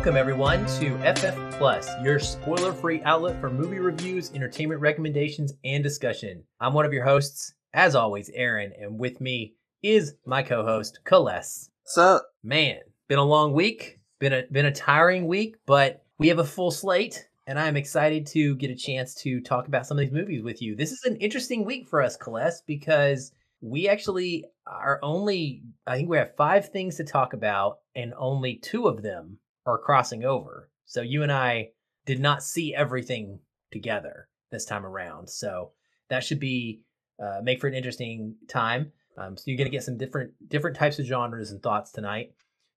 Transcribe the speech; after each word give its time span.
Welcome, 0.00 0.16
everyone, 0.16 0.64
to 0.78 0.96
FF 1.14 1.58
Plus, 1.58 1.90
your 2.02 2.18
spoiler 2.18 2.72
free 2.72 3.02
outlet 3.02 3.38
for 3.38 3.50
movie 3.50 3.80
reviews, 3.80 4.32
entertainment 4.32 4.80
recommendations, 4.80 5.52
and 5.62 5.84
discussion. 5.84 6.42
I'm 6.58 6.72
one 6.72 6.86
of 6.86 6.92
your 6.94 7.04
hosts, 7.04 7.52
as 7.74 7.94
always, 7.94 8.30
Aaron, 8.30 8.72
and 8.80 8.98
with 8.98 9.20
me 9.20 9.56
is 9.82 10.14
my 10.24 10.42
co 10.42 10.64
host, 10.64 11.00
Kales. 11.04 11.68
What's 11.82 11.98
up? 11.98 12.26
Man, 12.42 12.78
been 13.10 13.18
a 13.18 13.22
long 13.22 13.52
week, 13.52 14.00
been 14.20 14.32
a, 14.32 14.44
been 14.50 14.64
a 14.64 14.72
tiring 14.72 15.26
week, 15.28 15.56
but 15.66 16.02
we 16.16 16.28
have 16.28 16.38
a 16.38 16.44
full 16.44 16.70
slate, 16.70 17.28
and 17.46 17.58
I'm 17.58 17.76
excited 17.76 18.24
to 18.28 18.56
get 18.56 18.70
a 18.70 18.76
chance 18.76 19.14
to 19.16 19.42
talk 19.42 19.68
about 19.68 19.86
some 19.86 19.98
of 19.98 20.00
these 20.00 20.14
movies 20.14 20.42
with 20.42 20.62
you. 20.62 20.76
This 20.76 20.92
is 20.92 21.04
an 21.04 21.16
interesting 21.16 21.66
week 21.66 21.86
for 21.86 22.00
us, 22.00 22.16
Kales, 22.16 22.62
because 22.66 23.32
we 23.60 23.86
actually 23.86 24.46
are 24.66 24.98
only, 25.02 25.62
I 25.86 25.96
think 25.96 26.08
we 26.08 26.16
have 26.16 26.36
five 26.36 26.70
things 26.70 26.96
to 26.96 27.04
talk 27.04 27.34
about, 27.34 27.80
and 27.94 28.14
only 28.16 28.56
two 28.56 28.86
of 28.86 29.02
them 29.02 29.36
are 29.66 29.78
crossing 29.78 30.24
over. 30.24 30.70
So 30.86 31.02
you 31.02 31.22
and 31.22 31.32
I 31.32 31.70
did 32.06 32.20
not 32.20 32.42
see 32.42 32.74
everything 32.74 33.38
together 33.70 34.28
this 34.50 34.64
time 34.64 34.84
around. 34.84 35.28
So 35.28 35.72
that 36.08 36.24
should 36.24 36.40
be 36.40 36.82
uh, 37.22 37.40
make 37.42 37.60
for 37.60 37.68
an 37.68 37.74
interesting 37.74 38.34
time. 38.48 38.92
Um, 39.18 39.36
so 39.36 39.44
you're 39.46 39.58
gonna 39.58 39.70
get 39.70 39.84
some 39.84 39.98
different 39.98 40.32
different 40.48 40.76
types 40.76 40.98
of 40.98 41.06
genres 41.06 41.50
and 41.50 41.62
thoughts 41.62 41.92
tonight. 41.92 42.32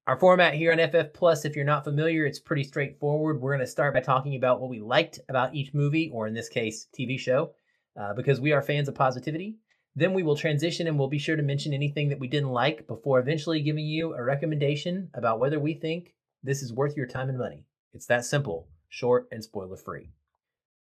Our 0.06 0.20
format 0.20 0.54
here 0.54 0.74
on 0.74 0.80
FF 0.90 1.14
Plus, 1.14 1.46
if 1.46 1.56
you're 1.56 1.64
not 1.64 1.86
familiar, 1.86 2.26
it's 2.26 2.40
pretty 2.40 2.66
straightforward. 2.66 3.40
We're 3.40 3.54
gonna 3.54 3.68
start 3.68 3.94
by 3.94 4.02
talking 4.02 4.36
about 4.36 4.60
what 4.60 4.70
we 4.70 4.82
liked 4.82 5.20
about 5.30 5.56
each 5.56 5.74
movie, 5.74 6.10
or 6.14 6.28
in 6.28 6.34
this 6.34 6.50
case, 6.50 6.88
TV 6.98 7.18
show, 7.18 7.54
uh, 8.00 8.14
because 8.14 8.42
we 8.42 8.52
are 8.52 8.62
fans 8.62 8.90
of 8.90 8.96
positivity. 8.96 9.58
Then 9.96 10.14
we 10.14 10.24
will 10.24 10.36
transition 10.36 10.88
and 10.88 10.98
we'll 10.98 11.08
be 11.08 11.20
sure 11.20 11.36
to 11.36 11.44
mention 11.44 11.74
anything 11.74 12.10
that 12.10 12.20
we 12.20 12.28
didn't 12.28 12.50
like 12.50 12.88
before 12.88 13.20
eventually 13.20 13.62
giving 13.62 13.86
you 13.86 14.14
a 14.14 14.24
recommendation 14.24 15.10
about 15.14 15.40
whether 15.40 15.60
we 15.60 15.76
think 15.76 16.14
this 16.44 16.62
is 16.62 16.74
worth 16.74 16.98
your 16.98 17.08
time 17.08 17.30
and 17.30 17.38
money. 17.38 17.66
It's 17.94 18.06
that 18.08 18.26
simple, 18.26 18.68
short, 18.90 19.28
and 19.32 19.44
spoiler 19.44 19.78
free. 19.78 20.10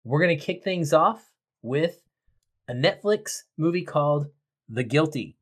We're 0.04 0.20
going 0.20 0.36
to 0.36 0.44
kick 0.44 0.64
things 0.64 0.92
off 0.92 1.32
with 1.62 2.02
a 2.68 2.72
Netflix 2.72 3.42
movie 3.58 3.84
called 3.84 4.28
The 4.68 4.84
Guilty. 4.84 5.36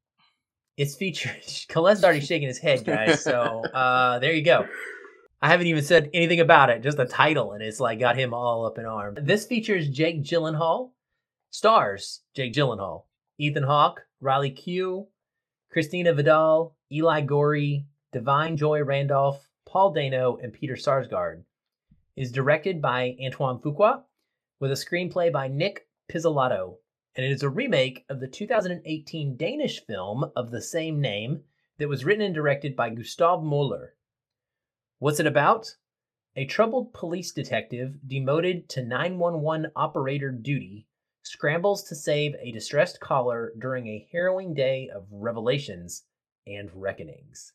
It's 0.76 0.96
featured. 0.96 1.42
Colette's 1.68 2.02
already 2.02 2.20
shaking 2.20 2.48
his 2.48 2.58
head, 2.58 2.84
guys. 2.84 3.22
So 3.22 3.62
uh, 3.74 4.18
there 4.18 4.32
you 4.32 4.42
go. 4.42 4.66
I 5.40 5.48
haven't 5.48 5.68
even 5.68 5.84
said 5.84 6.10
anything 6.12 6.40
about 6.40 6.70
it, 6.70 6.82
just 6.82 6.96
the 6.96 7.04
title, 7.04 7.52
and 7.52 7.62
it's 7.62 7.78
like 7.78 8.00
got 8.00 8.16
him 8.16 8.34
all 8.34 8.66
up 8.66 8.76
in 8.76 8.84
arms. 8.84 9.20
This 9.22 9.46
features 9.46 9.88
Jake 9.88 10.24
Gyllenhaal, 10.24 10.90
stars 11.50 12.22
Jake 12.34 12.52
Gyllenhaal, 12.52 13.04
Ethan 13.38 13.62
Hawke, 13.62 14.02
Riley 14.20 14.50
Keough, 14.50 15.06
Christina 15.70 16.12
Vidal, 16.12 16.74
Eli 16.90 17.22
Goree, 17.22 17.84
Da'Vine 18.12 18.56
Joy 18.56 18.82
Randolph, 18.82 19.47
Paul 19.68 19.92
Dano, 19.92 20.38
and 20.38 20.50
Peter 20.50 20.76
Sarsgaard. 20.76 21.44
Is 22.16 22.32
directed 22.32 22.80
by 22.80 23.18
Antoine 23.22 23.58
Fuqua 23.60 24.02
with 24.58 24.70
a 24.70 24.74
screenplay 24.74 25.30
by 25.30 25.46
Nic 25.46 25.86
Pizzolatto, 26.08 26.78
and 27.14 27.26
it 27.26 27.30
is 27.30 27.42
a 27.42 27.50
remake 27.50 28.06
of 28.08 28.18
the 28.18 28.28
2018 28.28 29.36
Danish 29.36 29.84
film 29.84 30.32
of 30.34 30.50
the 30.50 30.62
same 30.62 31.02
name 31.02 31.44
that 31.76 31.88
was 31.88 32.02
written 32.02 32.24
and 32.24 32.34
directed 32.34 32.74
by 32.74 32.88
Gustav 32.88 33.42
Moller. 33.42 33.94
What's 35.00 35.20
it 35.20 35.26
about? 35.26 35.76
A 36.34 36.46
troubled 36.46 36.94
police 36.94 37.30
detective 37.32 37.98
demoted 38.06 38.70
to 38.70 38.82
911 38.82 39.70
operator 39.76 40.30
duty 40.30 40.86
scrambles 41.22 41.84
to 41.84 41.94
save 41.94 42.34
a 42.40 42.52
distressed 42.52 43.00
caller 43.00 43.52
during 43.58 43.86
a 43.86 44.08
harrowing 44.10 44.54
day 44.54 44.88
of 44.88 45.06
revelations 45.10 46.04
and 46.46 46.70
reckonings. 46.74 47.52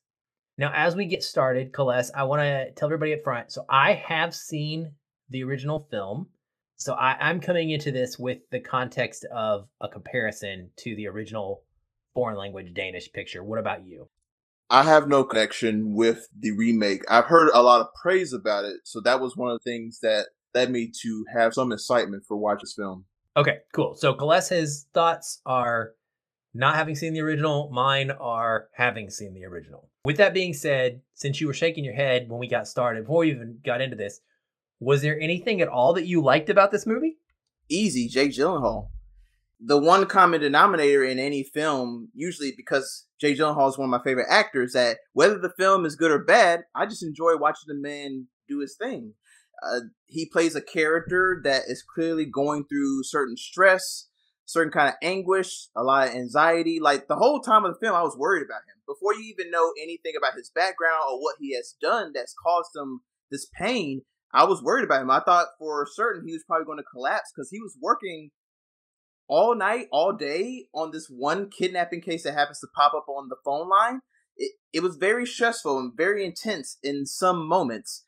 Now, 0.58 0.72
as 0.74 0.96
we 0.96 1.06
get 1.06 1.24
started, 1.24 1.72
Kales, 1.72 2.12
I 2.14 2.24
want 2.24 2.42
to 2.42 2.72
tell 2.72 2.88
everybody 2.88 3.14
up 3.14 3.24
front. 3.24 3.52
So, 3.52 3.66
I 3.70 3.94
have 3.94 4.36
seen 4.36 4.92
the 5.30 5.44
original 5.44 5.80
film. 5.80 6.28
So, 6.76 6.94
I, 6.94 7.18
I'm 7.20 7.40
coming 7.40 7.72
into 7.72 7.92
this 7.92 8.20
with 8.20 8.40
the 8.52 8.60
context 8.60 9.26
of 9.34 9.68
a 9.82 9.90
comparison 9.90 10.70
to 10.78 10.96
the 10.96 11.08
original 11.08 11.64
foreign 12.14 12.38
language 12.38 12.74
Danish 12.74 13.12
picture. 13.12 13.44
What 13.44 13.60
about 13.60 13.86
you? 13.86 14.10
I 14.70 14.84
have 14.84 15.08
no 15.08 15.24
connection 15.24 15.96
with 15.96 16.28
the 16.38 16.52
remake. 16.52 17.04
I've 17.10 17.26
heard 17.26 17.50
a 17.54 17.64
lot 17.64 17.82
of 17.82 17.88
praise 18.02 18.34
about 18.34 18.66
it, 18.66 18.82
so 18.84 19.02
that 19.02 19.20
was 19.20 19.36
one 19.36 19.52
of 19.52 19.60
the 19.60 19.72
things 19.72 20.00
that 20.02 20.28
led 20.54 20.70
me 20.70 20.92
to 21.02 21.26
have 21.34 21.54
some 21.56 21.72
excitement 21.72 22.26
for 22.28 22.38
watching 22.38 22.62
this 22.64 22.74
film. 22.74 23.06
Okay, 23.36 23.58
cool. 23.74 23.96
So, 23.96 24.14
Kales's 24.14 24.88
thoughts 24.94 25.42
are 25.48 25.94
not 26.54 26.76
having 26.76 26.96
seen 26.96 27.14
the 27.14 27.22
original, 27.22 27.70
mine 27.72 28.12
are 28.12 28.70
having 28.74 29.10
seen 29.10 29.34
the 29.34 29.46
original. 29.46 29.90
With 30.06 30.18
that 30.18 30.34
being 30.34 30.54
said, 30.54 31.02
since 31.14 31.42
you 31.42 31.48
were 31.48 31.54
shaking 31.54 31.84
your 31.84 31.96
head 31.96 32.30
when 32.30 32.40
we 32.40 32.48
got 32.48 32.68
started, 32.68 33.04
before 33.04 33.20
we 33.20 33.32
even 33.32 33.60
got 33.64 33.82
into 33.82 33.96
this, 33.96 34.22
was 34.80 35.02
there 35.02 35.20
anything 35.20 35.62
at 35.62 35.68
all 35.68 35.94
that 35.94 36.06
you 36.06 36.22
liked 36.22 36.50
about 36.50 36.72
this 36.72 36.86
movie? 36.86 37.18
Easy, 37.70 38.08
Jake 38.08 38.32
Gyllenhaal. 38.32 38.90
The 39.60 39.78
one 39.78 40.06
common 40.08 40.42
denominator 40.42 41.04
in 41.06 41.20
any 41.20 41.42
film, 41.42 42.10
usually 42.14 42.54
because 42.56 43.08
Jake 43.20 43.38
Gyllenhaal 43.38 43.70
is 43.70 43.78
one 43.78 43.86
of 43.86 43.92
my 43.92 44.04
favorite 44.04 44.28
actors, 44.30 44.74
that 44.74 44.98
whether 45.14 45.40
the 45.40 45.54
film 45.58 45.86
is 45.86 45.96
good 45.96 46.12
or 46.12 46.20
bad, 46.20 46.64
I 46.76 46.86
just 46.86 47.02
enjoy 47.02 47.38
watching 47.38 47.68
the 47.68 47.76
man 47.76 48.28
do 48.48 48.60
his 48.60 48.76
thing. 48.76 49.14
Uh, 49.66 49.80
he 50.06 50.28
plays 50.28 50.56
a 50.56 50.62
character 50.62 51.40
that 51.46 51.64
is 51.68 51.82
clearly 51.82 52.26
going 52.26 52.66
through 52.66 53.04
certain 53.04 53.38
stress, 53.38 54.10
certain 54.54 54.72
kind 54.72 54.90
of 54.90 54.96
anguish, 55.02 55.68
a 55.76 55.84
lot 55.84 56.08
of 56.08 56.14
anxiety. 56.14 56.80
Like 56.80 57.08
the 57.08 57.16
whole 57.16 57.42
time 57.42 57.66
of 57.66 57.74
the 57.74 57.80
film, 57.80 57.96
I 57.96 58.04
was 58.04 58.18
worried 58.18 58.46
about 58.46 58.62
him. 58.62 58.82
Before 58.88 59.14
you 59.14 59.24
even 59.24 59.52
know 59.52 59.74
anything 59.82 60.14
about 60.18 60.38
his 60.38 60.52
background 60.54 61.02
or 61.10 61.20
what 61.20 61.36
he 61.40 61.56
has 61.56 61.76
done 61.82 62.12
that's 62.14 62.36
caused 62.42 62.76
him 62.76 63.02
this 63.32 63.48
pain, 63.60 64.04
I 64.34 64.46
was 64.46 64.64
worried 64.64 64.86
about 64.86 65.02
him. 65.02 65.12
I 65.12 65.20
thought 65.20 65.48
for 65.60 65.88
certain 65.92 66.26
he 66.26 66.34
was 66.34 66.44
probably 66.48 66.66
going 66.66 66.78
to 66.78 66.84
collapse 66.84 67.32
because 67.36 67.50
he 67.50 67.60
was 67.60 67.76
working 67.82 68.30
all 69.28 69.56
night, 69.56 69.88
all 69.92 70.14
day 70.14 70.68
on 70.74 70.92
this 70.92 71.08
one 71.08 71.50
kidnapping 71.50 72.02
case 72.02 72.24
that 72.24 72.34
happens 72.34 72.60
to 72.60 72.68
pop 72.76 72.94
up 72.94 73.08
on 73.10 73.30
the 73.30 73.38
phone 73.44 73.68
line. 73.68 74.02
It, 74.38 74.54
it 74.72 74.84
was 74.84 74.98
very 74.98 75.26
stressful 75.26 75.80
and 75.80 75.92
very 75.96 76.26
intense 76.26 76.78
in 76.84 77.06
some 77.06 77.48
moments 77.48 78.04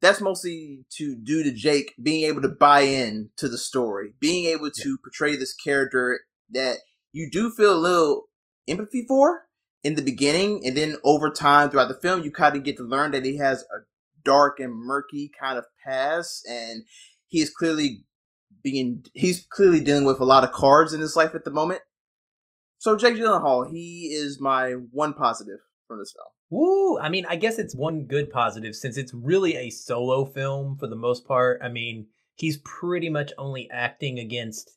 that's 0.00 0.20
mostly 0.20 0.84
to 0.90 1.16
due 1.16 1.42
to 1.42 1.52
Jake 1.52 1.94
being 2.00 2.24
able 2.24 2.42
to 2.42 2.48
buy 2.48 2.80
in 2.80 3.30
to 3.36 3.48
the 3.48 3.58
story, 3.58 4.14
being 4.20 4.46
able 4.46 4.70
to 4.70 4.88
yeah. 4.90 4.96
portray 5.02 5.36
this 5.36 5.54
character 5.54 6.20
that 6.50 6.78
you 7.12 7.28
do 7.30 7.50
feel 7.50 7.74
a 7.74 7.78
little 7.78 8.28
empathy 8.68 9.04
for 9.06 9.46
in 9.82 9.94
the 9.94 10.02
beginning, 10.02 10.62
and 10.64 10.76
then 10.76 10.96
over 11.04 11.30
time 11.30 11.70
throughout 11.70 11.88
the 11.88 11.94
film, 11.94 12.22
you 12.22 12.30
kind 12.30 12.56
of 12.56 12.64
get 12.64 12.76
to 12.76 12.82
learn 12.82 13.12
that 13.12 13.24
he 13.24 13.36
has 13.38 13.62
a 13.62 13.84
dark 14.24 14.60
and 14.60 14.74
murky 14.74 15.30
kind 15.40 15.58
of 15.58 15.64
past, 15.84 16.46
and 16.48 16.84
he 17.26 17.40
is 17.40 17.50
clearly 17.50 18.04
being 18.62 19.04
he's 19.14 19.46
clearly 19.50 19.80
dealing 19.80 20.04
with 20.04 20.20
a 20.20 20.24
lot 20.24 20.44
of 20.44 20.52
cards 20.52 20.92
in 20.92 21.00
his 21.00 21.16
life 21.16 21.34
at 21.34 21.44
the 21.44 21.50
moment. 21.50 21.80
So 22.78 22.96
Jake 22.96 23.16
Gyllenhaal, 23.16 23.70
he 23.70 24.12
is 24.12 24.40
my 24.40 24.72
one 24.72 25.14
positive 25.14 25.58
from 25.86 25.98
this 25.98 26.12
film. 26.12 26.37
Woo! 26.50 26.98
I 26.98 27.08
mean, 27.08 27.26
I 27.28 27.36
guess 27.36 27.58
it's 27.58 27.74
one 27.74 28.04
good 28.04 28.30
positive 28.30 28.74
since 28.74 28.96
it's 28.96 29.12
really 29.12 29.56
a 29.56 29.70
solo 29.70 30.24
film 30.24 30.76
for 30.78 30.86
the 30.86 30.96
most 30.96 31.26
part. 31.26 31.60
I 31.62 31.68
mean, 31.68 32.06
he's 32.34 32.58
pretty 32.58 33.10
much 33.10 33.32
only 33.36 33.68
acting 33.70 34.18
against 34.18 34.70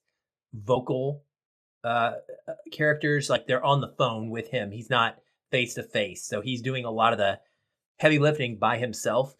vocal 0.53 1.23
uh, 1.83 2.13
uh 2.47 2.53
characters, 2.71 3.29
like 3.29 3.47
they're 3.47 3.65
on 3.65 3.81
the 3.81 3.93
phone 3.97 4.29
with 4.29 4.49
him. 4.49 4.71
He's 4.71 4.89
not 4.89 5.17
face 5.49 5.75
to 5.75 5.83
face, 5.83 6.25
so 6.25 6.41
he's 6.41 6.61
doing 6.61 6.83
a 6.83 6.91
lot 6.91 7.13
of 7.13 7.19
the 7.19 7.39
heavy 7.99 8.19
lifting 8.19 8.57
by 8.57 8.77
himself. 8.77 9.33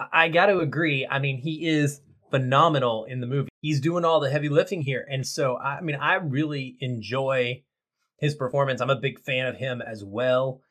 I, 0.00 0.06
I 0.12 0.28
got 0.28 0.46
to 0.46 0.60
agree. 0.60 1.06
I 1.08 1.18
mean, 1.18 1.38
he 1.38 1.66
is 1.66 2.00
phenomenal 2.30 3.04
in 3.04 3.20
the 3.20 3.26
movie. 3.26 3.50
He's 3.60 3.80
doing 3.80 4.04
all 4.04 4.20
the 4.20 4.30
heavy 4.30 4.48
lifting 4.48 4.80
here, 4.80 5.06
and 5.10 5.26
so 5.26 5.58
I 5.58 5.82
mean, 5.82 5.96
I 5.96 6.14
really 6.14 6.78
enjoy 6.80 7.62
his 8.18 8.34
performance. 8.34 8.80
I'm 8.80 8.88
a 8.88 8.96
big 8.96 9.20
fan 9.20 9.46
of 9.46 9.56
him 9.56 9.82
as 9.82 10.02
well. 10.02 10.62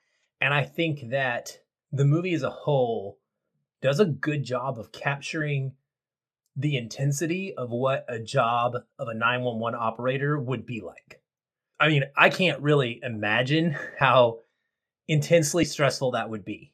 And 0.42 0.54
I 0.54 0.64
think 0.64 1.10
that 1.10 1.60
the 1.92 2.06
movie 2.06 2.34
as 2.34 2.44
a 2.44 2.50
whole 2.50 3.20
does 3.82 4.00
a 4.00 4.06
good 4.06 4.44
job 4.44 4.80
of 4.80 4.92
capturing 4.92 5.74
the 6.56 6.78
intensity 6.78 7.54
of 7.54 7.72
what 7.72 8.06
a 8.08 8.20
job 8.20 8.76
of 8.98 9.08
a 9.08 9.14
911 9.14 9.78
operator 9.80 10.40
would 10.40 10.66
be 10.66 10.82
like. 10.82 11.22
I 11.80 11.90
mean, 11.90 12.04
I 12.16 12.30
can't 12.30 12.62
really 12.62 13.00
imagine 13.04 13.78
how 14.00 14.40
intensely 15.08 15.66
stressful 15.66 16.12
that 16.12 16.30
would 16.30 16.46
be 16.46 16.74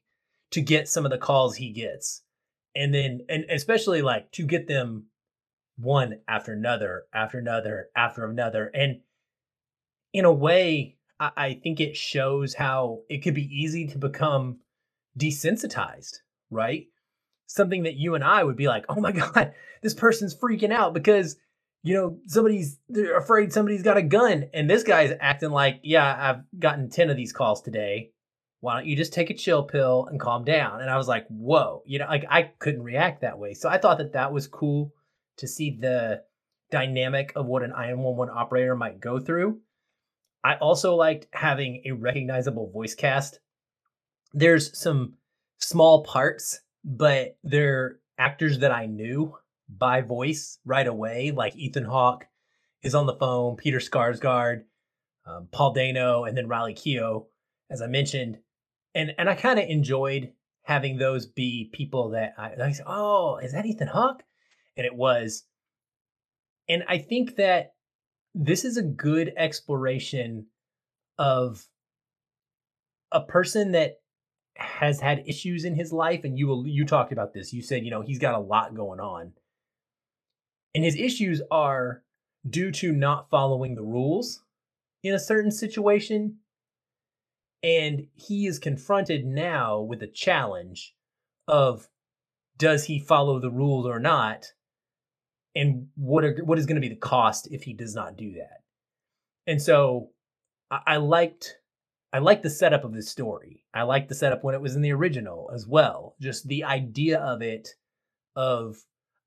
to 0.51 0.61
get 0.61 0.87
some 0.87 1.05
of 1.05 1.11
the 1.11 1.17
calls 1.17 1.55
he 1.55 1.71
gets. 1.71 2.21
And 2.75 2.93
then, 2.93 3.21
and 3.27 3.45
especially 3.49 4.01
like 4.01 4.31
to 4.33 4.45
get 4.45 4.67
them 4.67 5.07
one 5.77 6.19
after 6.27 6.53
another, 6.53 7.03
after 7.13 7.39
another, 7.39 7.89
after 7.95 8.25
another. 8.25 8.69
And 8.73 9.01
in 10.13 10.25
a 10.25 10.31
way, 10.31 10.97
I, 11.21 11.31
I 11.37 11.53
think 11.53 11.79
it 11.79 11.95
shows 11.95 12.55
how 12.55 13.01
it 13.07 13.19
could 13.19 13.35
be 13.35 13.45
easy 13.45 13.87
to 13.87 13.97
become 13.97 14.57
desensitized, 15.17 16.17
right? 16.49 16.87
Something 17.45 17.83
that 17.83 17.95
you 17.95 18.15
and 18.15 18.23
I 18.23 18.43
would 18.43 18.57
be 18.57 18.67
like, 18.67 18.85
oh 18.89 18.99
my 18.99 19.11
God, 19.13 19.53
this 19.81 19.93
person's 19.93 20.35
freaking 20.35 20.73
out 20.73 20.93
because, 20.93 21.37
you 21.83 21.93
know, 21.93 22.17
somebody's 22.27 22.79
they're 22.89 23.17
afraid 23.17 23.53
somebody's 23.53 23.83
got 23.83 23.97
a 23.97 24.01
gun. 24.01 24.45
And 24.53 24.69
this 24.69 24.83
guy's 24.83 25.13
acting 25.19 25.51
like, 25.51 25.79
yeah, 25.83 26.15
I've 26.19 26.59
gotten 26.59 26.89
10 26.89 27.09
of 27.09 27.17
these 27.17 27.33
calls 27.33 27.61
today. 27.61 28.11
why 28.59 28.75
don't 28.75 28.87
you 28.87 28.95
just 28.95 29.13
take 29.13 29.29
a 29.29 29.35
chill 29.35 29.63
pill 29.63 30.07
and 30.09 30.19
calm 30.19 30.43
down? 30.43 30.81
And 30.81 30.89
I 30.89 30.97
was 30.97 31.07
like, 31.07 31.27
whoa, 31.27 31.83
you 31.85 31.99
know, 31.99 32.07
like 32.07 32.25
I 32.29 32.43
couldn't 32.59 32.83
react 32.83 33.21
that 33.21 33.39
way. 33.39 33.53
So 33.53 33.69
I 33.69 33.77
thought 33.77 33.99
that 33.99 34.13
that 34.13 34.33
was 34.33 34.47
cool 34.47 34.93
to 35.37 35.47
see 35.47 35.77
the 35.79 36.23
dynamic 36.69 37.33
of 37.35 37.45
what 37.47 37.63
an 37.63 37.71
911 37.71 38.33
operator 38.35 38.75
might 38.75 38.99
go 38.99 39.19
through. 39.19 39.59
I 40.43 40.55
also 40.55 40.95
liked 40.95 41.27
having 41.33 41.83
a 41.85 41.91
recognizable 41.91 42.71
voice 42.71 42.95
cast. 42.95 43.39
There's 44.33 44.77
some 44.77 45.13
small 45.59 46.03
parts, 46.03 46.61
but 46.83 47.37
they're 47.43 47.99
actors 48.17 48.59
that 48.59 48.71
I 48.71 48.85
knew 48.85 49.35
by 49.69 50.01
voice 50.01 50.59
right 50.65 50.87
away, 50.87 51.31
like 51.31 51.55
Ethan 51.55 51.85
Hawke 51.85 52.25
is 52.81 52.95
on 52.95 53.05
the 53.05 53.15
phone, 53.15 53.55
Peter 53.55 53.79
Sarsgaard, 53.79 54.63
um, 55.25 55.47
Paul 55.51 55.73
Dano, 55.73 56.23
and 56.25 56.35
then 56.35 56.47
Riley 56.47 56.73
Keough, 56.73 57.25
as 57.69 57.81
I 57.81 57.87
mentioned. 57.87 58.39
And 58.95 59.13
and 59.17 59.29
I 59.29 59.35
kind 59.35 59.59
of 59.59 59.69
enjoyed 59.69 60.33
having 60.63 60.97
those 60.97 61.25
be 61.25 61.69
people 61.71 62.09
that 62.09 62.33
I, 62.37 62.53
I 62.61 62.71
said, 62.71 62.85
oh, 62.87 63.37
is 63.37 63.53
that 63.53 63.65
Ethan 63.65 63.87
Hawke? 63.87 64.23
And 64.77 64.85
it 64.85 64.95
was. 64.95 65.43
And 66.67 66.83
I 66.87 66.97
think 66.97 67.35
that 67.35 67.73
this 68.33 68.65
is 68.65 68.77
a 68.77 68.83
good 68.83 69.33
exploration 69.37 70.47
of 71.17 71.67
a 73.11 73.21
person 73.21 73.71
that 73.73 73.99
has 74.57 74.99
had 74.99 75.23
issues 75.27 75.65
in 75.65 75.75
his 75.75 75.91
life 75.91 76.23
and 76.23 76.37
you 76.37 76.47
will 76.47 76.67
you 76.67 76.85
talked 76.85 77.11
about 77.11 77.33
this. 77.33 77.53
You 77.53 77.61
said 77.61 77.83
you 77.83 77.91
know 77.91 78.01
he's 78.01 78.19
got 78.19 78.35
a 78.35 78.39
lot 78.39 78.75
going 78.75 78.99
on. 78.99 79.33
And 80.73 80.83
his 80.83 80.95
issues 80.95 81.41
are 81.51 82.03
due 82.49 82.71
to 82.71 82.93
not 82.93 83.29
following 83.29 83.75
the 83.75 83.83
rules 83.83 84.43
in 85.03 85.13
a 85.13 85.19
certain 85.19 85.51
situation. 85.51 86.37
And 87.63 88.07
he 88.15 88.47
is 88.47 88.57
confronted 88.57 89.25
now 89.25 89.79
with 89.81 90.01
a 90.01 90.07
challenge 90.07 90.95
of 91.47 91.89
does 92.57 92.85
he 92.85 92.99
follow 92.99 93.39
the 93.39 93.51
rules 93.51 93.85
or 93.85 93.99
not 93.99 94.53
and 95.55 95.87
what 95.95 96.23
are 96.23 96.35
what 96.43 96.57
is 96.57 96.65
going 96.65 96.81
to 96.81 96.87
be 96.87 96.93
the 96.93 96.95
cost 96.95 97.47
if 97.51 97.63
he 97.63 97.73
does 97.73 97.95
not 97.95 98.17
do 98.17 98.33
that 98.33 98.61
and 99.47 99.61
so 99.61 100.09
I, 100.69 100.79
I 100.87 100.97
liked 100.97 101.57
I 102.13 102.19
liked 102.19 102.43
the 102.43 102.49
setup 102.49 102.83
of 102.83 102.93
this 102.93 103.09
story. 103.09 103.63
I 103.73 103.83
liked 103.83 104.09
the 104.09 104.15
setup 104.15 104.43
when 104.43 104.53
it 104.53 104.61
was 104.61 104.75
in 104.75 104.81
the 104.81 104.91
original 104.91 105.49
as 105.53 105.65
well. 105.65 106.15
Just 106.19 106.47
the 106.47 106.63
idea 106.65 107.19
of 107.19 107.41
it 107.41 107.69
of 108.35 108.77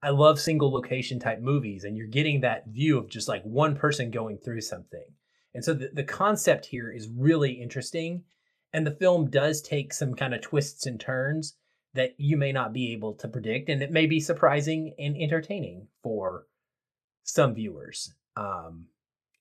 I 0.02 0.10
love 0.10 0.38
single 0.38 0.70
location 0.70 1.18
type 1.18 1.40
movies 1.40 1.84
and 1.84 1.96
you're 1.96 2.06
getting 2.06 2.40
that 2.40 2.66
view 2.66 2.98
of 2.98 3.08
just 3.08 3.26
like 3.26 3.42
one 3.42 3.74
person 3.74 4.10
going 4.10 4.36
through 4.36 4.60
something. 4.60 5.06
And 5.54 5.64
so 5.64 5.72
the, 5.72 5.90
the 5.94 6.04
concept 6.04 6.66
here 6.66 6.90
is 6.90 7.08
really 7.08 7.52
interesting 7.52 8.24
and 8.74 8.86
the 8.86 8.96
film 8.96 9.30
does 9.30 9.62
take 9.62 9.94
some 9.94 10.14
kind 10.14 10.34
of 10.34 10.42
twists 10.42 10.84
and 10.84 11.00
turns 11.00 11.56
that 11.94 12.14
you 12.18 12.36
may 12.36 12.52
not 12.52 12.72
be 12.72 12.92
able 12.92 13.14
to 13.14 13.28
predict 13.28 13.68
and 13.68 13.82
it 13.82 13.90
may 13.90 14.06
be 14.06 14.20
surprising 14.20 14.94
and 14.98 15.16
entertaining 15.16 15.86
for 16.02 16.46
some 17.22 17.54
viewers. 17.54 18.14
Um 18.36 18.86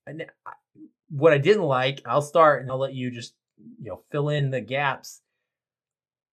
and 0.06 0.26
what 1.10 1.34
I 1.34 1.38
didn't 1.38 1.64
like, 1.64 2.02
I'll 2.06 2.22
start 2.22 2.62
and 2.62 2.72
I'll 2.72 2.80
let 2.80 2.94
you 2.94 3.12
just 3.12 3.36
you 3.58 3.90
know 3.90 4.04
fill 4.12 4.30
in 4.30 4.52
the 4.52 4.62
gaps. 4.62 5.22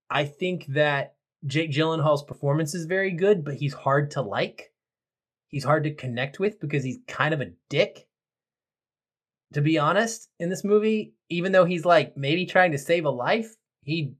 I 0.09 0.25
think 0.25 0.65
that 0.67 1.15
Jake 1.45 1.71
Gyllenhaal's 1.71 2.23
performance 2.23 2.75
is 2.75 2.85
very 2.85 3.11
good, 3.11 3.43
but 3.43 3.55
he's 3.55 3.73
hard 3.73 4.11
to 4.11 4.21
like. 4.21 4.71
He's 5.47 5.63
hard 5.63 5.83
to 5.83 5.93
connect 5.93 6.39
with 6.39 6.59
because 6.59 6.83
he's 6.83 6.99
kind 7.07 7.33
of 7.33 7.41
a 7.41 7.51
dick. 7.69 8.07
To 9.53 9.61
be 9.61 9.77
honest, 9.77 10.29
in 10.39 10.49
this 10.49 10.63
movie, 10.63 11.13
even 11.29 11.51
though 11.51 11.65
he's 11.65 11.83
like 11.83 12.15
maybe 12.15 12.45
trying 12.45 12.71
to 12.71 12.77
save 12.77 13.05
a 13.05 13.09
life, 13.09 13.55
he 13.83 14.13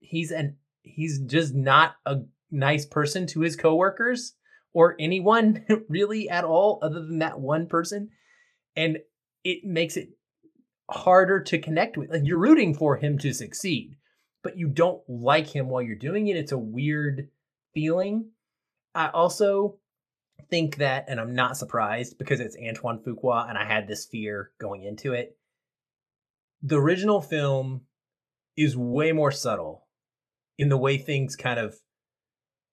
he's 0.00 0.30
an 0.30 0.56
he's 0.94 1.20
just 1.20 1.54
not 1.54 1.94
a 2.06 2.18
nice 2.50 2.86
person 2.86 3.26
to 3.28 3.40
his 3.40 3.56
coworkers 3.56 4.34
or 4.72 4.96
anyone 4.98 5.64
really 5.88 6.28
at 6.28 6.44
all 6.44 6.78
other 6.82 7.00
than 7.00 7.18
that 7.18 7.40
one 7.40 7.66
person. 7.66 8.10
And 8.76 8.98
it 9.44 9.64
makes 9.64 9.96
it 9.96 10.10
harder 10.90 11.40
to 11.40 11.58
connect 11.58 11.96
with. 11.96 12.10
Like 12.10 12.22
you're 12.24 12.38
rooting 12.38 12.74
for 12.74 12.96
him 12.96 13.18
to 13.18 13.32
succeed, 13.32 13.96
but 14.42 14.56
you 14.56 14.68
don't 14.68 15.02
like 15.08 15.48
him 15.48 15.68
while 15.68 15.82
you're 15.82 15.96
doing 15.96 16.28
it. 16.28 16.36
It's 16.36 16.52
a 16.52 16.58
weird 16.58 17.28
feeling. 17.74 18.30
I 18.94 19.08
also 19.08 19.78
think 20.50 20.76
that, 20.76 21.06
and 21.08 21.20
I'm 21.20 21.34
not 21.34 21.56
surprised 21.56 22.18
because 22.18 22.40
it's 22.40 22.56
Antoine 22.56 23.00
Fuqua, 23.00 23.48
and 23.48 23.58
I 23.58 23.64
had 23.64 23.86
this 23.86 24.06
fear 24.06 24.52
going 24.60 24.84
into 24.84 25.12
it. 25.12 25.36
The 26.62 26.80
original 26.80 27.20
film 27.20 27.82
is 28.56 28.76
way 28.76 29.12
more 29.12 29.30
subtle 29.30 29.87
in 30.58 30.68
the 30.68 30.76
way 30.76 30.98
things 30.98 31.36
kind 31.36 31.58
of 31.58 31.76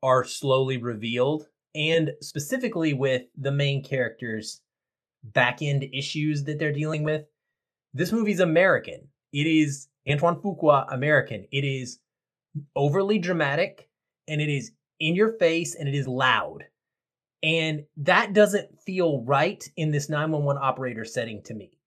are 0.04 0.24
slowly 0.24 0.78
revealed, 0.78 1.48
and 1.74 2.12
specifically 2.22 2.94
with 2.94 3.24
the 3.38 3.52
main 3.52 3.84
characters' 3.84 4.62
back 5.24 5.62
end 5.62 5.84
issues 5.94 6.44
that 6.44 6.60
they're 6.60 6.72
dealing 6.72 7.04
with. 7.04 7.26
This 7.94 8.12
movie's 8.12 8.40
American. 8.40 9.08
It 9.34 9.48
is 9.48 9.88
Antoine 10.10 10.42
Fuqua 10.42 10.86
American. 10.94 11.48
It 11.52 11.64
is 11.64 12.00
overly 12.76 13.20
dramatic 13.20 13.90
and 14.28 14.42
it 14.42 14.50
is 14.50 14.72
in 15.00 15.16
your 15.16 15.34
face 15.38 15.76
and 15.76 15.88
it 15.88 15.96
is 15.96 16.08
loud. 16.08 16.66
And 17.44 17.86
that 17.98 18.34
doesn't 18.34 18.82
feel 18.82 19.24
right 19.24 19.64
in 19.76 19.92
this 19.92 20.10
911 20.10 20.62
operator 20.62 21.06
setting 21.06 21.44
to 21.44 21.54
me. 21.54 21.78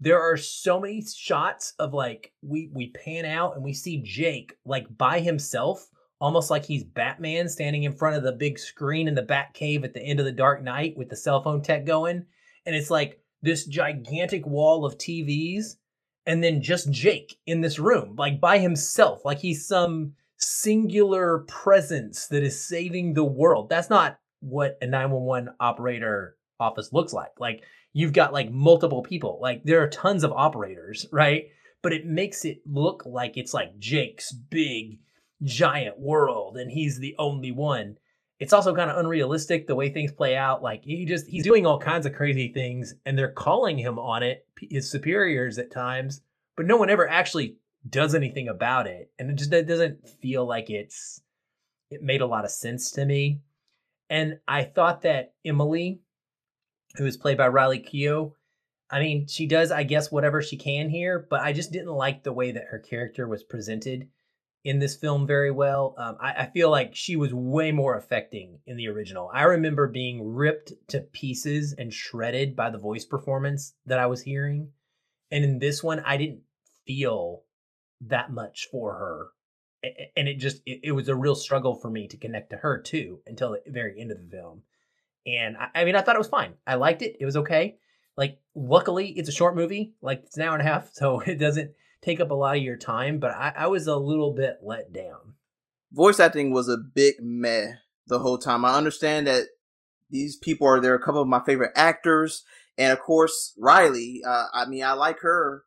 There 0.00 0.20
are 0.20 0.36
so 0.36 0.80
many 0.80 1.02
shots 1.02 1.74
of 1.78 1.92
like 1.92 2.32
we 2.42 2.70
we 2.72 2.90
pan 2.90 3.24
out 3.24 3.54
and 3.54 3.64
we 3.64 3.72
see 3.72 4.02
Jake 4.02 4.54
like 4.64 4.86
by 4.96 5.20
himself 5.20 5.88
almost 6.20 6.50
like 6.50 6.64
he's 6.64 6.84
Batman 6.84 7.48
standing 7.48 7.84
in 7.84 7.92
front 7.92 8.16
of 8.16 8.22
the 8.22 8.32
big 8.32 8.58
screen 8.58 9.08
in 9.08 9.14
the 9.14 9.22
Bat 9.22 9.54
Cave 9.54 9.84
at 9.84 9.94
the 9.94 10.02
end 10.02 10.18
of 10.18 10.26
the 10.26 10.32
Dark 10.32 10.62
Knight 10.62 10.96
with 10.96 11.08
the 11.08 11.16
cell 11.16 11.42
phone 11.42 11.62
tech 11.62 11.84
going 11.84 12.24
and 12.66 12.76
it's 12.76 12.90
like 12.90 13.20
this 13.42 13.66
gigantic 13.66 14.46
wall 14.46 14.84
of 14.84 14.98
TVs 14.98 15.76
and 16.26 16.44
then 16.44 16.60
just 16.60 16.90
Jake 16.90 17.38
in 17.46 17.62
this 17.62 17.78
room, 17.78 18.14
like 18.18 18.38
by 18.40 18.58
himself, 18.58 19.24
like 19.24 19.38
he's 19.38 19.66
some 19.66 20.12
singular 20.36 21.38
presence 21.48 22.26
that 22.26 22.42
is 22.42 22.68
saving 22.68 23.14
the 23.14 23.24
world. 23.24 23.70
That's 23.70 23.88
not 23.88 24.18
what 24.40 24.76
a 24.82 24.86
911 24.86 25.54
operator 25.58 26.36
office 26.60 26.92
looks 26.92 27.14
like. 27.14 27.32
Like 27.38 27.62
you've 27.92 28.12
got 28.12 28.32
like 28.32 28.50
multiple 28.50 29.02
people, 29.02 29.38
like 29.40 29.62
there 29.64 29.82
are 29.82 29.88
tons 29.88 30.24
of 30.24 30.32
operators, 30.32 31.06
right? 31.12 31.46
But 31.82 31.92
it 31.92 32.06
makes 32.06 32.44
it 32.44 32.60
look 32.66 33.04
like 33.06 33.36
it's 33.36 33.54
like 33.54 33.78
Jake's 33.78 34.32
big 34.32 34.98
giant 35.42 35.98
world 35.98 36.56
and 36.56 36.70
he's 36.70 36.98
the 36.98 37.14
only 37.18 37.52
one 37.52 37.96
it's 38.38 38.52
also 38.52 38.74
kind 38.74 38.90
of 38.90 38.98
unrealistic 38.98 39.66
the 39.66 39.74
way 39.74 39.90
things 39.90 40.12
play 40.12 40.36
out. 40.36 40.62
Like 40.62 40.84
he 40.84 41.04
just 41.04 41.26
he's 41.26 41.44
doing 41.44 41.66
all 41.66 41.78
kinds 41.78 42.06
of 42.06 42.14
crazy 42.14 42.52
things, 42.52 42.94
and 43.04 43.18
they're 43.18 43.32
calling 43.32 43.78
him 43.78 43.98
on 43.98 44.22
it, 44.22 44.46
his 44.60 44.90
superiors 44.90 45.58
at 45.58 45.70
times, 45.70 46.20
but 46.56 46.66
no 46.66 46.76
one 46.76 46.90
ever 46.90 47.08
actually 47.08 47.56
does 47.88 48.14
anything 48.14 48.48
about 48.48 48.86
it, 48.86 49.10
and 49.18 49.30
it 49.30 49.34
just 49.34 49.52
it 49.52 49.66
doesn't 49.66 50.08
feel 50.08 50.46
like 50.46 50.70
it's 50.70 51.20
it 51.90 52.02
made 52.02 52.20
a 52.20 52.26
lot 52.26 52.44
of 52.44 52.50
sense 52.50 52.92
to 52.92 53.04
me. 53.04 53.40
And 54.10 54.38
I 54.46 54.64
thought 54.64 55.02
that 55.02 55.34
Emily, 55.44 56.00
who 56.98 57.06
is 57.06 57.16
played 57.16 57.38
by 57.38 57.48
Riley 57.48 57.80
Keough, 57.80 58.32
I 58.90 59.00
mean, 59.00 59.26
she 59.26 59.46
does, 59.46 59.70
I 59.70 59.82
guess, 59.82 60.10
whatever 60.10 60.42
she 60.42 60.56
can 60.56 60.88
here, 60.88 61.26
but 61.30 61.40
I 61.40 61.52
just 61.52 61.72
didn't 61.72 61.92
like 61.92 62.22
the 62.22 62.32
way 62.32 62.52
that 62.52 62.68
her 62.70 62.78
character 62.78 63.28
was 63.28 63.42
presented 63.42 64.08
in 64.64 64.78
this 64.78 64.96
film 64.96 65.26
very 65.26 65.50
well. 65.50 65.94
Um, 65.98 66.16
I, 66.20 66.32
I, 66.32 66.46
feel 66.46 66.70
like 66.70 66.94
she 66.94 67.16
was 67.16 67.32
way 67.32 67.70
more 67.70 67.96
affecting 67.96 68.58
in 68.66 68.76
the 68.76 68.88
original. 68.88 69.30
I 69.32 69.44
remember 69.44 69.86
being 69.86 70.34
ripped 70.34 70.72
to 70.88 71.00
pieces 71.00 71.74
and 71.78 71.92
shredded 71.92 72.56
by 72.56 72.70
the 72.70 72.78
voice 72.78 73.04
performance 73.04 73.74
that 73.86 73.98
I 73.98 74.06
was 74.06 74.22
hearing. 74.22 74.70
And 75.30 75.44
in 75.44 75.58
this 75.58 75.82
one, 75.82 76.00
I 76.00 76.16
didn't 76.16 76.40
feel 76.86 77.44
that 78.00 78.32
much 78.32 78.68
for 78.70 78.94
her. 78.94 79.28
And 80.16 80.26
it 80.26 80.38
just, 80.38 80.60
it, 80.66 80.80
it 80.82 80.92
was 80.92 81.08
a 81.08 81.14
real 81.14 81.36
struggle 81.36 81.76
for 81.76 81.88
me 81.88 82.08
to 82.08 82.16
connect 82.16 82.50
to 82.50 82.56
her 82.56 82.80
too 82.80 83.20
until 83.26 83.52
the 83.52 83.62
very 83.70 84.00
end 84.00 84.10
of 84.10 84.18
the 84.18 84.36
film. 84.36 84.62
And 85.26 85.56
I, 85.56 85.68
I 85.74 85.84
mean, 85.84 85.96
I 85.96 86.00
thought 86.00 86.16
it 86.16 86.20
was 86.20 86.28
fine. 86.28 86.54
I 86.66 86.74
liked 86.74 87.02
it. 87.02 87.16
It 87.20 87.24
was 87.24 87.36
okay. 87.36 87.76
Like, 88.16 88.40
luckily, 88.54 89.10
it's 89.10 89.28
a 89.28 89.32
short 89.32 89.54
movie. 89.54 89.94
Like, 90.00 90.22
it's 90.24 90.36
an 90.36 90.42
hour 90.42 90.54
and 90.54 90.66
a 90.66 90.70
half. 90.70 90.90
So 90.94 91.20
it 91.20 91.38
doesn't, 91.38 91.72
take 92.02 92.20
up 92.20 92.30
a 92.30 92.34
lot 92.34 92.56
of 92.56 92.62
your 92.62 92.76
time, 92.76 93.18
but 93.18 93.32
I, 93.32 93.52
I 93.56 93.66
was 93.66 93.86
a 93.86 93.96
little 93.96 94.32
bit 94.32 94.58
let 94.62 94.92
down. 94.92 95.34
Voice 95.92 96.20
acting 96.20 96.52
was 96.52 96.68
a 96.68 96.76
big 96.76 97.14
meh 97.20 97.72
the 98.06 98.18
whole 98.18 98.38
time. 98.38 98.64
I 98.64 98.76
understand 98.76 99.26
that 99.26 99.46
these 100.10 100.36
people 100.36 100.66
are 100.66 100.80
there, 100.80 100.94
a 100.94 101.02
couple 101.02 101.20
of 101.20 101.28
my 101.28 101.40
favorite 101.44 101.72
actors, 101.74 102.44
and 102.76 102.92
of 102.92 103.00
course 103.00 103.54
Riley. 103.58 104.22
Uh, 104.26 104.46
I 104.52 104.66
mean, 104.66 104.84
I 104.84 104.92
like 104.92 105.20
her. 105.20 105.64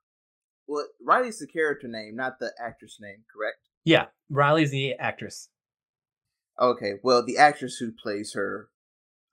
Well, 0.67 0.85
Riley's 1.05 1.39
the 1.39 1.47
character 1.47 1.87
name, 1.87 2.15
not 2.15 2.39
the 2.39 2.51
actress 2.63 2.97
name, 2.99 3.23
correct? 3.33 3.57
Yeah, 3.83 4.05
Riley's 4.29 4.71
the 4.71 4.93
actress. 4.93 5.49
Okay, 6.59 6.93
well, 7.03 7.25
the 7.25 7.37
actress 7.37 7.77
who 7.77 7.91
plays 7.91 8.33
her, 8.33 8.69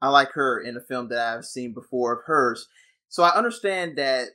I 0.01 0.09
like 0.11 0.33
her 0.33 0.61
in 0.61 0.77
a 0.77 0.81
film 0.81 1.09
that 1.09 1.19
I've 1.19 1.45
seen 1.45 1.73
before 1.73 2.13
of 2.13 2.25
hers. 2.27 2.69
So 3.09 3.23
I 3.23 3.35
understand 3.35 3.99
that 3.99 4.29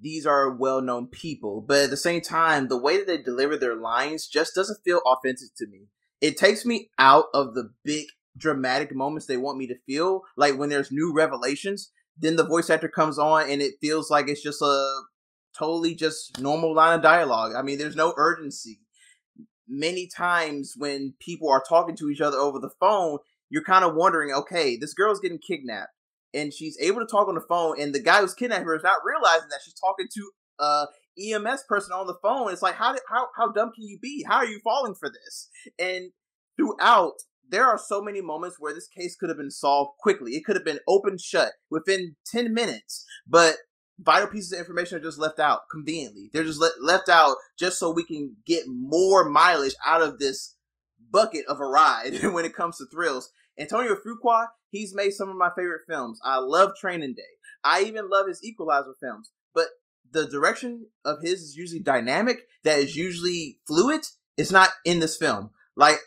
these 0.00 0.26
are 0.26 0.50
well-known 0.50 1.06
people, 1.06 1.60
but 1.60 1.84
at 1.84 1.90
the 1.90 1.96
same 1.96 2.20
time, 2.20 2.68
the 2.68 2.76
way 2.76 2.98
that 2.98 3.06
they 3.06 3.18
deliver 3.18 3.56
their 3.56 3.76
lines 3.76 4.26
just 4.26 4.54
doesn't 4.54 4.82
feel 4.84 5.00
authentic 5.06 5.54
to 5.58 5.66
me. 5.66 5.86
It 6.20 6.36
takes 6.36 6.66
me 6.66 6.90
out 6.98 7.26
of 7.32 7.54
the 7.54 7.70
big 7.84 8.06
dramatic 8.36 8.94
moments 8.94 9.26
they 9.26 9.36
want 9.36 9.58
me 9.58 9.66
to 9.68 9.78
feel, 9.86 10.22
like 10.36 10.58
when 10.58 10.70
there's 10.70 10.90
new 10.90 11.12
revelations. 11.14 11.90
Then 12.18 12.36
the 12.36 12.46
voice 12.46 12.68
actor 12.68 12.88
comes 12.88 13.18
on, 13.18 13.48
and 13.48 13.62
it 13.62 13.74
feels 13.80 14.10
like 14.10 14.28
it's 14.28 14.42
just 14.42 14.60
a 14.60 15.00
totally 15.56 15.94
just 15.94 16.40
normal 16.40 16.74
line 16.74 16.96
of 16.96 17.02
dialogue. 17.02 17.52
I 17.56 17.62
mean, 17.62 17.78
there's 17.78 17.96
no 17.96 18.14
urgency. 18.16 18.80
Many 19.68 20.08
times 20.08 20.74
when 20.76 21.14
people 21.20 21.48
are 21.48 21.62
talking 21.66 21.96
to 21.96 22.10
each 22.10 22.20
other 22.20 22.36
over 22.36 22.58
the 22.58 22.70
phone, 22.80 23.18
you're 23.52 23.62
kind 23.62 23.84
of 23.84 23.94
wondering, 23.94 24.32
okay, 24.32 24.78
this 24.78 24.94
girl's 24.94 25.20
getting 25.20 25.38
kidnapped 25.38 25.90
and 26.32 26.54
she's 26.54 26.78
able 26.80 27.00
to 27.00 27.06
talk 27.06 27.28
on 27.28 27.34
the 27.34 27.42
phone, 27.42 27.78
and 27.78 27.94
the 27.94 28.00
guy 28.00 28.20
who's 28.22 28.32
kidnapping 28.32 28.64
her 28.64 28.74
is 28.74 28.82
not 28.82 29.04
realizing 29.04 29.50
that 29.50 29.60
she's 29.62 29.74
talking 29.74 30.06
to 30.14 30.30
a 30.58 30.86
EMS 31.20 31.64
person 31.68 31.92
on 31.92 32.06
the 32.06 32.16
phone. 32.22 32.50
It's 32.50 32.62
like, 32.62 32.76
how 32.76 32.92
did, 32.92 33.02
how 33.10 33.26
how 33.36 33.52
dumb 33.52 33.70
can 33.74 33.84
you 33.84 33.98
be? 34.00 34.24
How 34.26 34.36
are 34.36 34.46
you 34.46 34.58
falling 34.64 34.94
for 34.94 35.10
this? 35.10 35.50
And 35.78 36.12
throughout, 36.56 37.12
there 37.46 37.66
are 37.66 37.76
so 37.76 38.00
many 38.00 38.22
moments 38.22 38.56
where 38.58 38.72
this 38.72 38.88
case 38.88 39.14
could 39.14 39.28
have 39.28 39.36
been 39.36 39.50
solved 39.50 39.98
quickly. 40.00 40.32
It 40.32 40.46
could 40.46 40.56
have 40.56 40.64
been 40.64 40.80
open 40.88 41.18
shut 41.18 41.52
within 41.70 42.16
ten 42.24 42.54
minutes, 42.54 43.04
but 43.26 43.56
vital 44.00 44.28
pieces 44.28 44.52
of 44.54 44.60
information 44.60 44.96
are 44.96 45.02
just 45.02 45.18
left 45.18 45.38
out 45.38 45.60
conveniently. 45.70 46.30
They're 46.32 46.44
just 46.44 46.58
le- 46.58 46.70
left 46.80 47.10
out 47.10 47.36
just 47.58 47.78
so 47.78 47.90
we 47.90 48.04
can 48.04 48.36
get 48.46 48.64
more 48.66 49.28
mileage 49.28 49.74
out 49.84 50.00
of 50.00 50.18
this 50.18 50.56
bucket 51.10 51.44
of 51.46 51.60
a 51.60 51.66
ride 51.66 52.22
when 52.32 52.46
it 52.46 52.54
comes 52.54 52.78
to 52.78 52.86
thrills. 52.86 53.30
Antonio 53.58 53.96
Fuqua, 53.96 54.48
he's 54.70 54.94
made 54.94 55.12
some 55.12 55.28
of 55.28 55.36
my 55.36 55.50
favorite 55.56 55.82
films. 55.86 56.20
I 56.24 56.38
love 56.38 56.72
Training 56.80 57.14
Day. 57.14 57.22
I 57.64 57.82
even 57.82 58.10
love 58.10 58.26
his 58.26 58.42
Equalizer 58.42 58.94
films. 59.00 59.32
But 59.54 59.66
the 60.10 60.26
direction 60.26 60.86
of 61.04 61.18
his 61.22 61.42
is 61.42 61.56
usually 61.56 61.80
dynamic, 61.80 62.46
that 62.64 62.78
is 62.78 62.96
usually 62.96 63.58
fluid. 63.66 64.02
It's 64.36 64.52
not 64.52 64.70
in 64.84 65.00
this 65.00 65.16
film. 65.16 65.50
Like, 65.76 65.98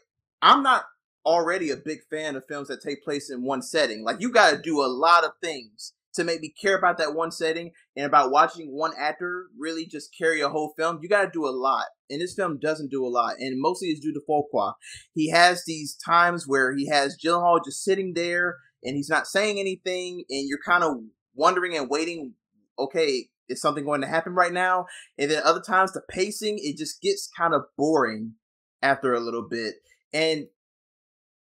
I'm 0.41 0.63
not 0.63 0.85
already 1.25 1.71
a 1.71 1.77
big 1.77 1.99
fan 2.09 2.35
of 2.35 2.47
films 2.47 2.67
that 2.67 2.81
take 2.81 3.03
place 3.03 3.29
in 3.29 3.43
one 3.43 3.61
setting. 3.61 4.03
Like, 4.03 4.21
you 4.21 4.31
got 4.31 4.51
to 4.51 4.61
do 4.61 4.81
a 4.81 4.87
lot 4.87 5.23
of 5.23 5.31
things 5.41 5.93
to 6.15 6.23
make 6.23 6.41
me 6.41 6.53
care 6.61 6.77
about 6.77 6.97
that 6.97 7.15
one 7.15 7.31
setting 7.31 7.71
and 7.95 8.05
about 8.05 8.31
watching 8.31 8.67
one 8.71 8.91
actor 8.97 9.47
really 9.57 9.85
just 9.85 10.15
carry 10.17 10.41
a 10.41 10.49
whole 10.49 10.73
film, 10.77 10.99
you 11.01 11.09
got 11.09 11.23
to 11.23 11.29
do 11.31 11.45
a 11.45 11.49
lot. 11.49 11.85
And 12.09 12.21
this 12.21 12.35
film 12.35 12.59
doesn't 12.59 12.91
do 12.91 13.05
a 13.05 13.09
lot, 13.09 13.35
and 13.39 13.59
mostly 13.59 13.87
it's 13.89 13.99
due 13.99 14.13
to 14.13 14.21
Fuqua. 14.29 14.73
He 15.13 15.31
has 15.31 15.63
these 15.65 15.95
times 15.95 16.47
where 16.47 16.75
he 16.75 16.87
has 16.89 17.17
Gyllenhaal 17.17 17.65
just 17.65 17.83
sitting 17.83 18.13
there 18.13 18.57
and 18.83 18.95
he's 18.95 19.09
not 19.09 19.27
saying 19.27 19.59
anything, 19.59 20.23
and 20.29 20.47
you're 20.47 20.59
kind 20.63 20.83
of 20.83 20.97
wondering 21.33 21.75
and 21.75 21.89
waiting. 21.89 22.33
Okay, 22.77 23.29
is 23.49 23.61
something 23.61 23.85
going 23.85 24.01
to 24.01 24.07
happen 24.07 24.33
right 24.33 24.53
now? 24.53 24.85
And 25.17 25.31
then 25.31 25.41
other 25.43 25.61
times 25.61 25.93
the 25.93 26.01
pacing 26.07 26.59
it 26.59 26.77
just 26.77 27.01
gets 27.01 27.29
kind 27.37 27.53
of 27.53 27.63
boring 27.77 28.33
after 28.81 29.13
a 29.13 29.19
little 29.19 29.47
bit. 29.47 29.75
And 30.13 30.47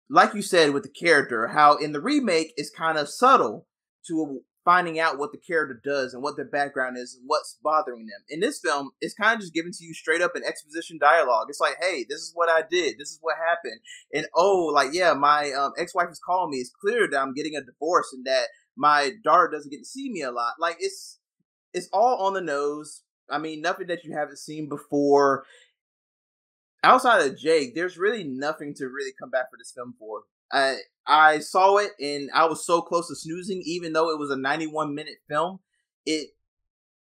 like 0.10 0.34
you 0.34 0.42
said 0.42 0.72
with 0.72 0.84
the 0.84 0.90
character, 0.90 1.48
how 1.48 1.78
in 1.78 1.94
the 1.94 2.02
remake 2.02 2.54
is 2.58 2.70
kind 2.70 2.98
of 2.98 3.10
subtle 3.10 3.68
to 4.08 4.42
finding 4.64 5.00
out 5.00 5.18
what 5.18 5.32
the 5.32 5.38
character 5.38 5.80
does 5.84 6.14
and 6.14 6.22
what 6.22 6.36
their 6.36 6.46
background 6.46 6.98
is 6.98 7.16
and 7.16 7.24
what's 7.26 7.58
bothering 7.64 8.06
them. 8.06 8.20
In 8.30 8.40
this 8.40 8.60
film, 8.60 8.92
it's 9.02 9.14
kind 9.14 9.34
of 9.34 9.42
just 9.42 9.54
given 9.54 9.72
to 9.72 9.84
you 9.84 9.94
straight 9.94 10.22
up 10.22 10.36
in 10.36 10.44
exposition 10.44 11.00
dialogue. 11.00 11.48
It's 11.50 11.60
like, 11.60 11.78
hey, 11.82 12.06
this 12.08 12.20
is 12.20 12.32
what 12.34 12.50
I 12.50 12.62
did. 12.70 12.98
This 13.00 13.10
is 13.10 13.20
what 13.22 13.38
happened. 13.38 13.80
And 14.14 14.28
oh, 14.36 14.72
like, 14.74 14.90
yeah, 14.94 15.14
my 15.14 15.52
um, 15.52 15.74
ex 15.78 15.96
wife 15.96 16.10
is 16.12 16.22
calling 16.24 16.52
me. 16.52 16.58
It's 16.58 16.72
clear 16.80 17.08
that 17.10 17.20
I'm 17.20 17.34
getting 17.34 17.56
a 17.56 17.64
divorce 17.64 18.14
and 18.14 18.26
that 18.26 18.48
my 18.76 19.12
daughter 19.24 19.50
doesn't 19.52 19.72
get 19.72 19.80
to 19.80 19.86
see 19.86 20.12
me 20.12 20.22
a 20.22 20.32
lot. 20.32 20.54
Like, 20.60 20.78
it's 20.80 21.20
it's 21.74 21.90
all 21.92 22.28
on 22.28 22.34
the 22.34 22.42
nose. 22.42 23.04
I 23.30 23.38
mean, 23.38 23.62
nothing 23.62 23.88
that 23.88 24.04
you 24.04 24.14
haven't 24.14 24.40
seen 24.40 24.70
before. 24.70 25.46
Outside 26.84 27.26
of 27.26 27.38
Jake, 27.38 27.76
there's 27.76 27.98
really 27.98 28.24
nothing 28.24 28.74
to 28.76 28.86
really 28.88 29.14
come 29.20 29.30
back 29.30 29.50
for 29.52 29.58
this 29.58 29.72
film 29.72 29.96
for. 29.98 30.24
I 30.52 30.78
I 31.08 31.40
saw 31.40 31.78
it 31.78 31.92
and 32.00 32.30
I 32.34 32.46
was 32.46 32.66
so 32.66 32.82
close 32.82 33.08
to 33.08 33.16
snoozing, 33.16 33.62
even 33.66 33.94
though 33.94 34.12
it 34.12 34.20
was 34.20 34.32
a 34.32 34.38
91 34.38 34.94
minute 34.94 35.18
film. 35.28 35.60
It 36.06 36.30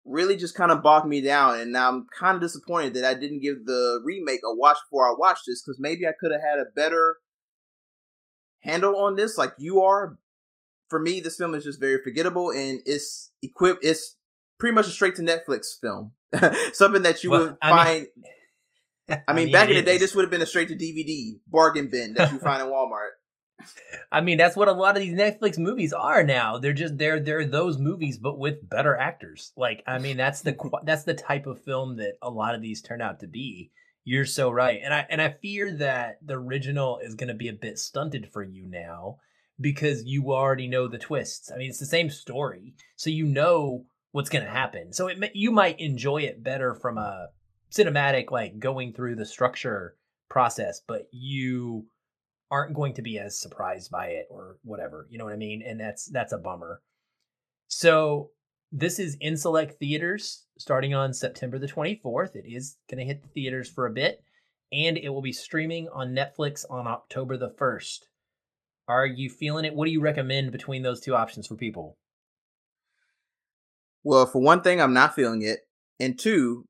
really 0.05 0.35
just 0.35 0.55
kind 0.55 0.71
of 0.71 0.81
bogged 0.81 1.07
me 1.07 1.21
down, 1.21 1.59
and 1.59 1.77
I'm 1.77 2.07
kind 2.17 2.35
of 2.35 2.41
disappointed 2.41 2.95
that 2.95 3.05
I 3.05 3.13
didn't 3.13 3.41
give 3.41 3.65
the 3.65 4.01
remake 4.03 4.41
a 4.45 4.55
watch 4.55 4.77
before 4.85 5.07
I 5.07 5.15
watched 5.17 5.43
this 5.47 5.61
because 5.61 5.79
maybe 5.79 6.07
I 6.07 6.13
could 6.19 6.31
have 6.31 6.41
had 6.41 6.59
a 6.59 6.71
better 6.75 7.17
handle 8.61 8.97
on 8.97 9.15
this, 9.15 9.37
like 9.37 9.53
you 9.57 9.81
are. 9.81 10.17
For 10.89 10.99
me, 10.99 11.21
this 11.21 11.37
film 11.37 11.55
is 11.55 11.63
just 11.63 11.79
very 11.79 11.99
forgettable, 12.03 12.51
and 12.51 12.81
it's 12.85 13.31
equipped. 13.41 13.85
It's 13.85 14.17
pretty 14.59 14.75
much 14.75 14.87
a 14.87 14.91
straight 14.91 15.15
to 15.15 15.21
Netflix 15.21 15.79
film, 15.79 16.11
something 16.73 17.03
that 17.03 17.23
you 17.23 17.31
well, 17.31 17.41
would 17.41 17.57
I 17.61 17.69
find. 17.69 18.07
Mean, 18.17 18.25
I 19.09 19.13
mean, 19.13 19.23
I 19.27 19.33
mean 19.33 19.51
back 19.51 19.69
in 19.69 19.75
the 19.75 19.81
day, 19.81 19.97
this 19.97 20.15
would 20.15 20.21
have 20.21 20.31
been 20.31 20.41
a 20.41 20.45
straight 20.45 20.69
to 20.69 20.75
DVD 20.75 21.39
bargain 21.47 21.89
bin 21.89 22.13
that 22.13 22.31
you 22.31 22.39
find 22.39 22.61
in 22.61 22.69
Walmart. 22.69 23.09
I 24.11 24.21
mean, 24.21 24.37
that's 24.37 24.55
what 24.55 24.67
a 24.67 24.73
lot 24.73 24.95
of 24.95 25.01
these 25.01 25.13
Netflix 25.13 25.57
movies 25.57 25.93
are 25.93 26.23
now. 26.23 26.57
They're 26.57 26.73
just 26.73 26.97
they're 26.97 27.19
they're 27.19 27.45
those 27.45 27.77
movies, 27.77 28.17
but 28.17 28.37
with 28.37 28.67
better 28.69 28.95
actors. 28.95 29.51
Like, 29.55 29.83
I 29.87 29.99
mean, 29.99 30.17
that's 30.17 30.41
the 30.41 30.57
that's 30.83 31.03
the 31.03 31.13
type 31.13 31.47
of 31.47 31.63
film 31.63 31.97
that 31.97 32.17
a 32.21 32.29
lot 32.29 32.55
of 32.55 32.61
these 32.61 32.81
turn 32.81 33.01
out 33.01 33.19
to 33.21 33.27
be. 33.27 33.71
You're 34.03 34.25
so 34.25 34.49
right, 34.49 34.81
and 34.83 34.93
I 34.93 35.05
and 35.09 35.21
I 35.21 35.29
fear 35.41 35.71
that 35.77 36.17
the 36.25 36.33
original 36.33 36.99
is 36.99 37.15
going 37.15 37.27
to 37.27 37.35
be 37.35 37.49
a 37.49 37.53
bit 37.53 37.77
stunted 37.77 38.29
for 38.31 38.43
you 38.43 38.65
now 38.65 39.17
because 39.59 40.03
you 40.05 40.33
already 40.33 40.67
know 40.67 40.87
the 40.87 40.97
twists. 40.97 41.51
I 41.51 41.57
mean, 41.57 41.69
it's 41.69 41.79
the 41.79 41.85
same 41.85 42.09
story, 42.09 42.73
so 42.95 43.09
you 43.11 43.25
know 43.25 43.85
what's 44.11 44.29
going 44.29 44.43
to 44.43 44.51
happen. 44.51 44.91
So 44.91 45.07
it 45.07 45.31
you 45.35 45.51
might 45.51 45.79
enjoy 45.79 46.23
it 46.23 46.43
better 46.43 46.73
from 46.73 46.97
a 46.97 47.29
cinematic, 47.71 48.31
like 48.31 48.59
going 48.59 48.93
through 48.93 49.15
the 49.15 49.25
structure 49.25 49.95
process, 50.29 50.81
but 50.87 51.07
you 51.11 51.85
aren't 52.51 52.75
going 52.75 52.93
to 52.95 53.01
be 53.01 53.17
as 53.17 53.39
surprised 53.39 53.89
by 53.89 54.07
it 54.07 54.27
or 54.29 54.57
whatever. 54.63 55.07
You 55.09 55.17
know 55.17 55.25
what 55.25 55.33
I 55.33 55.37
mean? 55.37 55.63
And 55.65 55.79
that's 55.79 56.05
that's 56.05 56.33
a 56.33 56.37
bummer. 56.37 56.81
So 57.67 58.31
this 58.71 58.99
is 58.99 59.17
in 59.19 59.37
select 59.37 59.79
theaters 59.79 60.45
starting 60.57 60.93
on 60.93 61.13
September 61.13 61.57
the 61.57 61.67
24th. 61.67 62.35
It 62.35 62.45
is 62.45 62.77
going 62.89 62.99
to 62.99 63.05
hit 63.05 63.23
the 63.23 63.29
theaters 63.29 63.69
for 63.69 63.87
a 63.87 63.91
bit 63.91 64.21
and 64.71 64.97
it 64.97 65.09
will 65.09 65.21
be 65.21 65.33
streaming 65.33 65.87
on 65.89 66.15
Netflix 66.15 66.65
on 66.69 66.87
October 66.87 67.37
the 67.37 67.49
1st. 67.49 67.99
Are 68.87 69.05
you 69.05 69.29
feeling 69.29 69.65
it? 69.65 69.73
What 69.73 69.85
do 69.85 69.91
you 69.91 70.01
recommend 70.01 70.51
between 70.51 70.83
those 70.83 70.99
two 70.99 71.15
options 71.15 71.47
for 71.47 71.55
people? 71.55 71.97
Well, 74.03 74.25
for 74.25 74.41
one 74.41 74.61
thing, 74.61 74.81
I'm 74.81 74.93
not 74.93 75.15
feeling 75.15 75.41
it. 75.41 75.59
And 75.99 76.17
two, 76.17 76.65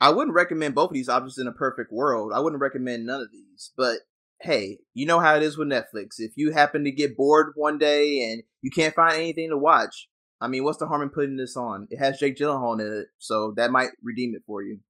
I 0.00 0.10
wouldn't 0.10 0.34
recommend 0.34 0.74
both 0.74 0.90
of 0.90 0.94
these 0.94 1.08
options 1.08 1.38
in 1.38 1.46
a 1.46 1.52
perfect 1.52 1.92
world. 1.92 2.32
I 2.34 2.40
wouldn't 2.40 2.62
recommend 2.62 3.04
none 3.04 3.20
of 3.20 3.30
these. 3.30 3.72
But 3.76 3.98
hey, 4.40 4.78
you 4.94 5.06
know 5.06 5.20
how 5.20 5.36
it 5.36 5.42
is 5.42 5.58
with 5.58 5.68
Netflix. 5.68 6.18
If 6.18 6.32
you 6.36 6.52
happen 6.52 6.84
to 6.84 6.90
get 6.90 7.16
bored 7.16 7.52
one 7.56 7.78
day 7.78 8.30
and 8.30 8.42
you 8.62 8.70
can't 8.70 8.94
find 8.94 9.14
anything 9.14 9.50
to 9.50 9.58
watch, 9.58 10.08
I 10.40 10.48
mean, 10.48 10.64
what's 10.64 10.78
the 10.78 10.86
harm 10.86 11.02
in 11.02 11.10
putting 11.10 11.36
this 11.36 11.56
on? 11.56 11.86
It 11.90 11.98
has 11.98 12.18
Jake 12.18 12.36
Gyllenhaal 12.36 12.80
in 12.80 13.00
it, 13.00 13.08
so 13.18 13.52
that 13.56 13.70
might 13.70 13.90
redeem 14.02 14.34
it 14.34 14.42
for 14.46 14.62
you. 14.62 14.80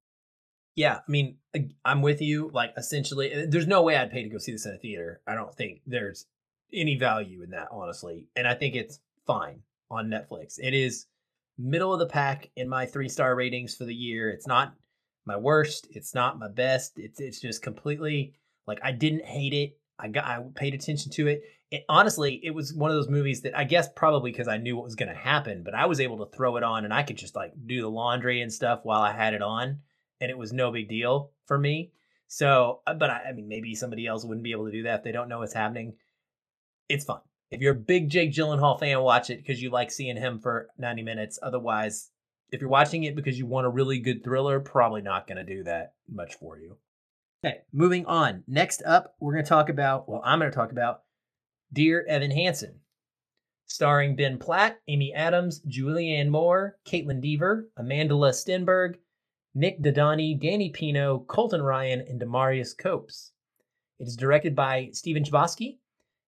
Yeah, 0.75 0.95
I 0.95 1.11
mean, 1.11 1.37
I'm 1.83 2.01
with 2.01 2.21
you. 2.21 2.49
Like, 2.53 2.71
essentially, 2.77 3.33
uh, 3.33 3.45
there's 3.49 3.67
no 3.67 3.81
way 3.81 3.97
I'd 3.97 4.11
pay 4.11 4.23
to 4.23 4.29
go 4.29 4.37
see 4.37 4.53
this 4.53 4.65
in 4.65 4.73
a 4.73 4.77
theater. 4.77 5.21
I 5.27 5.35
don't 5.35 5.53
think 5.53 5.81
there's 5.85 6.25
any 6.73 6.97
value 6.97 7.43
in 7.43 7.49
that, 7.49 7.67
honestly. 7.71 8.27
And 8.37 8.47
I 8.47 8.53
think 8.53 8.75
it's 8.75 9.01
fine 9.27 9.61
on 9.89 10.07
Netflix. 10.07 10.55
It 10.57 10.73
is 10.73 11.07
middle 11.57 11.93
of 11.93 11.99
the 11.99 12.07
pack 12.07 12.49
in 12.55 12.69
my 12.69 12.85
three 12.85 13.09
star 13.09 13.35
ratings 13.35 13.75
for 13.75 13.83
the 13.83 13.93
year. 13.93 14.29
It's 14.29 14.47
not 14.47 14.73
my 15.25 15.35
worst. 15.35 15.87
It's 15.91 16.15
not 16.15 16.39
my 16.39 16.47
best. 16.47 16.93
It's 16.95 17.19
it's 17.19 17.41
just 17.41 17.61
completely 17.61 18.33
like 18.67 18.79
I 18.83 18.91
didn't 18.91 19.25
hate 19.25 19.53
it. 19.53 19.77
I 19.99 20.07
got 20.07 20.25
I 20.25 20.43
paid 20.55 20.73
attention 20.73 21.11
to 21.13 21.27
it. 21.27 21.43
it 21.69 21.85
honestly, 21.87 22.39
it 22.43 22.51
was 22.51 22.73
one 22.73 22.89
of 22.89 22.97
those 22.97 23.09
movies 23.09 23.41
that 23.41 23.57
I 23.57 23.63
guess 23.63 23.87
probably 23.95 24.31
because 24.31 24.47
I 24.47 24.57
knew 24.57 24.75
what 24.75 24.85
was 24.85 24.95
going 24.95 25.09
to 25.09 25.15
happen, 25.15 25.63
but 25.63 25.75
I 25.75 25.85
was 25.85 25.99
able 25.99 26.25
to 26.25 26.35
throw 26.35 26.57
it 26.57 26.63
on 26.63 26.85
and 26.85 26.93
I 26.93 27.03
could 27.03 27.17
just 27.17 27.35
like 27.35 27.53
do 27.65 27.81
the 27.81 27.89
laundry 27.89 28.41
and 28.41 28.51
stuff 28.51 28.81
while 28.83 29.01
I 29.01 29.11
had 29.11 29.33
it 29.33 29.41
on, 29.41 29.79
and 30.19 30.31
it 30.31 30.37
was 30.37 30.53
no 30.53 30.71
big 30.71 30.89
deal 30.89 31.31
for 31.45 31.57
me. 31.57 31.91
So, 32.27 32.79
uh, 32.87 32.93
but 32.93 33.09
I, 33.09 33.23
I 33.29 33.31
mean, 33.33 33.49
maybe 33.49 33.75
somebody 33.75 34.07
else 34.07 34.23
wouldn't 34.23 34.43
be 34.43 34.53
able 34.53 34.65
to 34.65 34.71
do 34.71 34.83
that 34.83 34.99
if 34.99 35.03
they 35.03 35.11
don't 35.11 35.27
know 35.27 35.39
what's 35.39 35.53
happening. 35.53 35.95
It's 36.87 37.03
fun. 37.03 37.19
If 37.51 37.59
you're 37.59 37.73
a 37.73 37.75
big 37.75 38.09
Jake 38.09 38.31
Gyllenhaal 38.31 38.79
fan, 38.79 39.01
watch 39.01 39.29
it 39.29 39.39
because 39.39 39.61
you 39.61 39.69
like 39.69 39.91
seeing 39.91 40.15
him 40.15 40.39
for 40.39 40.69
90 40.77 41.03
minutes. 41.03 41.37
Otherwise, 41.43 42.09
if 42.49 42.61
you're 42.61 42.69
watching 42.69 43.03
it 43.03 43.17
because 43.17 43.37
you 43.37 43.45
want 43.45 43.67
a 43.67 43.69
really 43.69 43.99
good 43.99 44.23
thriller, 44.23 44.61
probably 44.61 45.01
not 45.01 45.27
going 45.27 45.45
to 45.45 45.55
do 45.55 45.63
that 45.63 45.93
much 46.09 46.35
for 46.35 46.57
you. 46.57 46.77
Okay, 47.43 47.61
moving 47.73 48.05
on. 48.05 48.43
Next 48.47 48.83
up, 48.85 49.15
we're 49.19 49.33
going 49.33 49.43
to 49.43 49.49
talk 49.49 49.69
about, 49.69 50.07
well, 50.07 50.21
I'm 50.23 50.37
going 50.37 50.51
to 50.51 50.55
talk 50.55 50.71
about 50.71 51.01
Dear 51.73 52.05
Evan 52.07 52.29
Hansen, 52.29 52.81
starring 53.65 54.15
Ben 54.15 54.37
Platt, 54.37 54.79
Amy 54.87 55.11
Adams, 55.11 55.59
Julianne 55.61 56.29
Moore, 56.29 56.77
Kaitlyn 56.85 57.19
Dever, 57.19 57.67
Amandla 57.79 58.31
Stenberg, 58.31 58.97
Nik 59.55 59.81
Dodani, 59.81 60.39
Danny 60.39 60.69
Pino, 60.69 61.25
Colton 61.27 61.63
Ryan, 61.63 62.01
and 62.01 62.21
Demarius 62.21 62.77
Copes. 62.77 63.31
It 63.97 64.07
is 64.07 64.15
directed 64.15 64.55
by 64.55 64.89
Stephen 64.93 65.23
Chbosky. 65.23 65.79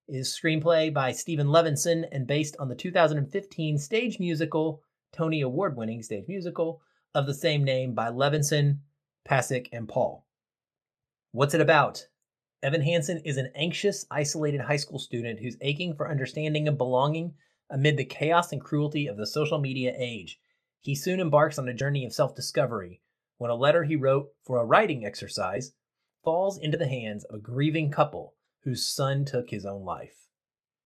Is 0.08 0.36
screenplay 0.36 0.92
by 0.92 1.12
Steven 1.12 1.46
Levenson 1.46 2.06
and 2.10 2.26
based 2.26 2.56
on 2.58 2.68
the 2.68 2.74
2015 2.74 3.78
stage 3.78 4.18
musical, 4.18 4.82
Tony 5.12 5.42
Award 5.42 5.76
winning 5.76 6.02
stage 6.02 6.26
musical, 6.26 6.82
of 7.14 7.26
the 7.26 7.34
same 7.34 7.62
name 7.62 7.94
by 7.94 8.08
Levenson, 8.08 8.80
Pasek, 9.26 9.68
and 9.72 9.88
Paul. 9.88 10.26
What's 11.34 11.52
it 11.52 11.60
about? 11.60 12.06
Evan 12.62 12.82
Hansen 12.82 13.18
is 13.24 13.38
an 13.38 13.50
anxious, 13.56 14.06
isolated 14.08 14.60
high 14.60 14.76
school 14.76 15.00
student 15.00 15.40
who's 15.40 15.56
aching 15.60 15.96
for 15.96 16.08
understanding 16.08 16.68
and 16.68 16.78
belonging 16.78 17.34
amid 17.68 17.96
the 17.96 18.04
chaos 18.04 18.52
and 18.52 18.60
cruelty 18.60 19.08
of 19.08 19.16
the 19.16 19.26
social 19.26 19.58
media 19.58 19.92
age. 19.98 20.38
He 20.80 20.94
soon 20.94 21.18
embarks 21.18 21.58
on 21.58 21.66
a 21.66 21.74
journey 21.74 22.04
of 22.06 22.12
self 22.12 22.36
discovery 22.36 23.00
when 23.38 23.50
a 23.50 23.56
letter 23.56 23.82
he 23.82 23.96
wrote 23.96 24.28
for 24.44 24.60
a 24.60 24.64
writing 24.64 25.04
exercise 25.04 25.72
falls 26.22 26.56
into 26.56 26.78
the 26.78 26.86
hands 26.86 27.24
of 27.24 27.34
a 27.34 27.42
grieving 27.42 27.90
couple 27.90 28.34
whose 28.62 28.86
son 28.86 29.24
took 29.24 29.50
his 29.50 29.66
own 29.66 29.84
life. 29.84 30.28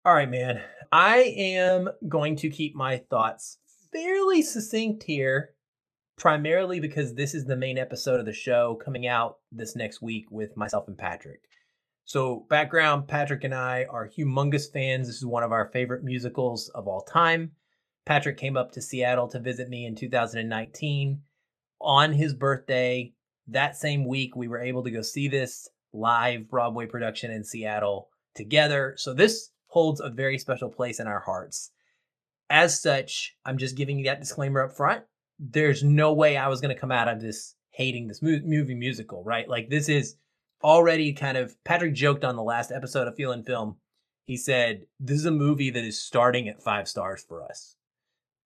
All 0.05 0.15
right, 0.15 0.31
man. 0.31 0.63
I 0.93 1.35
am 1.37 1.89
going 2.07 2.37
to 2.37 2.51
keep 2.51 2.77
my 2.77 2.99
thoughts 2.99 3.59
fairly 3.91 4.43
succinct 4.43 5.03
here, 5.03 5.56
primarily 6.17 6.81
because 6.81 7.15
this 7.15 7.35
is 7.35 7.45
the 7.45 7.57
main 7.57 7.79
episode 7.79 8.19
of 8.19 8.27
the 8.27 8.33
show 8.33 8.79
coming 8.83 9.07
out 9.07 9.39
this 9.53 9.77
next 9.77 10.01
week 10.01 10.27
with 10.31 10.57
myself 10.57 10.89
and 10.89 10.97
Patrick. 10.97 11.41
So, 12.05 12.47
background 12.49 13.09
Patrick 13.09 13.45
and 13.45 13.55
I 13.55 13.85
are 13.91 14.09
humongous 14.09 14.73
fans. 14.73 15.09
This 15.09 15.17
is 15.17 15.27
one 15.27 15.43
of 15.43 15.53
our 15.53 15.71
favorite 15.73 16.05
musicals 16.05 16.69
of 16.69 16.87
all 16.87 17.03
time. 17.03 17.53
Patrick 18.07 18.37
came 18.37 18.57
up 18.57 18.71
to 18.73 18.81
Seattle 18.81 19.27
to 19.29 19.41
visit 19.41 19.69
me 19.69 19.87
in 19.87 19.97
2019 19.97 21.21
on 21.81 22.13
his 22.13 22.33
birthday. 22.33 23.13
That 23.49 23.77
same 23.77 24.07
week, 24.07 24.37
we 24.37 24.47
were 24.47 24.61
able 24.61 24.85
to 24.85 24.91
go 24.91 25.03
see 25.03 25.27
this 25.27 25.69
live 25.93 26.49
Broadway 26.49 26.87
production 26.87 27.33
in 27.33 27.43
Seattle 27.43 28.09
together. 28.37 28.95
So, 28.97 29.13
this 29.13 29.51
holds 29.67 30.01
a 30.01 30.09
very 30.09 30.39
special 30.39 30.71
place 30.71 31.01
in 31.01 31.09
our 31.09 31.21
hearts. 31.21 31.73
As 32.49 32.81
such, 32.81 33.35
I'm 33.45 33.59
just 33.59 33.77
giving 33.77 33.99
you 33.99 34.05
that 34.05 34.21
disclaimer 34.21 34.63
up 34.63 34.77
front. 34.77 35.03
There's 35.39 35.83
no 35.83 36.13
way 36.13 36.37
I 36.37 36.49
was 36.49 36.61
going 36.61 36.75
to 36.75 36.81
come 36.81 36.93
out 36.93 37.09
of 37.09 37.21
this 37.21 37.55
hating 37.71 38.09
this 38.09 38.23
movie 38.23 38.75
musical, 38.75 39.23
right? 39.23 39.49
Like, 39.49 39.69
this 39.69 39.89
is 39.89 40.17
already 40.63 41.13
kind 41.13 41.37
of 41.37 41.63
Patrick 41.65 41.95
joked 41.95 42.25
on 42.25 42.37
the 42.37 42.43
last 42.43 42.73
episode 42.73 43.07
of 43.07 43.17
Feeling 43.17 43.43
Film. 43.43 43.77
He 44.27 44.37
said, 44.37 44.87
This 44.99 45.19
is 45.19 45.27
a 45.27 45.31
movie 45.31 45.71
that 45.71 45.85
is 45.85 46.01
starting 46.01 46.49
at 46.49 46.63
five 46.63 46.89
stars 46.89 47.25
for 47.27 47.45
us. 47.45 47.77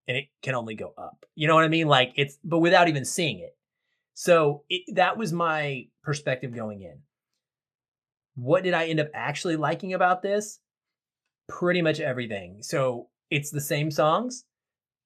And 0.08 0.16
it 0.16 0.26
can 0.42 0.54
only 0.54 0.74
go 0.74 0.92
up. 0.98 1.24
You 1.34 1.46
know 1.46 1.54
what 1.54 1.64
I 1.64 1.68
mean? 1.68 1.86
Like 1.86 2.12
it's 2.16 2.38
but 2.42 2.58
without 2.58 2.88
even 2.88 3.04
seeing 3.04 3.38
it. 3.38 3.56
So 4.14 4.64
it, 4.68 4.82
that 4.96 5.16
was 5.16 5.32
my 5.32 5.86
perspective 6.02 6.54
going 6.54 6.82
in. 6.82 6.98
What 8.34 8.64
did 8.64 8.74
I 8.74 8.86
end 8.86 9.00
up 9.00 9.08
actually 9.14 9.56
liking 9.56 9.94
about 9.94 10.22
this? 10.22 10.58
Pretty 11.48 11.80
much 11.80 12.00
everything. 12.00 12.58
So 12.62 13.08
it's 13.30 13.50
the 13.50 13.60
same 13.60 13.90
songs, 13.90 14.44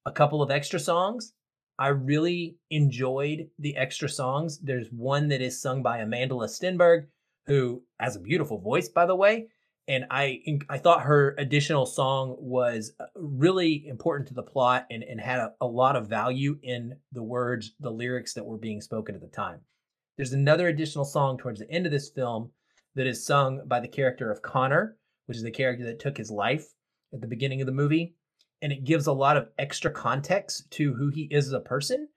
a 0.05 0.11
couple 0.11 0.41
of 0.41 0.51
extra 0.51 0.79
songs, 0.79 1.33
I 1.77 1.87
really 1.87 2.57
enjoyed 2.69 3.49
the 3.59 3.75
extra 3.75 4.07
songs. 4.07 4.59
There's 4.59 4.87
one 4.91 5.27
that 5.29 5.41
is 5.41 5.61
sung 5.61 5.83
by 5.83 5.99
Amandla 5.99 6.47
Stenberg, 6.47 7.07
who 7.47 7.83
has 7.99 8.15
a 8.15 8.21
beautiful 8.21 8.59
voice, 8.59 8.87
by 8.89 9.05
the 9.05 9.15
way. 9.15 9.47
And 9.87 10.05
I 10.09 10.41
I 10.67 10.79
thought 10.79 11.03
her 11.03 11.35
additional 11.37 11.85
song 11.85 12.37
was 12.39 12.93
uh, 12.99 13.05
really 13.15 13.85
important 13.87 14.27
to 14.29 14.33
the 14.33 14.41
plot 14.41 14.87
and, 14.89 15.03
and 15.03 15.19
had 15.19 15.39
a, 15.39 15.53
a 15.61 15.67
lot 15.67 15.95
of 15.95 16.07
value 16.07 16.57
in 16.63 16.95
the 17.11 17.21
words, 17.21 17.75
the 17.79 17.91
lyrics 17.91 18.33
that 18.33 18.45
were 18.45 18.57
being 18.57 18.81
spoken 18.81 19.13
at 19.13 19.21
the 19.21 19.27
time. 19.27 19.59
There's 20.17 20.33
another 20.33 20.69
additional 20.69 21.05
song 21.05 21.37
towards 21.37 21.59
the 21.59 21.69
end 21.69 21.85
of 21.85 21.91
this 21.91 22.09
film 22.09 22.51
that 22.95 23.05
is 23.05 23.25
sung 23.25 23.61
by 23.67 23.79
the 23.79 23.87
character 23.87 24.31
of 24.31 24.41
Connor, 24.41 24.97
which 25.27 25.37
is 25.37 25.43
the 25.43 25.51
character 25.51 25.85
that 25.85 25.99
took 25.99 26.17
his 26.17 26.31
life 26.31 26.65
at 27.13 27.21
the 27.21 27.27
beginning 27.27 27.61
of 27.61 27.67
the 27.67 27.73
movie 27.73 28.15
and 28.61 28.71
it 28.71 28.83
gives 28.83 29.07
a 29.07 29.13
lot 29.13 29.37
of 29.37 29.49
extra 29.57 29.91
context 29.91 30.69
to 30.71 30.93
who 30.93 31.09
he 31.09 31.23
is 31.31 31.47
as 31.47 31.53
a 31.53 31.59
person 31.59 32.07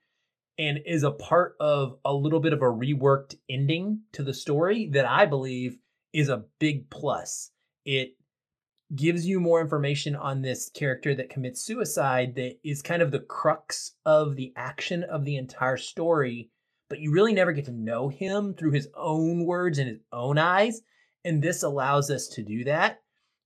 and 0.57 0.79
is 0.85 1.03
a 1.03 1.11
part 1.11 1.55
of 1.59 1.97
a 2.03 2.13
little 2.13 2.39
bit 2.39 2.53
of 2.53 2.61
a 2.61 2.65
reworked 2.65 3.35
ending 3.49 4.01
to 4.11 4.23
the 4.23 4.33
story 4.33 4.89
that 4.91 5.05
I 5.05 5.25
believe 5.25 5.77
is 6.13 6.29
a 6.29 6.43
big 6.59 6.89
plus. 6.89 7.51
It 7.85 8.15
gives 8.95 9.25
you 9.25 9.39
more 9.39 9.61
information 9.61 10.15
on 10.15 10.41
this 10.41 10.69
character 10.69 11.15
that 11.15 11.29
commits 11.29 11.61
suicide 11.61 12.35
that 12.35 12.57
is 12.63 12.81
kind 12.81 13.01
of 13.01 13.11
the 13.11 13.19
crux 13.19 13.93
of 14.05 14.35
the 14.35 14.51
action 14.55 15.03
of 15.03 15.25
the 15.25 15.37
entire 15.37 15.77
story, 15.77 16.49
but 16.89 16.99
you 16.99 17.11
really 17.11 17.33
never 17.33 17.51
get 17.51 17.65
to 17.65 17.71
know 17.71 18.09
him 18.09 18.53
through 18.53 18.71
his 18.71 18.89
own 18.95 19.45
words 19.45 19.77
and 19.77 19.87
his 19.87 19.99
own 20.11 20.37
eyes. 20.37 20.81
And 21.23 21.41
this 21.41 21.63
allows 21.63 22.09
us 22.09 22.27
to 22.29 22.43
do 22.43 22.63
that. 22.63 23.01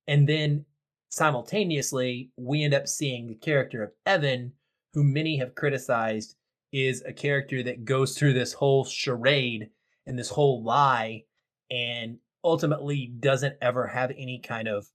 And 0.07 0.27
then 0.27 0.65
simultaneously, 1.13 2.31
we 2.37 2.63
end 2.63 2.73
up 2.73 2.87
seeing 2.87 3.27
the 3.27 3.35
character 3.35 3.83
of 3.83 3.91
Evan, 4.03 4.51
who 4.93 5.03
many 5.03 5.37
have 5.37 5.53
criticized 5.53 6.35
is 6.71 7.03
a 7.03 7.13
character 7.13 7.61
that 7.61 7.85
goes 7.85 8.17
through 8.17 8.33
this 8.33 8.53
whole 8.53 8.83
charade 8.83 9.69
and 10.07 10.17
this 10.17 10.29
whole 10.29 10.63
lie 10.63 11.23
and 11.69 12.17
ultimately 12.43 13.13
doesn't 13.19 13.55
ever 13.61 13.85
have 13.85 14.09
any 14.17 14.39
kind 14.39 14.67
of 14.67 14.87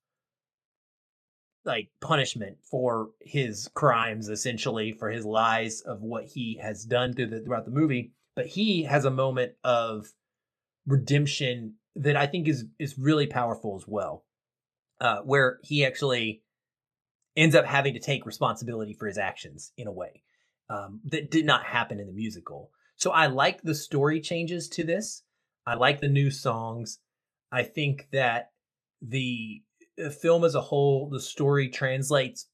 like 1.64 1.88
punishment 2.00 2.56
for 2.68 3.10
his 3.20 3.70
crimes 3.74 4.28
essentially 4.28 4.90
for 4.90 5.10
his 5.10 5.24
lies 5.24 5.82
of 5.82 6.02
what 6.02 6.24
he 6.24 6.58
has 6.60 6.84
done 6.84 7.14
through 7.14 7.28
the, 7.28 7.40
throughout 7.40 7.64
the 7.64 7.70
movie. 7.70 8.10
But 8.34 8.46
he 8.46 8.82
has 8.82 9.04
a 9.04 9.10
moment 9.10 9.52
of 9.62 10.08
redemption 10.84 11.74
that 11.94 12.16
I 12.16 12.26
think 12.26 12.48
is 12.48 12.64
is 12.80 12.98
really 12.98 13.28
powerful 13.28 13.76
as 13.76 13.86
well 13.86 14.24
uh, 15.00 15.18
where 15.20 15.58
he 15.62 15.84
actually 15.84 16.42
ends 17.36 17.54
up 17.54 17.64
having 17.64 17.94
to 17.94 18.00
take 18.00 18.26
responsibility 18.26 18.92
for 18.92 19.06
his 19.06 19.18
actions 19.18 19.72
in 19.76 19.86
a 19.86 19.92
way 19.92 20.22
um, 20.70 21.00
that 21.04 21.30
did 21.30 21.46
not 21.46 21.64
happen 21.64 22.00
in 22.00 22.06
the 22.06 22.12
musical. 22.12 22.70
So 22.96 23.12
I 23.12 23.26
like 23.26 23.62
the 23.62 23.74
story 23.74 24.20
changes 24.20 24.68
to 24.70 24.84
this. 24.84 25.22
I 25.66 25.74
like 25.74 26.00
the 26.00 26.08
new 26.08 26.30
songs. 26.30 26.98
I 27.52 27.62
think 27.62 28.08
that 28.12 28.50
the, 29.00 29.62
film 30.20 30.44
as 30.44 30.54
a 30.54 30.60
whole, 30.60 31.08
the 31.08 31.20
story 31.20 31.68
translates 31.68 32.46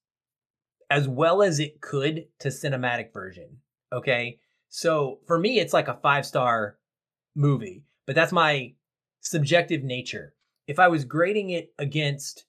as 0.88 1.06
well 1.06 1.42
as 1.42 1.60
it 1.60 1.80
could 1.82 2.24
to 2.38 2.48
cinematic 2.48 3.12
version. 3.12 3.58
Okay. 3.92 4.38
So 4.70 5.18
for 5.26 5.38
me, 5.38 5.58
it's 5.58 5.74
like 5.74 5.88
a 5.88 5.98
five 6.02 6.24
star 6.24 6.78
movie, 7.36 7.84
but 8.06 8.14
that's 8.14 8.32
my 8.32 8.72
subjective 9.20 9.82
nature 9.82 10.34
if 10.66 10.78
I 10.78 10.88
was 10.88 11.04
grading 11.04 11.50
it 11.50 11.72
against 11.78 12.44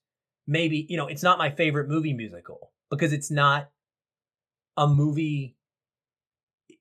maybe, 0.48 0.86
you 0.90 0.98
know, 0.98 1.08
it's 1.08 1.24
not 1.24 1.38
my 1.38 1.50
favorite 1.50 1.90
movie 1.90 2.14
musical 2.14 2.72
because 2.90 3.14
it's 3.14 3.32
not 3.32 3.70
a 4.78 4.88
movie 4.88 5.56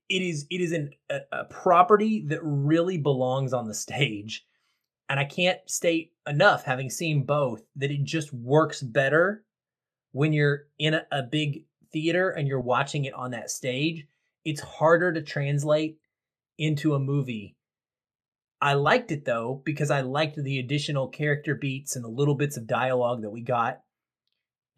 it 0.09 0.23
is 0.23 0.47
it 0.51 0.61
is 0.61 0.73
an, 0.73 0.91
a, 1.11 1.21
a 1.33 1.45
property 1.45 2.25
that 2.27 2.41
really 2.43 2.99
belongs 2.99 3.53
on 3.53 3.67
the 3.67 3.75
stage. 3.75 4.45
And 5.09 5.21
i 5.21 5.25
can't 5.25 5.59
state 5.67 6.13
enough 6.27 6.65
having 6.65 6.89
seen 6.89 7.25
both 7.25 7.63
that 7.77 7.91
it 7.91 8.05
just 8.05 8.33
works 8.33 8.83
better 8.83 9.45
when 10.13 10.33
you're 10.33 10.67
in 10.79 10.95
a, 10.95 11.07
a 11.13 11.23
big 11.23 11.65
theater 11.93 12.31
and 12.31 12.49
you're 12.49 12.61
watching 12.61 13.05
it 13.05 13.15
on 13.15 13.31
that 13.33 13.51
stage. 13.51 14.07
It's 14.45 14.61
harder 14.61 15.13
to 15.13 15.23
translate 15.23 15.99
into 16.59 16.95
a 16.95 16.99
movie 16.99 17.57
I 18.61 18.75
liked 18.75 19.13
it 19.13 19.25
though 19.25 19.61
because 19.65 19.91
I 19.91 20.01
liked 20.01 20.37
the 20.37 20.59
additional 20.59 21.09
character 21.09 21.55
beats 21.55 21.97
and 21.97 22.05
the 22.05 22.09
little 22.09 22.35
bits 22.35 22.57
of 22.57 22.67
dialogue 22.67 23.23
that 23.23 23.31
we 23.31 23.43
got, 23.43 23.81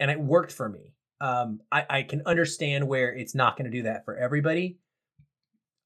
and 0.01 0.11
it 0.11 0.19
worked 0.21 0.53
for 0.53 0.69
me. 0.69 0.95
Um, 1.21 1.61
I, 1.73 1.87
I 1.89 2.03
can 2.03 2.23
understand 2.27 2.87
where 2.87 3.15
it's 3.15 3.35
not 3.35 3.57
going 3.57 3.71
to 3.71 3.77
do 3.77 3.85
that 3.85 4.05
for 4.05 4.17
everybody. 4.17 4.79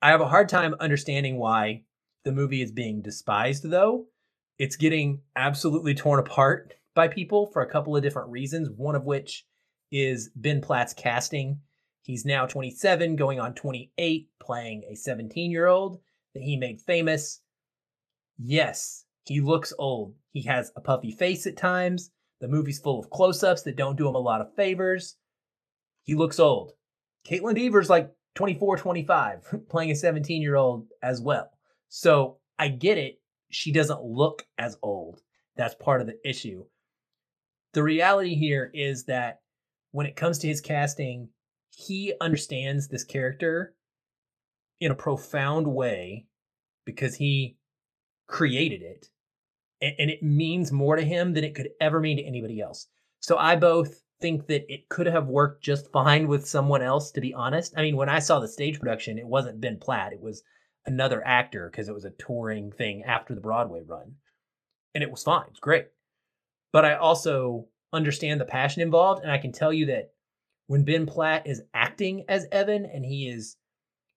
I 0.03 0.11
have 0.11 0.21
a 0.21 0.29
hard 0.29 0.49
time 0.49 0.75
understanding 0.81 1.37
why 1.37 1.83
the 2.25 2.33
movie 2.33 2.63
is 2.63 2.73
being 2.73 3.03
despised 3.03 3.69
though. 3.69 4.07
It's 4.59 4.77
getting 4.77 5.21
absolutely 5.37 5.95
torn 5.95 6.21
apart 6.21 6.75
by 6.95 7.09
people 7.09 7.47
for 7.47 7.63
a 7.63 7.71
couple 7.71 7.97
of 7.97 8.03
different 8.03 8.31
reasons, 8.31 8.69
one 8.69 8.95
of 8.95 9.05
which 9.05 9.47
is 9.93 10.31
Ben 10.37 10.61
Platt's 10.61 10.95
casting. 10.95 11.61
He's 12.03 12.25
now 12.25 12.47
27, 12.47 13.17
going 13.17 13.41
on 13.41 13.55
28, 13.55 14.29
playing 14.41 14.85
a 14.91 14.95
17 14.95 15.51
year 15.51 15.67
old 15.67 16.01
that 16.35 16.43
he 16.43 16.57
made 16.57 16.81
famous 16.81 17.41
Yes, 18.43 19.05
he 19.27 19.41
looks 19.41 19.73
old. 19.79 20.15
He 20.33 20.43
has 20.45 20.73
a 20.75 20.81
puffy 20.81 21.13
face 21.13 21.47
at 21.47 21.57
times. 21.57 22.11
The 22.41 22.49
movie's 22.49 22.79
full 22.79 22.99
of 22.99 23.11
close 23.11 23.43
ups 23.43 23.63
that 23.63 23.77
don't 23.77 23.99
do 23.99 24.09
him 24.09 24.15
a 24.15 24.19
lot 24.19 24.41
of 24.41 24.55
favors. 24.55 25.17
He 26.05 26.15
looks 26.15 26.41
old. 26.41 26.73
Kaitlyn 27.29 27.55
Dever's 27.55 27.91
like 27.91 28.11
24, 28.37 28.79
25, 28.79 29.55
playing 29.69 29.91
a 29.91 29.95
17 29.95 30.41
year 30.41 30.57
old 30.57 30.87
as 31.03 31.21
well. 31.21 31.51
So 31.91 32.39
I 32.59 32.69
get 32.69 32.97
it. 32.97 33.21
She 33.51 33.73
doesn't 33.73 34.03
look 34.03 34.47
as 34.57 34.79
old. 34.83 35.21
That's 35.57 35.75
part 35.75 36.01
of 36.01 36.07
the 36.07 36.19
issue. 36.25 36.65
The 37.75 37.83
reality 37.83 38.35
here 38.35 38.71
is 38.73 39.05
that 39.05 39.41
when 39.93 40.07
it 40.07 40.17
comes 40.17 40.39
to 40.39 40.49
his 40.49 40.63
casting, 40.63 41.29
he 41.71 42.15
understands 42.21 42.89
this 42.89 43.05
character 43.05 43.75
in 44.81 44.91
a 44.91 44.97
profound 44.97 45.67
way 45.67 46.27
because 46.87 47.17
he 47.17 47.57
created 48.31 48.83
it 48.83 49.09
and, 49.81 49.95
and 49.99 50.11
it 50.11 50.23
means 50.23 50.73
more 50.73 50.97
to 50.97 51.03
him 51.03 51.33
than 51.33 51.45
it 51.45 51.55
could 51.55 51.71
ever 51.81 52.01
mean 52.01 52.17
to 52.19 52.25
anybody 52.25 52.61
else. 52.61 52.87
So 53.21 53.37
I 53.37 53.57
both 53.57 54.03
think 54.21 54.47
that 54.47 54.73
it 54.73 54.89
could 54.89 55.07
have 55.07 55.29
worked 55.29 55.65
just 55.65 55.91
fine 55.93 56.29
with 56.29 56.47
someone 56.47 56.83
else, 56.83 57.11
to 57.13 57.21
be 57.21 57.35
honest. 57.35 57.75
I 57.77 57.83
mean, 57.83 57.97
when 57.97 58.09
I 58.09 58.19
saw 58.19 58.39
the 58.39 58.49
stage 58.49 58.79
production, 58.79 59.19
it 59.19 59.27
wasn't 59.27 59.61
Ben 59.61 59.79
Platt, 59.79 60.13
it 60.13 60.21
was 60.21 60.43
another 60.87 61.27
actor 61.27 61.69
because 61.71 61.89
it 61.89 61.95
was 61.95 62.05
a 62.05 62.11
touring 62.11 62.73
thing 62.73 63.03
after 63.05 63.35
the 63.35 63.41
Broadway 63.41 63.81
run. 63.87 64.15
And 64.95 65.03
it 65.03 65.11
was 65.11 65.23
fine, 65.23 65.45
it 65.45 65.51
was 65.51 65.61
great. 65.61 65.87
But 66.73 66.85
I 66.85 66.95
also 66.95 67.67
understand 67.93 68.41
the 68.41 68.47
passion 68.47 68.83
involved, 68.83 69.23
and 69.23 69.33
I 69.33 69.39
can 69.39 69.53
tell 69.53 69.73
you 69.73 69.87
that 69.87 70.13
when 70.67 70.85
Ben 70.85 71.07
Platt 71.07 71.47
is 71.47 71.63
acting 71.75 72.25
as 72.29 72.47
Evan 72.53 72.87
and 72.87 73.05
he 73.05 73.29
is 73.29 73.57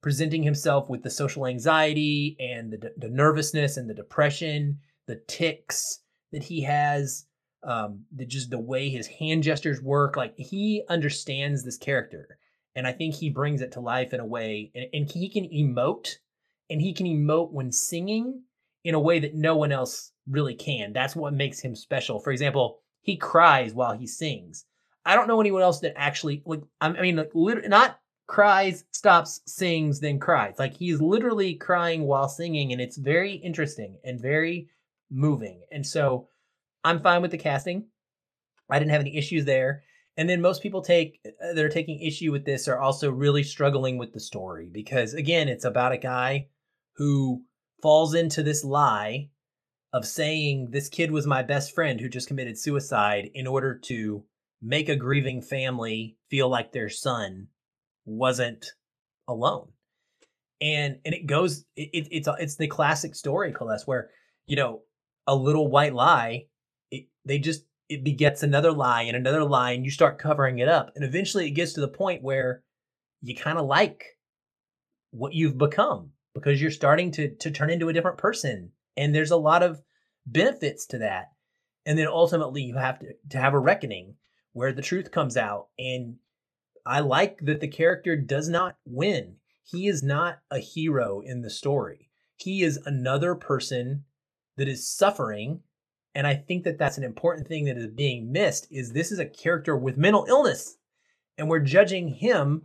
presenting 0.03 0.43
himself 0.43 0.89
with 0.89 1.01
the 1.01 1.09
social 1.09 1.47
anxiety 1.47 2.35
and 2.39 2.73
the, 2.73 2.91
the 2.97 3.09
nervousness 3.09 3.77
and 3.77 3.89
the 3.89 3.93
depression, 3.95 4.77
the 5.07 5.15
ticks 5.27 6.01
that 6.33 6.43
he 6.43 6.61
has, 6.61 7.25
um, 7.63 8.03
the, 8.13 8.25
just 8.25 8.51
the 8.51 8.59
way 8.59 8.89
his 8.89 9.07
hand 9.07 9.41
gestures 9.41 9.81
work. 9.81 10.17
Like 10.17 10.35
he 10.37 10.83
understands 10.89 11.63
this 11.63 11.77
character, 11.77 12.37
and 12.75 12.85
I 12.85 12.91
think 12.91 13.15
he 13.15 13.29
brings 13.29 13.61
it 13.61 13.71
to 13.71 13.79
life 13.79 14.13
in 14.13 14.19
a 14.19 14.25
way, 14.25 14.71
and, 14.75 14.85
and 14.93 15.09
he 15.09 15.29
can 15.29 15.45
emote, 15.45 16.17
and 16.69 16.81
he 16.81 16.93
can 16.93 17.07
emote 17.07 17.51
when 17.53 17.71
singing 17.71 18.43
in 18.83 18.93
a 18.93 18.99
way 18.99 19.19
that 19.19 19.33
no 19.33 19.55
one 19.55 19.71
else 19.71 20.11
really 20.27 20.55
can. 20.55 20.91
That's 20.91 21.15
what 21.15 21.33
makes 21.33 21.61
him 21.61 21.75
special. 21.75 22.19
For 22.19 22.31
example, 22.31 22.79
he 23.01 23.15
cries 23.15 23.73
while 23.73 23.93
he 23.93 24.05
sings. 24.05 24.65
I 25.05 25.15
don't 25.15 25.27
know 25.27 25.39
anyone 25.39 25.61
else 25.61 25.79
that 25.79 25.93
actually 25.95 26.43
like. 26.45 26.61
I 26.81 26.89
mean, 27.01 27.15
like, 27.15 27.31
not 27.33 27.99
cries, 28.27 28.85
stops, 28.91 29.41
sings, 29.45 29.99
then 29.99 30.19
cries. 30.19 30.55
Like 30.57 30.75
he's 30.75 31.01
literally 31.01 31.55
crying 31.55 32.03
while 32.03 32.29
singing, 32.29 32.71
and 32.71 32.81
it's 32.81 32.97
very 32.97 33.33
interesting 33.33 33.97
and 34.03 34.19
very 34.19 34.69
moving. 35.11 35.61
And 35.71 35.85
so 35.85 36.27
I'm 36.83 37.01
fine 37.01 37.21
with 37.21 37.31
the 37.31 37.37
casting. 37.37 37.85
I 38.69 38.79
didn't 38.79 38.91
have 38.91 39.01
any 39.01 39.17
issues 39.17 39.45
there. 39.45 39.83
And 40.15 40.29
then 40.29 40.41
most 40.41 40.61
people 40.61 40.81
take 40.81 41.19
uh, 41.25 41.53
that 41.53 41.65
are 41.65 41.69
taking 41.69 41.99
issue 41.99 42.31
with 42.31 42.45
this 42.45 42.67
are 42.67 42.79
also 42.79 43.11
really 43.11 43.43
struggling 43.43 43.97
with 43.97 44.13
the 44.13 44.19
story 44.19 44.69
because 44.71 45.13
again, 45.13 45.47
it's 45.47 45.65
about 45.65 45.91
a 45.91 45.97
guy 45.97 46.47
who 46.95 47.43
falls 47.81 48.13
into 48.13 48.43
this 48.43 48.63
lie 48.63 49.29
of 49.91 50.05
saying 50.05 50.69
this 50.71 50.89
kid 50.89 51.11
was 51.11 51.27
my 51.27 51.41
best 51.41 51.73
friend 51.73 51.99
who 51.99 52.09
just 52.09 52.27
committed 52.27 52.57
suicide 52.57 53.29
in 53.33 53.47
order 53.47 53.77
to 53.77 54.23
make 54.61 54.89
a 54.89 54.95
grieving 54.95 55.41
family 55.41 56.17
feel 56.29 56.47
like 56.47 56.71
their 56.71 56.89
son 56.89 57.47
wasn't 58.05 58.65
alone. 59.27 59.69
And 60.61 60.99
and 61.05 61.13
it 61.13 61.25
goes 61.25 61.65
it, 61.75 62.07
it's 62.11 62.27
it's 62.39 62.55
the 62.55 62.67
classic 62.67 63.15
story, 63.15 63.53
Celeste, 63.57 63.87
where 63.87 64.09
you 64.47 64.55
know 64.55 64.81
a 65.27 65.35
little 65.35 65.69
white 65.69 65.93
lie 65.93 66.45
it, 66.91 67.07
they 67.25 67.39
just 67.39 67.65
it 67.89 68.03
begets 68.03 68.43
another 68.43 68.71
lie 68.71 69.03
and 69.03 69.15
another 69.15 69.43
lie 69.43 69.71
and 69.71 69.85
you 69.85 69.91
start 69.91 70.19
covering 70.19 70.59
it 70.59 70.69
up. 70.69 70.91
And 70.95 71.03
eventually 71.03 71.47
it 71.47 71.51
gets 71.51 71.73
to 71.73 71.81
the 71.81 71.87
point 71.87 72.23
where 72.23 72.63
you 73.21 73.35
kind 73.35 73.57
of 73.57 73.65
like 73.65 74.05
what 75.11 75.33
you've 75.33 75.57
become 75.57 76.11
because 76.33 76.61
you're 76.61 76.71
starting 76.71 77.11
to 77.11 77.35
to 77.35 77.51
turn 77.51 77.69
into 77.69 77.89
a 77.89 77.93
different 77.93 78.17
person. 78.17 78.71
And 78.95 79.13
there's 79.13 79.31
a 79.31 79.37
lot 79.37 79.63
of 79.63 79.81
benefits 80.25 80.85
to 80.87 80.99
that. 80.99 81.31
And 81.85 81.97
then 81.97 82.07
ultimately 82.07 82.61
you 82.61 82.77
have 82.77 82.99
to 82.99 83.07
to 83.31 83.37
have 83.37 83.53
a 83.53 83.59
reckoning 83.59 84.15
where 84.53 84.71
the 84.71 84.81
truth 84.81 85.11
comes 85.11 85.35
out 85.35 85.67
and 85.77 86.15
i 86.85 86.99
like 86.99 87.39
that 87.41 87.61
the 87.61 87.67
character 87.67 88.15
does 88.15 88.49
not 88.49 88.77
win. 88.85 89.35
He 89.63 89.87
is 89.87 90.03
not 90.03 90.39
a 90.51 90.59
hero 90.59 91.21
in 91.21 91.41
the 91.41 91.49
story. 91.49 92.09
He 92.35 92.63
is 92.63 92.77
another 92.85 93.35
person 93.35 94.03
that 94.57 94.67
is 94.67 94.87
suffering 94.87 95.61
and 96.15 96.27
i 96.27 96.35
think 96.35 96.63
that 96.63 96.77
that's 96.77 96.97
an 96.97 97.03
important 97.03 97.47
thing 97.47 97.65
that 97.65 97.77
is 97.77 97.87
being 97.87 98.31
missed 98.31 98.67
is 98.69 98.91
this 98.91 99.11
is 99.11 99.19
a 99.19 99.25
character 99.25 99.75
with 99.75 99.97
mental 99.97 100.25
illness 100.29 100.77
and 101.37 101.49
we're 101.49 101.59
judging 101.59 102.07
him 102.09 102.63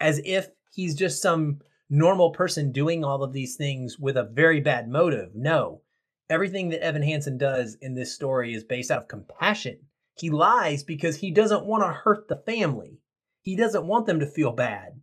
as 0.00 0.20
if 0.24 0.48
he's 0.72 0.94
just 0.94 1.22
some 1.22 1.60
normal 1.88 2.30
person 2.30 2.72
doing 2.72 3.04
all 3.04 3.22
of 3.22 3.32
these 3.32 3.56
things 3.56 3.98
with 3.98 4.16
a 4.16 4.24
very 4.24 4.60
bad 4.60 4.88
motive. 4.88 5.34
No. 5.34 5.82
Everything 6.28 6.68
that 6.68 6.84
evan 6.84 7.02
hansen 7.02 7.36
does 7.36 7.76
in 7.80 7.94
this 7.94 8.14
story 8.14 8.54
is 8.54 8.62
based 8.62 8.90
out 8.90 9.02
of 9.02 9.08
compassion. 9.08 9.78
He 10.16 10.30
lies 10.30 10.84
because 10.84 11.16
he 11.16 11.30
doesn't 11.30 11.64
want 11.64 11.82
to 11.82 11.88
hurt 11.88 12.28
the 12.28 12.36
family 12.36 12.99
he 13.42 13.56
doesn't 13.56 13.86
want 13.86 14.06
them 14.06 14.20
to 14.20 14.26
feel 14.26 14.52
bad 14.52 15.00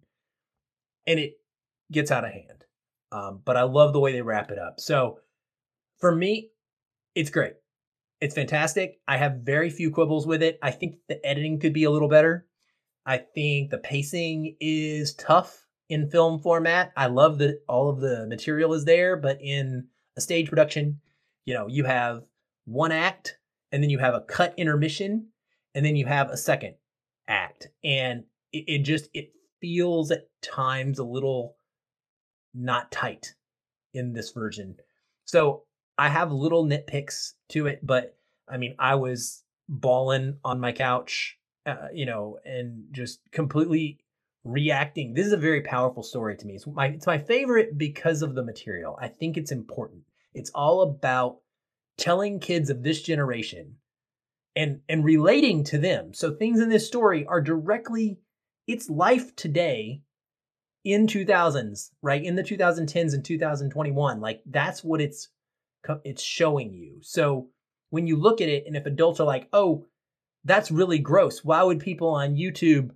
and 1.05 1.19
it 1.19 1.33
gets 1.91 2.11
out 2.11 2.25
of 2.25 2.31
hand 2.31 2.65
um, 3.11 3.41
but 3.45 3.57
i 3.57 3.63
love 3.63 3.93
the 3.93 3.99
way 3.99 4.11
they 4.11 4.21
wrap 4.21 4.51
it 4.51 4.59
up 4.59 4.79
so 4.79 5.19
for 5.99 6.15
me, 6.15 6.51
it's 7.15 7.29
great. 7.29 7.53
It's 8.21 8.35
fantastic. 8.35 8.99
I 9.07 9.17
have 9.17 9.41
very 9.43 9.69
few 9.69 9.91
quibbles 9.91 10.25
with 10.25 10.41
it. 10.41 10.57
I 10.61 10.71
think 10.71 10.95
the 11.07 11.23
editing 11.25 11.59
could 11.59 11.73
be 11.73 11.83
a 11.83 11.91
little 11.91 12.09
better. 12.09 12.45
I 13.05 13.17
think 13.17 13.69
the 13.69 13.77
pacing 13.77 14.55
is 14.59 15.13
tough 15.13 15.65
in 15.89 16.09
film 16.09 16.39
format. 16.39 16.91
I 16.97 17.07
love 17.07 17.37
that 17.39 17.61
all 17.67 17.89
of 17.89 17.99
the 17.99 18.27
material 18.27 18.73
is 18.73 18.85
there, 18.85 19.15
but 19.15 19.39
in 19.41 19.87
a 20.17 20.21
stage 20.21 20.49
production, 20.49 20.99
you 21.45 21.53
know, 21.53 21.67
you 21.67 21.85
have 21.85 22.23
one 22.65 22.91
act 22.91 23.37
and 23.71 23.81
then 23.81 23.89
you 23.89 23.99
have 23.99 24.13
a 24.13 24.21
cut 24.21 24.53
intermission 24.57 25.27
and 25.73 25.85
then 25.85 25.95
you 25.95 26.05
have 26.05 26.29
a 26.29 26.37
second 26.37 26.75
act. 27.27 27.67
And 27.83 28.23
it, 28.51 28.65
it 28.67 28.77
just 28.79 29.09
it 29.13 29.31
feels 29.61 30.11
at 30.11 30.27
times 30.41 30.99
a 30.99 31.03
little 31.03 31.57
not 32.53 32.91
tight 32.91 33.33
in 33.93 34.13
this 34.13 34.31
version. 34.31 34.75
So 35.25 35.63
I 35.97 36.09
have 36.09 36.31
little 36.31 36.65
nitpicks 36.65 37.33
to 37.49 37.67
it, 37.67 37.85
but 37.85 38.15
I 38.47 38.57
mean, 38.57 38.75
I 38.79 38.95
was 38.95 39.43
bawling 39.67 40.37
on 40.43 40.59
my 40.59 40.71
couch, 40.71 41.37
uh, 41.65 41.87
you 41.93 42.05
know, 42.05 42.39
and 42.45 42.85
just 42.91 43.19
completely 43.31 43.99
reacting. 44.43 45.13
This 45.13 45.27
is 45.27 45.33
a 45.33 45.37
very 45.37 45.61
powerful 45.61 46.03
story 46.03 46.37
to 46.37 46.45
me. 46.45 46.55
It's 46.55 46.67
my 46.67 46.87
it's 46.87 47.07
my 47.07 47.17
favorite 47.17 47.77
because 47.77 48.21
of 48.21 48.35
the 48.35 48.43
material. 48.43 48.97
I 49.01 49.07
think 49.07 49.37
it's 49.37 49.51
important. 49.51 50.03
It's 50.33 50.51
all 50.51 50.81
about 50.81 51.39
telling 51.97 52.39
kids 52.39 52.69
of 52.69 52.83
this 52.83 53.01
generation 53.01 53.75
and 54.57 54.81
and 54.89 55.05
relating 55.05 55.63
to 55.65 55.77
them. 55.77 56.13
So 56.13 56.33
things 56.33 56.59
in 56.59 56.69
this 56.69 56.87
story 56.87 57.25
are 57.27 57.39
directly 57.39 58.19
it's 58.65 58.89
life 58.89 59.33
today 59.35 60.01
in 60.83 61.07
2000s, 61.07 61.91
right? 62.01 62.23
In 62.23 62.35
the 62.35 62.43
2010s 62.43 63.13
and 63.13 63.23
2021. 63.23 64.19
Like 64.19 64.41
that's 64.45 64.83
what 64.83 64.99
it's 64.99 65.29
it's 66.03 66.23
showing 66.23 66.73
you. 66.73 66.97
So 67.01 67.49
when 67.91 68.07
you 68.07 68.17
look 68.17 68.41
at 68.41 68.49
it, 68.49 68.65
and 68.65 68.75
if 68.75 68.85
adults 68.85 69.19
are 69.19 69.27
like, 69.27 69.47
"Oh, 69.53 69.85
that's 70.43 70.71
really 70.71 70.99
gross," 70.99 71.45
why 71.45 71.63
would 71.63 71.79
people 71.79 72.09
on 72.09 72.35
YouTube? 72.35 72.89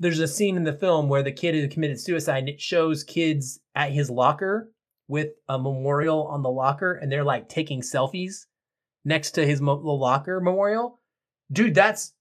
There's 0.00 0.20
a 0.20 0.28
scene 0.28 0.56
in 0.56 0.64
the 0.64 0.72
film 0.72 1.08
where 1.08 1.22
the 1.22 1.32
kid 1.32 1.54
who 1.54 1.68
committed 1.68 2.00
suicide, 2.00 2.40
and 2.40 2.48
it 2.48 2.60
shows 2.60 3.04
kids 3.04 3.60
at 3.74 3.92
his 3.92 4.10
locker 4.10 4.70
with 5.06 5.28
a 5.48 5.58
memorial 5.58 6.24
on 6.26 6.42
the 6.42 6.50
locker, 6.50 6.92
and 6.92 7.10
they're 7.10 7.24
like 7.24 7.48
taking 7.48 7.80
selfies 7.80 8.46
next 9.08 9.32
to 9.32 9.46
his 9.46 9.60
mo- 9.60 9.74
locker 9.74 10.40
memorial. 10.40 11.00
Dude, 11.50 11.74
that's 11.74 12.12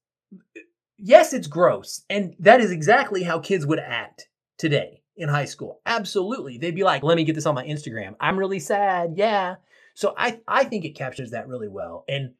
yes, 0.97 1.33
it's 1.33 1.47
gross, 1.47 2.03
and 2.09 2.33
that 2.39 2.61
is 2.61 2.71
exactly 2.71 3.23
how 3.23 3.39
kids 3.39 3.65
would 3.65 3.79
act 3.79 4.29
today 4.57 5.03
in 5.15 5.29
high 5.29 5.45
school. 5.45 5.81
Absolutely, 5.85 6.57
they'd 6.57 6.75
be 6.75 6.83
like, 6.83 7.03
"Let 7.03 7.17
me 7.17 7.25
get 7.25 7.35
this 7.35 7.45
on 7.45 7.55
my 7.55 7.65
Instagram. 7.65 8.15
I'm 8.19 8.39
really 8.39 8.59
sad. 8.59 9.13
Yeah." 9.15 9.55
So 9.93 10.13
I 10.17 10.39
I 10.47 10.63
think 10.63 10.85
it 10.85 10.95
captures 10.95 11.31
that 11.31 11.47
really 11.47 11.67
well. 11.67 12.05
And 12.07 12.33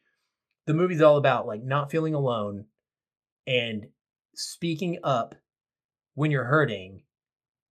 the 0.65 0.73
movie's 0.73 1.01
all 1.01 1.17
about 1.17 1.45
like 1.45 1.63
not 1.63 1.91
feeling 1.91 2.13
alone 2.13 2.65
and 3.45 3.87
speaking 4.35 4.99
up 5.03 5.35
when 6.15 6.31
you're 6.31 6.45
hurting 6.45 7.03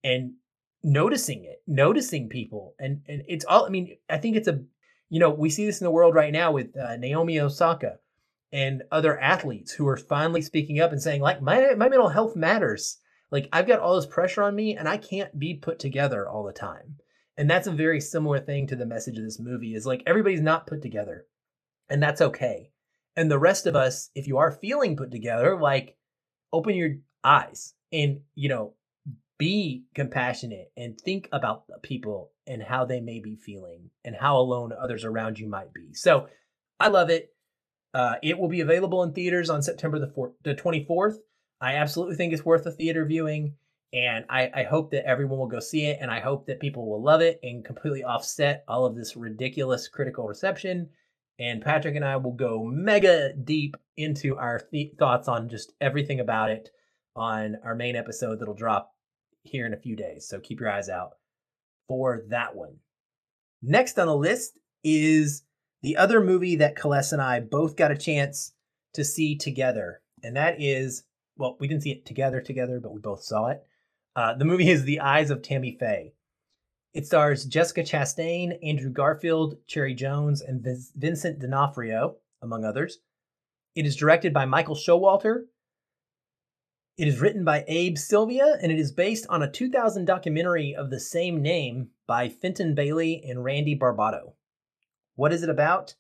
and 0.04 0.34
noticing 0.82 1.44
it, 1.44 1.62
noticing 1.66 2.28
people. 2.28 2.74
And 2.78 3.02
and 3.08 3.22
it's 3.28 3.44
all 3.44 3.64
I 3.64 3.70
mean, 3.70 3.96
I 4.10 4.18
think 4.18 4.36
it's 4.36 4.48
a 4.48 4.62
you 5.08 5.20
know, 5.20 5.30
we 5.30 5.50
see 5.50 5.66
this 5.66 5.80
in 5.80 5.84
the 5.84 5.90
world 5.90 6.14
right 6.14 6.32
now 6.32 6.52
with 6.52 6.76
uh, 6.76 6.96
Naomi 6.96 7.40
Osaka 7.40 7.98
and 8.52 8.82
other 8.90 9.18
athletes 9.18 9.72
who 9.72 9.86
are 9.86 9.96
finally 9.96 10.42
speaking 10.42 10.80
up 10.80 10.92
and 10.92 11.02
saying 11.02 11.20
like 11.20 11.42
my 11.42 11.74
my 11.74 11.88
mental 11.88 12.08
health 12.08 12.36
matters. 12.36 12.98
Like 13.30 13.48
I've 13.52 13.66
got 13.66 13.80
all 13.80 13.96
this 13.96 14.06
pressure 14.06 14.42
on 14.42 14.54
me 14.54 14.76
and 14.76 14.88
I 14.88 14.96
can't 14.96 15.36
be 15.38 15.54
put 15.54 15.78
together 15.78 16.28
all 16.28 16.44
the 16.44 16.52
time. 16.52 16.96
And 17.36 17.50
that's 17.50 17.66
a 17.66 17.72
very 17.72 18.00
similar 18.00 18.40
thing 18.40 18.66
to 18.68 18.76
the 18.76 18.86
message 18.86 19.18
of 19.18 19.24
this 19.24 19.40
movie 19.40 19.74
is 19.74 19.84
like 19.84 20.02
everybody's 20.06 20.40
not 20.40 20.66
put 20.66 20.80
together. 20.80 21.26
And 21.88 22.02
that's 22.02 22.20
okay. 22.20 22.70
And 23.16 23.30
the 23.30 23.38
rest 23.38 23.66
of 23.66 23.76
us, 23.76 24.10
if 24.14 24.26
you 24.26 24.38
are 24.38 24.50
feeling 24.50 24.96
put 24.96 25.10
together, 25.10 25.58
like 25.58 25.96
open 26.52 26.74
your 26.74 26.96
eyes 27.24 27.74
and, 27.92 28.20
you 28.34 28.48
know, 28.48 28.74
be 29.38 29.84
compassionate 29.94 30.72
and 30.76 30.98
think 30.98 31.28
about 31.32 31.66
the 31.66 31.78
people 31.82 32.30
and 32.46 32.62
how 32.62 32.84
they 32.84 33.00
may 33.00 33.20
be 33.20 33.36
feeling 33.36 33.90
and 34.04 34.14
how 34.14 34.38
alone 34.38 34.72
others 34.72 35.04
around 35.04 35.38
you 35.38 35.48
might 35.48 35.72
be. 35.72 35.94
So 35.94 36.28
I 36.78 36.88
love 36.88 37.10
it. 37.10 37.30
Uh, 37.94 38.16
it 38.22 38.38
will 38.38 38.48
be 38.48 38.60
available 38.60 39.02
in 39.02 39.12
theaters 39.12 39.50
on 39.50 39.62
September 39.62 39.98
the, 39.98 40.08
4th, 40.08 40.32
the 40.44 40.54
24th. 40.54 41.16
I 41.60 41.76
absolutely 41.76 42.16
think 42.16 42.32
it's 42.32 42.44
worth 42.44 42.66
a 42.66 42.70
theater 42.70 43.04
viewing. 43.04 43.54
And 43.92 44.26
I, 44.28 44.50
I 44.54 44.62
hope 44.64 44.90
that 44.90 45.06
everyone 45.06 45.38
will 45.38 45.46
go 45.46 45.60
see 45.60 45.86
it, 45.86 45.98
and 46.00 46.10
I 46.10 46.20
hope 46.20 46.46
that 46.46 46.60
people 46.60 46.90
will 46.90 47.02
love 47.02 47.22
it 47.22 47.38
and 47.42 47.64
completely 47.64 48.04
offset 48.04 48.64
all 48.68 48.84
of 48.84 48.96
this 48.96 49.16
ridiculous 49.16 49.88
critical 49.88 50.26
reception. 50.26 50.90
and 51.38 51.62
Patrick 51.62 51.96
and 51.96 52.04
I 52.04 52.16
will 52.16 52.32
go 52.32 52.64
mega 52.64 53.32
deep 53.32 53.76
into 53.96 54.36
our 54.36 54.58
th- 54.58 54.94
thoughts 54.98 55.28
on 55.28 55.48
just 55.48 55.72
everything 55.80 56.20
about 56.20 56.50
it 56.50 56.70
on 57.14 57.56
our 57.64 57.74
main 57.74 57.96
episode 57.96 58.40
that'll 58.40 58.54
drop 58.54 58.92
here 59.44 59.64
in 59.66 59.72
a 59.72 59.78
few 59.78 59.96
days. 59.96 60.26
So 60.28 60.40
keep 60.40 60.60
your 60.60 60.70
eyes 60.70 60.88
out 60.88 61.12
for 61.88 62.22
that 62.28 62.54
one. 62.54 62.76
Next 63.62 63.98
on 63.98 64.06
the 64.06 64.16
list 64.16 64.58
is 64.84 65.42
the 65.82 65.96
other 65.96 66.20
movie 66.20 66.56
that 66.56 66.76
Kales 66.76 67.12
and 67.12 67.22
I 67.22 67.40
both 67.40 67.76
got 67.76 67.90
a 67.90 67.96
chance 67.96 68.52
to 68.94 69.04
see 69.04 69.36
together, 69.36 70.00
and 70.22 70.36
that 70.36 70.60
is 70.60 71.04
well, 71.36 71.56
we 71.60 71.68
didn't 71.68 71.82
see 71.82 71.90
it 71.90 72.06
together 72.06 72.40
together, 72.40 72.80
but 72.80 72.92
we 72.92 73.00
both 73.00 73.22
saw 73.22 73.48
it. 73.48 73.62
Uh, 74.14 74.34
the 74.34 74.44
movie 74.44 74.70
is 74.70 74.84
The 74.84 75.00
Eyes 75.00 75.30
of 75.30 75.42
Tammy 75.42 75.76
Faye. 75.78 76.14
It 76.94 77.06
stars 77.06 77.44
Jessica 77.44 77.82
Chastain, 77.82 78.58
Andrew 78.62 78.90
Garfield, 78.90 79.58
Cherry 79.66 79.94
Jones, 79.94 80.40
and 80.40 80.66
Vincent 80.96 81.38
D'Onofrio, 81.38 82.16
among 82.40 82.64
others. 82.64 83.00
It 83.74 83.84
is 83.84 83.96
directed 83.96 84.32
by 84.32 84.46
Michael 84.46 84.74
Showalter. 84.74 85.42
It 86.96 87.08
is 87.08 87.20
written 87.20 87.44
by 87.44 87.62
Abe 87.68 87.98
Sylvia, 87.98 88.56
and 88.62 88.72
it 88.72 88.80
is 88.80 88.90
based 88.90 89.26
on 89.28 89.42
a 89.42 89.50
2000 89.50 90.06
documentary 90.06 90.74
of 90.74 90.88
the 90.88 90.98
same 90.98 91.42
name 91.42 91.90
by 92.06 92.30
Fenton 92.30 92.74
Bailey 92.74 93.22
and 93.22 93.44
Randy 93.44 93.74
Barbato. 93.74 94.32
What 95.14 95.30
is 95.30 95.42
it 95.42 95.50
about? 95.50 95.96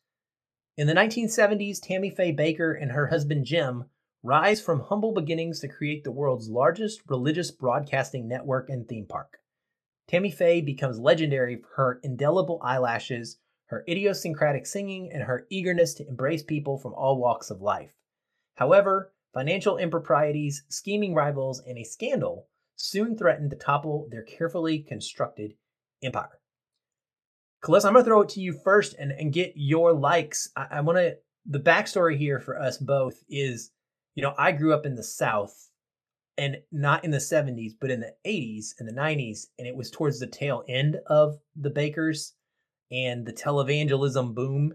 In 0.74 0.86
the 0.86 0.94
1970s, 0.94 1.82
Tammy 1.82 2.08
Faye 2.08 2.34
Bakker 2.34 2.74
and 2.80 2.92
her 2.92 3.08
husband 3.08 3.44
Jim 3.44 3.90
rise 4.22 4.62
from 4.62 4.80
humble 4.80 5.12
beginnings 5.12 5.60
to 5.60 5.68
create 5.68 6.02
the 6.02 6.10
world's 6.10 6.48
largest 6.48 7.02
religious 7.08 7.50
broadcasting 7.50 8.26
network 8.26 8.70
and 8.70 8.88
theme 8.88 9.06
park. 9.06 9.40
Tammy 10.08 10.30
Faye 10.30 10.62
becomes 10.62 10.98
legendary 10.98 11.56
for 11.56 11.68
her 11.76 12.00
indelible 12.04 12.58
eyelashes, 12.62 13.36
her 13.66 13.84
idiosyncratic 13.86 14.64
singing, 14.64 15.10
and 15.12 15.24
her 15.24 15.46
eagerness 15.50 15.92
to 15.92 16.08
embrace 16.08 16.42
people 16.42 16.78
from 16.78 16.94
all 16.94 17.18
walks 17.18 17.50
of 17.50 17.60
life. 17.60 17.92
However, 18.54 19.12
financial 19.34 19.76
improprieties, 19.76 20.64
scheming 20.68 21.14
rivals, 21.14 21.62
and 21.66 21.78
a 21.78 21.84
scandal 21.84 22.48
soon 22.76 23.16
threatened 23.16 23.50
to 23.50 23.56
topple 23.56 24.08
their 24.10 24.22
carefully 24.22 24.78
constructed 24.80 25.54
empire. 26.02 26.40
Calissa, 27.62 27.86
I'm 27.86 27.94
going 27.94 28.04
to 28.04 28.08
throw 28.08 28.20
it 28.20 28.28
to 28.30 28.40
you 28.40 28.52
first 28.52 28.94
and, 28.98 29.12
and 29.12 29.32
get 29.32 29.52
your 29.56 29.92
likes. 29.92 30.50
I, 30.56 30.66
I 30.72 30.80
want 30.82 30.98
to, 30.98 31.16
the 31.46 31.58
backstory 31.58 32.16
here 32.16 32.38
for 32.38 32.60
us 32.60 32.78
both 32.78 33.24
is, 33.28 33.70
you 34.14 34.22
know, 34.22 34.34
I 34.38 34.52
grew 34.52 34.74
up 34.74 34.86
in 34.86 34.94
the 34.94 35.02
South 35.02 35.70
and 36.38 36.58
not 36.70 37.04
in 37.04 37.10
the 37.10 37.18
70s, 37.18 37.72
but 37.80 37.90
in 37.90 38.00
the 38.00 38.14
80s 38.26 38.74
and 38.78 38.88
the 38.88 38.92
90s. 38.92 39.46
And 39.58 39.66
it 39.66 39.74
was 39.74 39.90
towards 39.90 40.20
the 40.20 40.26
tail 40.26 40.64
end 40.68 40.98
of 41.06 41.38
the 41.56 41.70
Bakkers 41.70 42.32
and 42.90 43.26
the 43.26 43.32
televangelism 43.32 44.34
boom 44.34 44.74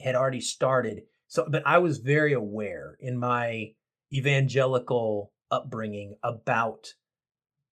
had 0.00 0.14
already 0.14 0.40
started. 0.40 1.02
So, 1.28 1.46
but 1.48 1.62
I 1.66 1.78
was 1.78 1.98
very 1.98 2.32
aware 2.32 2.96
in 3.00 3.16
my 3.16 3.72
evangelical 4.12 5.32
upbringing 5.50 6.16
about 6.22 6.94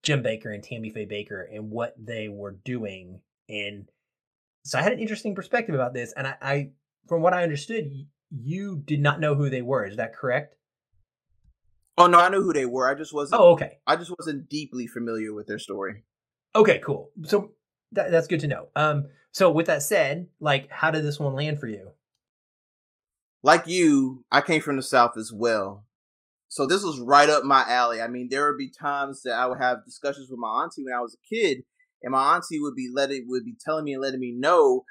Jim 0.03 0.23
Bakker 0.23 0.55
and 0.55 0.63
Tammy 0.63 0.91
Faye 0.91 1.07
Bakker 1.07 1.45
and 1.53 1.71
what 1.71 1.95
they 1.99 2.29
were 2.29 2.53
doing. 2.65 3.21
And 3.49 3.89
so 4.65 4.79
I 4.79 4.83
had 4.83 4.93
an 4.93 4.99
interesting 4.99 5.35
perspective 5.35 5.75
about 5.75 5.95
this. 5.95 6.13
And 6.17 6.27
I, 6.27 6.35
I 6.41 6.71
from 7.09 7.23
what 7.23 7.35
I 7.35 7.43
understood, 7.43 7.91
you 8.31 8.83
did 8.85 9.01
not 9.01 9.21
know 9.21 9.35
who 9.35 9.51
they 9.51 9.63
were. 9.63 9.87
Is 9.87 9.97
that 9.97 10.15
correct? 10.15 10.57
Oh 11.97 12.07
no, 12.07 12.19
I 12.19 12.29
knew 12.29 12.43
who 12.43 12.53
they 12.53 12.67
were. 12.67 12.89
I 12.89 12.95
just 12.95 13.15
wasn't. 13.15 13.41
Oh, 13.41 13.53
okay. 13.53 13.79
I 13.87 13.97
just 13.97 14.13
wasn't 14.19 14.49
deeply 14.49 14.87
familiar 14.87 15.33
with 15.33 15.47
their 15.47 15.59
story. 15.59 16.03
Okay, 16.57 16.81
cool. 16.85 17.11
So 17.25 17.53
that, 17.93 18.11
that's 18.11 18.27
good 18.27 18.41
to 18.41 18.49
know. 18.49 18.69
Um, 18.77 19.07
so 19.33 19.51
with 19.51 19.67
that 19.67 19.83
said, 19.83 20.29
like, 20.41 20.71
how 20.71 20.91
did 20.91 21.05
this 21.05 21.19
one 21.19 21.35
land 21.35 21.61
for 21.61 21.67
you? 21.67 21.91
Like 23.43 23.67
you, 23.67 24.25
I 24.31 24.41
came 24.41 24.63
from 24.63 24.77
the 24.77 24.83
south 24.83 25.17
as 25.17 25.33
well, 25.33 25.85
so 26.55 26.69
this 26.69 26.85
was 26.85 27.01
right 27.01 27.29
up 27.29 27.43
my 27.43 27.65
alley. 27.67 28.01
I 28.01 28.07
mean, 28.07 28.29
there 28.31 28.47
would 28.47 28.59
be 28.59 28.71
times 28.71 29.23
that 29.23 29.33
I 29.33 29.47
would 29.47 29.59
have 29.61 29.85
discussions 29.85 30.29
with 30.31 30.39
my 30.39 30.63
auntie 30.63 30.85
when 30.85 30.95
I 30.95 31.01
was 31.01 31.17
a 31.17 31.35
kid, 31.35 31.65
and 32.01 32.13
my 32.13 32.37
auntie 32.37 32.61
would 32.61 32.77
be 32.77 32.89
letting 32.95 33.25
would 33.27 33.45
be 33.45 33.57
telling 33.61 33.85
me 33.85 33.93
and 33.93 34.01
letting 34.01 34.21
me 34.21 34.33
know 34.39 34.85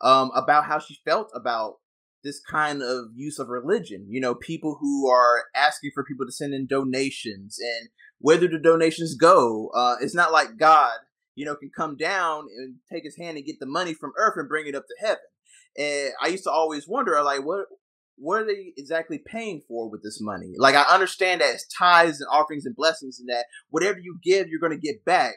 um, 0.00 0.30
about 0.32 0.66
how 0.66 0.78
she 0.78 1.00
felt 1.04 1.32
about 1.34 1.78
this 2.22 2.40
kind 2.48 2.84
of 2.84 3.06
use 3.16 3.40
of 3.40 3.48
religion. 3.48 4.06
You 4.08 4.20
know, 4.20 4.36
people 4.36 4.78
who 4.80 5.10
are 5.10 5.46
asking 5.56 5.90
for 5.92 6.04
people 6.04 6.24
to 6.24 6.30
send 6.30 6.54
in 6.54 6.68
donations 6.68 7.58
and 7.58 7.88
where 8.20 8.38
do 8.38 8.46
the 8.46 8.60
donations 8.60 9.16
go? 9.16 9.70
Uh, 9.74 9.96
it's 10.00 10.14
not 10.14 10.30
like 10.30 10.56
God, 10.56 10.98
you 11.34 11.44
know, 11.44 11.56
can 11.56 11.72
come 11.76 11.96
down 11.96 12.44
and 12.56 12.76
take 12.92 13.02
his 13.02 13.16
hand 13.16 13.36
and 13.36 13.44
get 13.44 13.58
the 13.58 13.66
money 13.66 13.92
from 13.92 14.12
earth 14.16 14.34
and 14.36 14.48
bring 14.48 14.68
it 14.68 14.76
up 14.76 14.84
to 14.86 15.04
heaven. 15.04 15.18
And 15.76 16.12
I 16.22 16.28
used 16.28 16.44
to 16.44 16.52
always 16.52 16.86
wonder, 16.86 17.20
like, 17.24 17.44
what 17.44 17.66
what 18.16 18.42
are 18.42 18.46
they 18.46 18.72
exactly 18.76 19.18
paying 19.18 19.62
for 19.68 19.90
with 19.90 20.02
this 20.02 20.20
money? 20.20 20.52
Like, 20.56 20.74
I 20.74 20.82
understand 20.82 21.40
that 21.40 21.54
it's 21.54 21.66
tithes 21.66 22.20
and 22.20 22.28
offerings 22.30 22.66
and 22.66 22.76
blessings, 22.76 23.20
and 23.20 23.28
that 23.28 23.46
whatever 23.70 23.98
you 23.98 24.18
give, 24.22 24.48
you're 24.48 24.60
going 24.60 24.78
to 24.78 24.86
get 24.86 25.04
back. 25.04 25.34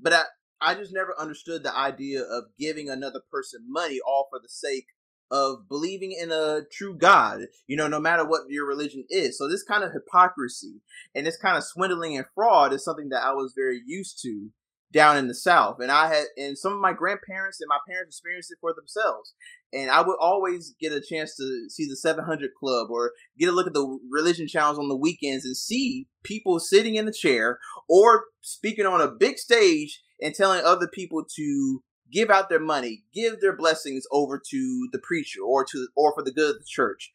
But 0.00 0.12
I, 0.12 0.22
I 0.60 0.74
just 0.74 0.92
never 0.94 1.14
understood 1.18 1.62
the 1.62 1.76
idea 1.76 2.22
of 2.22 2.44
giving 2.58 2.88
another 2.88 3.20
person 3.30 3.60
money 3.68 3.98
all 4.06 4.28
for 4.30 4.38
the 4.40 4.48
sake 4.48 4.86
of 5.30 5.68
believing 5.68 6.12
in 6.12 6.32
a 6.32 6.62
true 6.72 6.96
God, 6.96 7.42
you 7.66 7.76
know, 7.76 7.86
no 7.86 8.00
matter 8.00 8.26
what 8.26 8.42
your 8.48 8.66
religion 8.66 9.04
is. 9.08 9.38
So 9.38 9.48
this 9.48 9.62
kind 9.62 9.84
of 9.84 9.92
hypocrisy 9.92 10.80
and 11.14 11.26
this 11.26 11.36
kind 11.36 11.56
of 11.56 11.64
swindling 11.64 12.16
and 12.16 12.26
fraud 12.34 12.72
is 12.72 12.84
something 12.84 13.10
that 13.10 13.22
I 13.22 13.32
was 13.32 13.52
very 13.54 13.80
used 13.86 14.20
to 14.22 14.50
down 14.92 15.16
in 15.16 15.28
the 15.28 15.34
South. 15.34 15.76
And 15.80 15.90
I 15.90 16.08
had, 16.08 16.24
and 16.36 16.58
some 16.58 16.72
of 16.72 16.80
my 16.80 16.92
grandparents 16.92 17.60
and 17.60 17.68
my 17.68 17.78
parents 17.88 18.16
experienced 18.16 18.50
it 18.50 18.58
for 18.60 18.74
themselves. 18.74 19.34
And 19.72 19.90
I 19.90 20.00
would 20.02 20.16
always 20.20 20.74
get 20.80 20.92
a 20.92 21.00
chance 21.00 21.36
to 21.36 21.66
see 21.68 21.86
the 21.88 21.96
700 21.96 22.50
Club 22.58 22.88
or 22.90 23.12
get 23.38 23.48
a 23.48 23.52
look 23.52 23.68
at 23.68 23.74
the 23.74 23.98
religion 24.10 24.48
channels 24.48 24.78
on 24.78 24.88
the 24.88 24.96
weekends 24.96 25.44
and 25.44 25.56
see 25.56 26.08
people 26.24 26.58
sitting 26.58 26.96
in 26.96 27.06
the 27.06 27.12
chair 27.12 27.58
or 27.88 28.24
speaking 28.40 28.86
on 28.86 29.00
a 29.00 29.10
big 29.10 29.38
stage 29.38 30.00
and 30.20 30.34
telling 30.34 30.64
other 30.64 30.88
people 30.88 31.22
to 31.36 31.82
give 32.12 32.30
out 32.30 32.48
their 32.48 32.60
money, 32.60 33.04
give 33.14 33.40
their 33.40 33.56
blessings 33.56 34.04
over 34.10 34.40
to 34.50 34.88
the 34.92 34.98
preacher 34.98 35.40
or 35.46 35.64
to 35.64 35.88
or 35.96 36.12
for 36.14 36.24
the 36.24 36.32
good 36.32 36.56
of 36.56 36.58
the 36.58 36.66
church. 36.66 37.12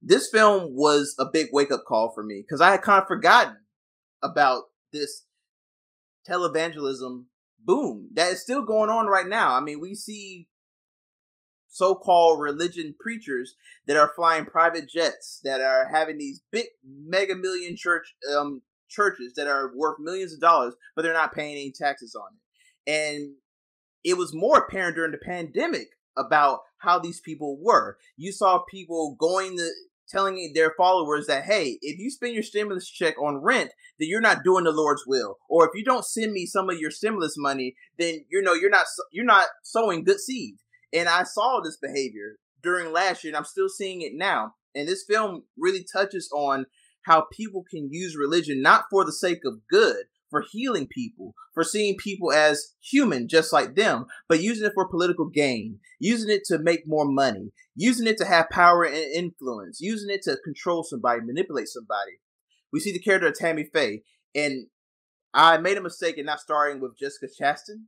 This 0.00 0.30
film 0.30 0.74
was 0.74 1.14
a 1.18 1.26
big 1.30 1.48
wake 1.52 1.70
up 1.70 1.82
call 1.86 2.10
for 2.14 2.24
me 2.24 2.42
because 2.42 2.60
I 2.60 2.70
had 2.70 2.82
kind 2.82 3.02
of 3.02 3.06
forgotten 3.06 3.58
about 4.22 4.64
this 4.92 5.24
televangelism 6.28 7.24
boom 7.64 8.08
that 8.14 8.32
is 8.32 8.42
still 8.42 8.64
going 8.64 8.90
on 8.90 9.06
right 9.06 9.26
now. 9.26 9.54
I 9.54 9.60
mean, 9.60 9.80
we 9.80 9.94
see 9.94 10.48
so-called 11.68 12.40
religion 12.40 12.94
preachers 13.00 13.54
that 13.86 13.96
are 13.96 14.12
flying 14.14 14.44
private 14.44 14.88
jets 14.88 15.40
that 15.42 15.60
are 15.60 15.88
having 15.90 16.18
these 16.18 16.42
big 16.50 16.66
mega 16.84 17.34
million 17.34 17.76
church 17.76 18.14
um 18.36 18.60
churches 18.90 19.32
that 19.34 19.46
are 19.46 19.70
worth 19.74 19.98
millions 19.98 20.34
of 20.34 20.40
dollars 20.40 20.74
but 20.94 21.00
they're 21.00 21.14
not 21.14 21.34
paying 21.34 21.52
any 21.52 21.72
taxes 21.72 22.14
on 22.14 22.28
it 22.34 22.92
and 22.92 23.36
it 24.04 24.16
was 24.16 24.34
more 24.34 24.58
apparent 24.58 24.96
during 24.96 25.12
the 25.12 25.18
pandemic 25.18 25.88
about 26.16 26.60
how 26.78 26.98
these 26.98 27.20
people 27.20 27.56
were. 27.60 27.96
You 28.16 28.32
saw 28.32 28.64
people 28.70 29.16
going 29.18 29.56
to 29.56 29.70
telling 30.12 30.52
their 30.54 30.74
followers 30.76 31.26
that 31.26 31.44
hey, 31.44 31.78
if 31.82 31.98
you 31.98 32.10
spend 32.10 32.34
your 32.34 32.42
stimulus 32.42 32.88
check 32.88 33.20
on 33.20 33.38
rent, 33.38 33.72
then 33.98 34.08
you're 34.08 34.20
not 34.20 34.44
doing 34.44 34.64
the 34.64 34.72
Lord's 34.72 35.04
will. 35.06 35.38
Or 35.48 35.64
if 35.64 35.70
you 35.74 35.84
don't 35.84 36.04
send 36.04 36.32
me 36.32 36.46
some 36.46 36.68
of 36.70 36.78
your 36.78 36.90
stimulus 36.90 37.34
money, 37.36 37.74
then 37.98 38.24
you 38.30 38.42
know 38.42 38.54
you're 38.54 38.70
not 38.70 38.86
you're 39.10 39.24
not 39.24 39.46
sowing 39.62 40.04
good 40.04 40.20
seed. 40.20 40.56
And 40.92 41.08
I 41.08 41.22
saw 41.22 41.60
this 41.60 41.78
behavior 41.80 42.36
during 42.62 42.92
last 42.92 43.24
year, 43.24 43.30
and 43.30 43.36
I'm 43.36 43.44
still 43.44 43.68
seeing 43.68 44.02
it 44.02 44.12
now. 44.14 44.54
And 44.74 44.86
this 44.86 45.04
film 45.08 45.44
really 45.56 45.84
touches 45.90 46.30
on 46.34 46.66
how 47.02 47.26
people 47.32 47.64
can 47.68 47.88
use 47.90 48.16
religion 48.16 48.62
not 48.62 48.84
for 48.90 49.04
the 49.04 49.12
sake 49.12 49.40
of 49.44 49.66
good, 49.68 50.04
for 50.32 50.42
healing 50.50 50.88
people, 50.90 51.34
for 51.52 51.62
seeing 51.62 51.94
people 51.96 52.32
as 52.32 52.72
human 52.80 53.28
just 53.28 53.52
like 53.52 53.76
them, 53.76 54.06
but 54.28 54.42
using 54.42 54.66
it 54.66 54.72
for 54.74 54.88
political 54.88 55.28
gain, 55.28 55.78
using 56.00 56.30
it 56.30 56.42
to 56.46 56.58
make 56.58 56.86
more 56.86 57.04
money, 57.04 57.52
using 57.76 58.06
it 58.06 58.16
to 58.16 58.24
have 58.24 58.48
power 58.50 58.82
and 58.82 58.96
influence, 58.96 59.78
using 59.80 60.08
it 60.10 60.22
to 60.22 60.38
control 60.42 60.82
somebody, 60.82 61.20
manipulate 61.20 61.68
somebody. 61.68 62.12
We 62.72 62.80
see 62.80 62.92
the 62.92 62.98
character 62.98 63.28
of 63.28 63.38
Tammy 63.38 63.68
Faye, 63.72 64.04
and 64.34 64.68
I 65.34 65.58
made 65.58 65.76
a 65.76 65.82
mistake 65.82 66.16
in 66.16 66.24
not 66.24 66.40
starting 66.40 66.80
with 66.80 66.98
Jessica 66.98 67.26
Chastain 67.26 67.84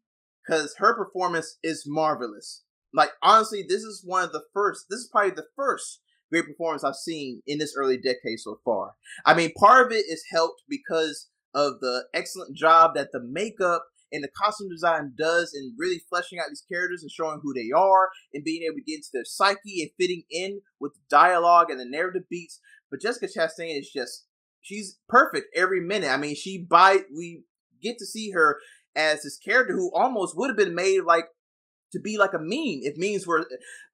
because 0.46 0.74
her 0.76 0.94
performance 0.94 1.56
is 1.62 1.84
marvelous. 1.86 2.62
Like 2.92 3.12
honestly, 3.22 3.64
this 3.66 3.82
is 3.82 4.02
one 4.04 4.22
of 4.22 4.32
the 4.32 4.44
first. 4.52 4.84
This 4.90 5.00
is 5.00 5.08
probably 5.10 5.30
the 5.30 5.46
first 5.56 6.00
great 6.30 6.46
performance 6.46 6.84
I've 6.84 6.94
seen 6.94 7.42
in 7.46 7.58
this 7.58 7.74
early 7.76 7.96
decade 7.96 8.38
so 8.38 8.60
far. 8.64 8.92
I 9.24 9.34
mean, 9.34 9.52
part 9.58 9.86
of 9.86 9.92
it 9.92 10.04
is 10.08 10.24
helped 10.30 10.62
because 10.68 11.28
of 11.54 11.80
the 11.80 12.04
excellent 12.12 12.56
job 12.56 12.94
that 12.94 13.12
the 13.12 13.20
makeup 13.20 13.84
and 14.12 14.22
the 14.22 14.28
costume 14.28 14.68
design 14.68 15.12
does 15.16 15.52
in 15.54 15.74
really 15.78 16.00
fleshing 16.08 16.38
out 16.38 16.46
these 16.48 16.64
characters 16.70 17.02
and 17.02 17.10
showing 17.10 17.40
who 17.42 17.52
they 17.52 17.70
are 17.76 18.10
and 18.32 18.44
being 18.44 18.62
able 18.62 18.76
to 18.76 18.84
get 18.84 18.96
into 18.96 19.08
their 19.12 19.24
psyche 19.24 19.82
and 19.82 19.90
fitting 19.98 20.22
in 20.30 20.60
with 20.80 20.94
the 20.94 21.00
dialogue 21.10 21.70
and 21.70 21.80
the 21.80 21.84
narrative 21.84 22.22
beats. 22.30 22.60
But 22.90 23.00
Jessica 23.00 23.26
Chastain 23.26 23.78
is 23.78 23.90
just 23.90 24.26
she's 24.60 24.98
perfect 25.08 25.48
every 25.54 25.80
minute. 25.80 26.10
I 26.10 26.16
mean, 26.16 26.36
she 26.36 26.58
by 26.58 26.98
we 27.14 27.42
get 27.82 27.98
to 27.98 28.06
see 28.06 28.30
her 28.30 28.58
as 28.96 29.22
this 29.22 29.36
character 29.36 29.74
who 29.74 29.90
almost 29.94 30.36
would 30.36 30.50
have 30.50 30.56
been 30.56 30.74
made 30.74 31.02
like 31.02 31.26
to 31.92 32.00
be 32.00 32.16
like 32.16 32.32
a 32.34 32.38
meme 32.38 32.80
if 32.82 32.94
memes 32.96 33.26
were 33.26 33.46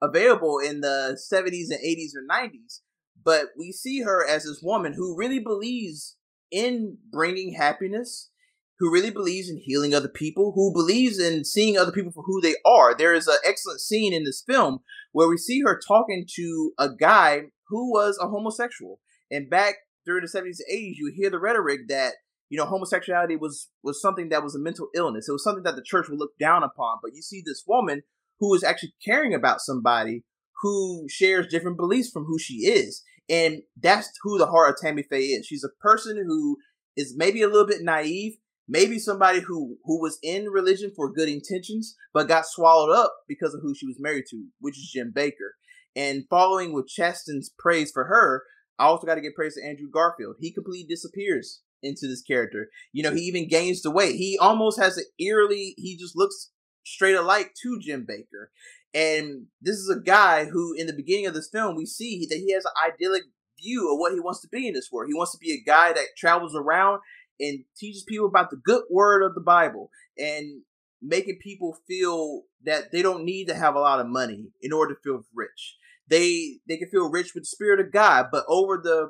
available 0.03 0.59
in 0.59 0.81
the 0.81 1.19
70s 1.33 1.71
and 1.71 1.81
80s 1.85 2.13
or 2.17 2.27
90s. 2.31 2.81
But 3.23 3.49
we 3.59 3.73
see 3.73 4.03
her 4.03 4.27
as 4.27 4.45
this 4.45 4.61
woman 4.63 4.95
who 4.95 5.17
really 5.17 5.39
believes 5.39 6.17
in 6.51 6.99
bringing 7.11 7.55
happiness, 7.55 8.31
who 8.79 8.93
really 8.93 9.11
believes 9.11 9.51
in 9.51 9.59
healing 9.59 9.95
other 9.95 10.09
people, 10.09 10.53
who 10.55 10.73
believes 10.73 11.19
in 11.19 11.45
seeing 11.45 11.77
other 11.77 11.93
people 11.93 12.13
for 12.13 12.23
who 12.25 12.41
they 12.41 12.55
are. 12.65 12.97
There 12.97 13.15
is 13.15 13.29
an 13.29 13.37
excellent 13.45 13.81
scene 13.81 14.15
in 14.15 14.25
this 14.25 14.43
film 14.47 14.79
where 15.13 15.29
we 15.29 15.37
see 15.37 15.61
her 15.61 15.79
talking 15.87 16.25
to 16.37 16.73
a 16.79 16.89
guy 16.89 17.43
who 17.69 17.93
was 17.93 18.19
a 18.21 18.29
homosexual. 18.29 19.01
And 19.31 19.51
back 19.51 19.75
during 20.07 20.23
the 20.23 20.29
70s 20.29 20.59
and 20.67 20.75
80s, 20.75 20.95
you 20.97 21.13
hear 21.15 21.31
the 21.31 21.39
rhetoric 21.39 21.81
that 21.89 22.15
you 22.49 22.59
know 22.59 22.65
homosexuality 22.65 23.37
was 23.37 23.69
was 23.83 24.01
something 24.01 24.31
that 24.31 24.43
was 24.43 24.57
a 24.57 24.59
mental 24.59 24.89
illness. 24.95 25.29
It 25.29 25.33
was 25.33 25.45
something 25.45 25.63
that 25.65 25.77
the 25.77 25.85
church 25.85 26.09
would 26.09 26.19
look 26.19 26.37
down 26.41 26.63
upon. 26.63 26.99
But 27.03 27.15
you 27.15 27.23
see 27.23 27.43
this 27.45 27.65
woman 27.67 28.03
who 28.41 28.55
is 28.55 28.65
actually 28.65 28.95
caring 29.05 29.35
about 29.35 29.61
somebody 29.61 30.25
who 30.63 31.07
shares 31.09 31.47
different 31.47 31.77
beliefs 31.77 32.11
from 32.11 32.25
who 32.25 32.39
she 32.39 32.67
is. 32.67 33.03
And 33.31 33.63
that's 33.81 34.11
who 34.23 34.39
the 34.39 34.47
heart 34.47 34.71
of 34.71 34.77
Tammy 34.81 35.05
Faye 35.05 35.27
is. 35.27 35.47
She's 35.47 35.65
a 35.65 35.81
person 35.81 36.17
who 36.17 36.57
is 36.97 37.15
maybe 37.17 37.43
a 37.43 37.47
little 37.47 37.67
bit 37.67 37.83
naive, 37.83 38.35
maybe 38.69 38.99
somebody 38.99 39.41
who 39.41 39.79
who 39.85 40.01
was 40.01 40.19
in 40.23 40.47
religion 40.47 40.93
for 40.95 41.13
good 41.13 41.29
intentions, 41.29 41.97
but 42.13 42.29
got 42.29 42.47
swallowed 42.47 42.93
up 42.93 43.15
because 43.29 43.55
of 43.55 43.61
who 43.63 43.75
she 43.75 43.87
was 43.87 44.01
married 44.01 44.25
to, 44.31 44.47
which 44.59 44.77
is 44.77 44.91
Jim 44.93 45.13
Bakker. 45.17 45.53
And 45.95 46.25
following 46.29 46.73
with 46.73 46.91
Chastain's 46.91 47.53
praise 47.59 47.91
for 47.93 48.05
her, 48.05 48.43
I 48.79 48.85
also 48.85 49.07
got 49.07 49.15
to 49.15 49.21
give 49.21 49.35
praise 49.35 49.55
to 49.55 49.65
Andrew 49.65 49.89
Garfield. 49.93 50.37
He 50.41 50.53
completely 50.53 50.87
disappears 50.89 51.63
into 51.83 52.07
this 52.07 52.23
character. 52.23 52.69
You 52.93 53.03
know, 53.03 53.13
he 53.13 53.23
even 53.23 53.49
gains 53.49 53.83
the 53.83 53.91
weight. 53.91 54.17
He 54.17 54.39
almost 54.41 54.81
has 54.81 54.97
an 54.99 55.05
eerily, 55.19 55.75
he 55.77 55.97
just 55.97 56.17
looks 56.17 56.51
straight 56.85 57.15
alike 57.15 57.53
to 57.63 57.79
Jim 57.81 58.07
Bakker. 58.09 58.47
And 58.93 59.47
this 59.61 59.77
is 59.77 59.89
a 59.89 60.01
guy 60.01 60.47
who, 60.47 60.75
in 60.77 60.87
the 60.87 60.93
beginning 60.93 61.27
of 61.27 61.35
this 61.35 61.49
film, 61.51 61.77
we 61.77 61.87
see 61.87 62.27
that 62.29 62.39
he 62.39 62.53
has 62.53 62.65
an 62.65 62.73
idyllic 62.93 63.23
view 63.61 63.93
of 63.93 63.99
what 63.99 64.13
he 64.13 64.21
wants 64.21 64.41
to 64.41 64.49
be 64.49 64.67
in 64.67 64.75
this 64.75 64.89
world. 64.91 65.09
He 65.09 65.17
wants 65.17 65.33
to 65.33 65.39
be 65.39 65.53
a 65.53 65.65
guy 65.65 65.93
that 65.93 66.17
travels 66.17 66.57
around 66.57 67.01
and 67.39 67.65
teaches 67.77 68.05
people 68.07 68.27
about 68.27 68.51
the 68.51 68.57
good 68.57 68.83
word 68.91 69.23
of 69.23 69.35
the 69.35 69.41
Bible 69.41 69.91
and 70.19 70.63
making 71.01 71.39
people 71.43 71.77
feel 71.87 72.43
that 72.65 72.93
they 72.93 73.03
don't 73.03 73.25
need 73.25 73.47
to 73.49 73.55
have 73.55 73.75
a 73.75 73.81
lot 73.81 74.01
of 74.01 74.07
money 74.07 74.49
in 74.61 74.73
order 74.73 74.95
to 74.95 75.01
feel 75.03 75.23
rich. 75.35 75.77
They 76.09 76.59
they 76.69 76.77
can 76.77 76.91
feel 76.91 77.11
rich 77.11 77.33
with 77.35 77.45
the 77.45 77.49
spirit 77.49 77.81
of 77.81 77.93
God, 77.93 78.27
but 78.33 78.45
over 78.49 78.81
the 78.83 79.09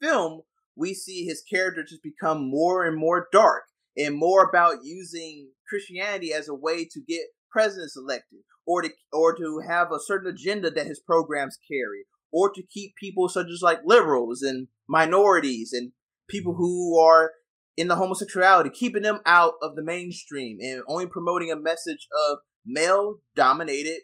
film, 0.00 0.42
we 0.76 0.94
see 0.94 1.24
his 1.24 1.42
character 1.42 1.82
just 1.82 2.02
become 2.02 2.48
more 2.48 2.84
and 2.84 2.96
more 2.96 3.28
dark 3.32 3.64
and 3.96 4.16
more 4.16 4.44
about 4.44 4.84
using 4.84 5.50
Christianity 5.68 6.32
as 6.32 6.48
a 6.48 6.54
way 6.54 6.84
to 6.84 7.00
get 7.06 7.22
presidents 7.56 7.96
elected 7.96 8.40
or 8.66 8.82
to 8.82 8.90
or 9.12 9.34
to 9.34 9.62
have 9.66 9.90
a 9.90 9.98
certain 9.98 10.30
agenda 10.30 10.70
that 10.70 10.86
his 10.86 11.00
programs 11.00 11.56
carry 11.66 12.04
or 12.30 12.52
to 12.52 12.62
keep 12.62 12.94
people 13.00 13.30
such 13.30 13.46
as 13.46 13.62
like 13.62 13.78
liberals 13.86 14.42
and 14.42 14.68
minorities 14.86 15.72
and 15.72 15.92
people 16.28 16.54
who 16.54 17.00
are 17.00 17.32
in 17.78 17.88
the 17.88 17.96
homosexuality 17.96 18.68
keeping 18.68 19.02
them 19.02 19.20
out 19.24 19.54
of 19.62 19.74
the 19.74 19.82
mainstream 19.82 20.58
and 20.60 20.82
only 20.86 21.06
promoting 21.06 21.50
a 21.50 21.56
message 21.56 22.06
of 22.28 22.38
male 22.66 23.16
dominated 23.34 24.00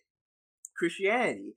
Christianity. 0.79 1.53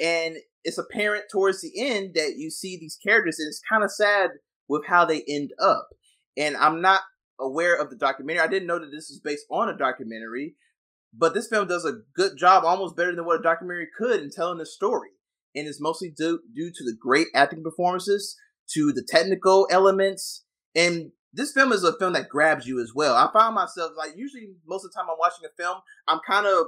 And 0.00 0.36
it's 0.64 0.78
apparent 0.78 1.24
towards 1.32 1.62
the 1.62 1.72
end 1.78 2.12
that 2.14 2.34
you 2.36 2.50
see 2.50 2.76
these 2.78 2.98
characters 3.06 3.38
and 3.38 3.48
it's 3.48 3.62
kind 3.70 3.82
of 3.82 3.90
sad 3.90 4.30
with 4.68 4.86
how 4.86 5.06
they 5.06 5.22
end 5.26 5.50
up. 5.58 5.88
And 6.36 6.56
i'm 6.58 6.82
not 6.82 7.00
aware 7.40 7.74
of 7.80 7.90
the 7.90 7.96
documentary. 7.96 8.42
I 8.42 8.48
didn't 8.48 8.68
know 8.68 8.78
that 8.78 8.90
this 8.92 9.10
is 9.10 9.20
based 9.22 9.46
on 9.50 9.68
a 9.68 9.76
documentary 9.76 10.56
but 11.16 11.34
this 11.34 11.48
film 11.48 11.66
does 11.66 11.84
a 11.84 12.00
good 12.14 12.36
job 12.38 12.64
almost 12.64 12.96
better 12.96 13.14
than 13.14 13.24
what 13.24 13.40
a 13.40 13.42
documentary 13.42 13.88
could 13.98 14.20
in 14.20 14.30
telling 14.30 14.58
the 14.58 14.66
story 14.66 15.10
and 15.54 15.68
it's 15.68 15.80
mostly 15.80 16.10
due, 16.10 16.40
due 16.54 16.70
to 16.70 16.84
the 16.84 16.96
great 16.98 17.26
acting 17.34 17.62
performances 17.62 18.36
to 18.70 18.92
the 18.92 19.06
technical 19.06 19.66
elements 19.70 20.44
and 20.74 21.12
this 21.34 21.52
film 21.52 21.72
is 21.72 21.84
a 21.84 21.96
film 21.98 22.12
that 22.12 22.28
grabs 22.28 22.66
you 22.66 22.80
as 22.80 22.92
well 22.94 23.14
i 23.14 23.28
found 23.32 23.54
myself 23.54 23.92
like 23.96 24.12
usually 24.16 24.48
most 24.66 24.84
of 24.84 24.90
the 24.90 24.96
time 24.98 25.08
i'm 25.10 25.18
watching 25.18 25.44
a 25.44 25.62
film 25.62 25.78
i'm 26.08 26.20
kind 26.26 26.46
of 26.46 26.66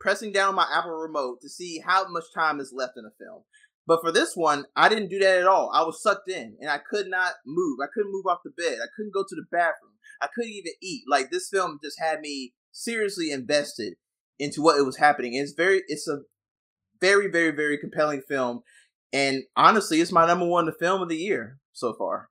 pressing 0.00 0.32
down 0.32 0.54
my 0.54 0.66
Apple 0.72 0.92
remote 0.92 1.40
to 1.42 1.48
see 1.48 1.80
how 1.86 2.08
much 2.08 2.24
time 2.34 2.58
is 2.58 2.72
left 2.74 2.94
in 2.96 3.04
a 3.04 3.14
film. 3.22 3.42
But 3.86 4.00
for 4.00 4.10
this 4.10 4.34
one, 4.34 4.64
I 4.74 4.88
didn't 4.88 5.10
do 5.10 5.18
that 5.20 5.38
at 5.38 5.46
all. 5.46 5.70
I 5.72 5.82
was 5.82 6.02
sucked 6.02 6.28
in 6.28 6.56
and 6.60 6.70
I 6.70 6.78
could 6.78 7.08
not 7.08 7.34
move. 7.46 7.78
I 7.82 7.88
couldn't 7.92 8.12
move 8.12 8.26
off 8.26 8.40
the 8.44 8.50
bed. 8.50 8.78
I 8.82 8.88
couldn't 8.96 9.14
go 9.14 9.22
to 9.22 9.36
the 9.36 9.44
bathroom. 9.52 9.92
I 10.20 10.28
couldn't 10.34 10.52
even 10.52 10.72
eat. 10.82 11.02
Like 11.08 11.30
this 11.30 11.48
film 11.48 11.78
just 11.82 12.00
had 12.00 12.20
me 12.20 12.54
seriously 12.72 13.30
invested 13.30 13.94
into 14.38 14.62
what 14.62 14.78
it 14.78 14.86
was 14.86 14.96
happening. 14.96 15.34
it's 15.34 15.52
very 15.52 15.82
it's 15.88 16.08
a 16.08 16.20
very, 17.00 17.28
very, 17.28 17.50
very 17.50 17.78
compelling 17.78 18.22
film. 18.22 18.62
And 19.12 19.42
honestly, 19.56 20.00
it's 20.00 20.12
my 20.12 20.26
number 20.26 20.46
one 20.46 20.70
film 20.78 21.02
of 21.02 21.08
the 21.08 21.16
year 21.16 21.58
so 21.72 21.92
far. 21.92 22.28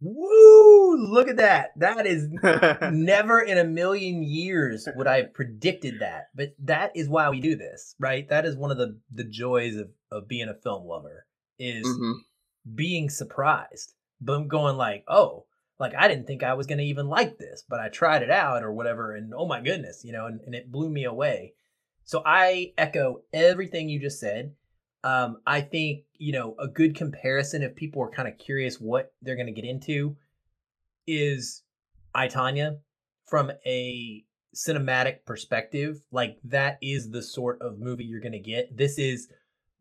Woo! 0.00 0.96
Look 0.96 1.28
at 1.28 1.38
that. 1.38 1.70
That 1.76 2.06
is 2.06 2.28
never 2.92 3.40
in 3.40 3.58
a 3.58 3.64
million 3.64 4.22
years 4.22 4.86
would 4.94 5.06
I 5.06 5.18
have 5.18 5.34
predicted 5.34 6.00
that. 6.00 6.26
But 6.34 6.54
that 6.64 6.92
is 6.94 7.08
why 7.08 7.30
we 7.30 7.40
do 7.40 7.56
this, 7.56 7.94
right? 7.98 8.28
That 8.28 8.44
is 8.44 8.56
one 8.56 8.70
of 8.70 8.78
the 8.78 8.98
the 9.12 9.24
joys 9.24 9.76
of 9.76 9.88
of 10.10 10.28
being 10.28 10.48
a 10.48 10.54
film 10.62 10.86
lover 10.86 11.26
is 11.58 11.86
mm-hmm. 11.86 12.12
being 12.74 13.08
surprised. 13.08 13.94
But 14.20 14.48
going 14.48 14.76
like, 14.76 15.04
oh, 15.08 15.46
like 15.78 15.94
I 15.94 16.08
didn't 16.08 16.26
think 16.26 16.42
I 16.42 16.54
was 16.54 16.66
gonna 16.66 16.82
even 16.82 17.08
like 17.08 17.38
this, 17.38 17.64
but 17.68 17.80
I 17.80 17.88
tried 17.88 18.22
it 18.22 18.30
out 18.30 18.62
or 18.62 18.72
whatever, 18.72 19.14
and 19.14 19.32
oh 19.34 19.46
my 19.46 19.60
goodness, 19.60 20.04
you 20.04 20.12
know, 20.12 20.26
and, 20.26 20.40
and 20.46 20.54
it 20.54 20.72
blew 20.72 20.90
me 20.90 21.04
away. 21.04 21.54
So 22.04 22.22
I 22.24 22.72
echo 22.78 23.22
everything 23.32 23.88
you 23.88 24.00
just 24.00 24.20
said. 24.20 24.54
Um, 25.04 25.38
I 25.46 25.60
think 25.60 26.04
you 26.18 26.32
know 26.32 26.54
a 26.58 26.68
good 26.68 26.94
comparison 26.94 27.62
if 27.62 27.76
people 27.76 28.02
are 28.02 28.10
kind 28.10 28.28
of 28.28 28.38
curious 28.38 28.80
what 28.80 29.12
they're 29.22 29.36
going 29.36 29.46
to 29.46 29.52
get 29.52 29.64
into 29.64 30.16
is 31.06 31.62
I 32.14 32.28
Tonya 32.28 32.78
from 33.26 33.52
a 33.66 34.24
cinematic 34.54 35.24
perspective. 35.26 36.00
Like 36.10 36.38
that 36.44 36.78
is 36.80 37.10
the 37.10 37.22
sort 37.22 37.60
of 37.60 37.78
movie 37.78 38.04
you're 38.04 38.20
going 38.20 38.32
to 38.32 38.38
get. 38.38 38.76
This 38.76 38.98
is 38.98 39.28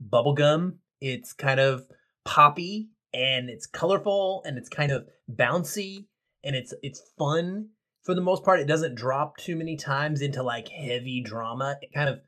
bubblegum. 0.09 0.75
It's 1.01 1.33
kind 1.33 1.59
of 1.59 1.87
poppy 2.25 2.89
and 3.15 3.49
it's 3.49 3.65
colorful 3.65 4.43
and 4.45 4.57
it's 4.57 4.67
kind 4.67 4.91
of 4.91 5.07
bouncy 5.31 6.05
and 6.43 6.55
it's 6.55 6.73
it's 6.83 7.01
fun 7.17 7.69
for 8.03 8.13
the 8.13 8.21
most 8.21 8.43
part. 8.43 8.59
It 8.59 8.67
doesn't 8.67 8.95
drop 8.95 9.37
too 9.37 9.55
many 9.55 9.77
times 9.77 10.21
into 10.21 10.43
like 10.43 10.67
heavy 10.67 11.21
drama. 11.21 11.77
It 11.81 11.93
kind 11.93 12.09
of 12.09 12.19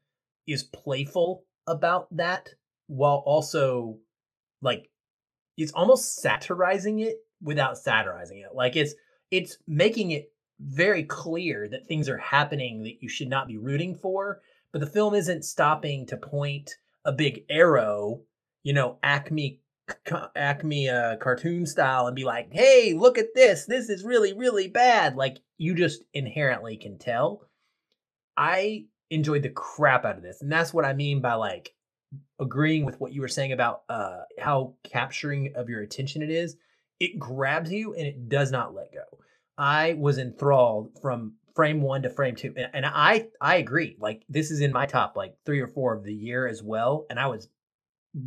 is 0.47 0.63
playful 0.63 1.43
about 1.67 2.07
that 2.15 2.49
while 2.87 3.21
also 3.25 3.97
like 4.61 4.89
it's 5.57 5.73
almost 5.73 6.15
satirizing 6.21 6.99
it 6.99 7.17
without 7.41 7.77
satirizing 7.77 8.39
it. 8.39 8.55
Like 8.55 8.77
it's 8.77 8.95
it's 9.29 9.57
making 9.67 10.11
it 10.11 10.31
very 10.59 11.03
clear 11.03 11.67
that 11.67 11.85
things 11.85 12.07
are 12.07 12.17
happening 12.17 12.83
that 12.83 13.01
you 13.01 13.09
should 13.09 13.27
not 13.27 13.47
be 13.47 13.57
rooting 13.57 13.93
for, 13.93 14.39
but 14.71 14.79
the 14.79 14.87
film 14.87 15.13
isn't 15.13 15.43
stopping 15.43 16.05
to 16.07 16.17
point 16.17 16.71
a 17.03 17.11
big 17.11 17.43
arrow, 17.49 18.21
you 18.63 18.73
know, 18.73 18.97
Acme 19.03 19.59
Acme 20.35 20.89
uh, 20.89 21.17
cartoon 21.17 21.65
style 21.65 22.07
and 22.07 22.15
be 22.15 22.23
like, 22.23 22.49
"Hey, 22.51 22.93
look 22.93 23.17
at 23.17 23.33
this. 23.33 23.65
This 23.65 23.89
is 23.89 24.03
really 24.03 24.33
really 24.33 24.67
bad." 24.67 25.15
Like 25.15 25.37
you 25.57 25.75
just 25.75 26.03
inherently 26.13 26.77
can 26.77 26.97
tell. 26.97 27.47
I 28.35 28.85
enjoyed 29.09 29.43
the 29.43 29.49
crap 29.49 30.05
out 30.05 30.17
of 30.17 30.23
this, 30.23 30.41
and 30.41 30.51
that's 30.51 30.73
what 30.73 30.85
I 30.85 30.93
mean 30.93 31.21
by 31.21 31.33
like 31.35 31.73
agreeing 32.39 32.85
with 32.85 32.99
what 32.99 33.13
you 33.13 33.21
were 33.21 33.27
saying 33.27 33.51
about 33.51 33.83
uh, 33.89 34.21
how 34.39 34.75
capturing 34.83 35.53
of 35.55 35.69
your 35.69 35.81
attention 35.81 36.21
it 36.21 36.29
is. 36.29 36.55
It 36.99 37.19
grabs 37.19 37.71
you 37.71 37.93
and 37.93 38.07
it 38.07 38.29
does 38.29 38.51
not 38.51 38.73
let 38.73 38.91
go. 38.91 39.03
I 39.57 39.93
was 39.93 40.17
enthralled 40.17 40.97
from 41.01 41.33
frame 41.55 41.81
one 41.81 42.03
to 42.03 42.09
frame 42.09 42.35
two, 42.35 42.53
and, 42.55 42.69
and 42.73 42.85
I 42.85 43.27
I 43.41 43.57
agree. 43.57 43.97
Like 43.99 44.23
this 44.29 44.51
is 44.51 44.61
in 44.61 44.71
my 44.71 44.85
top 44.85 45.15
like 45.15 45.35
three 45.45 45.59
or 45.59 45.67
four 45.67 45.93
of 45.95 46.03
the 46.03 46.13
year 46.13 46.47
as 46.47 46.61
well, 46.61 47.05
and 47.09 47.19
I 47.19 47.27
was 47.27 47.47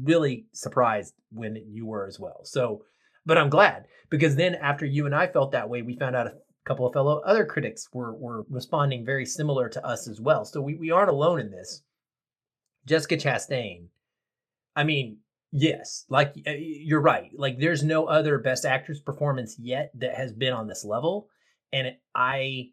really 0.03 0.47
surprised 0.53 1.15
when 1.31 1.57
you 1.69 1.87
were 1.87 2.07
as 2.07 2.19
well. 2.19 2.41
So, 2.45 2.83
but 3.27 3.39
I'm 3.39 3.51
glad 3.51 3.87
because 4.09 4.37
then 4.37 4.55
after 4.55 4.87
you 4.87 5.07
and 5.07 5.15
I 5.15 5.27
felt 5.27 5.53
that 5.53 5.69
way, 5.69 5.83
we 5.83 5.97
found 5.97 6.17
out 6.17 6.27
a 6.27 6.35
couple 6.65 6.87
of 6.87 6.93
fellow 6.93 7.21
other 7.25 7.45
critics 7.45 7.89
were 7.93 8.15
were 8.15 8.45
responding 8.49 9.05
very 9.05 9.27
similar 9.27 9.69
to 9.69 9.85
us 9.85 10.09
as 10.09 10.21
well. 10.21 10.45
So 10.45 10.61
we, 10.61 10.77
we 10.77 10.91
aren't 10.91 11.11
alone 11.11 11.41
in 11.41 11.51
this. 11.51 11.83
Jessica 12.87 13.17
Chastain. 13.17 13.87
I 14.75 14.85
mean, 14.85 15.19
yes, 15.53 16.07
like 16.09 16.33
you're 16.47 17.01
right. 17.01 17.31
Like 17.37 17.59
there's 17.59 17.83
no 17.83 18.07
other 18.07 18.39
best 18.39 18.65
actress 18.65 19.01
performance 19.01 19.57
yet 19.59 19.91
that 19.97 20.15
has 20.15 20.33
been 20.33 20.53
on 20.53 20.67
this 20.67 20.85
level 20.85 21.29
and 21.73 21.95
I 22.15 22.71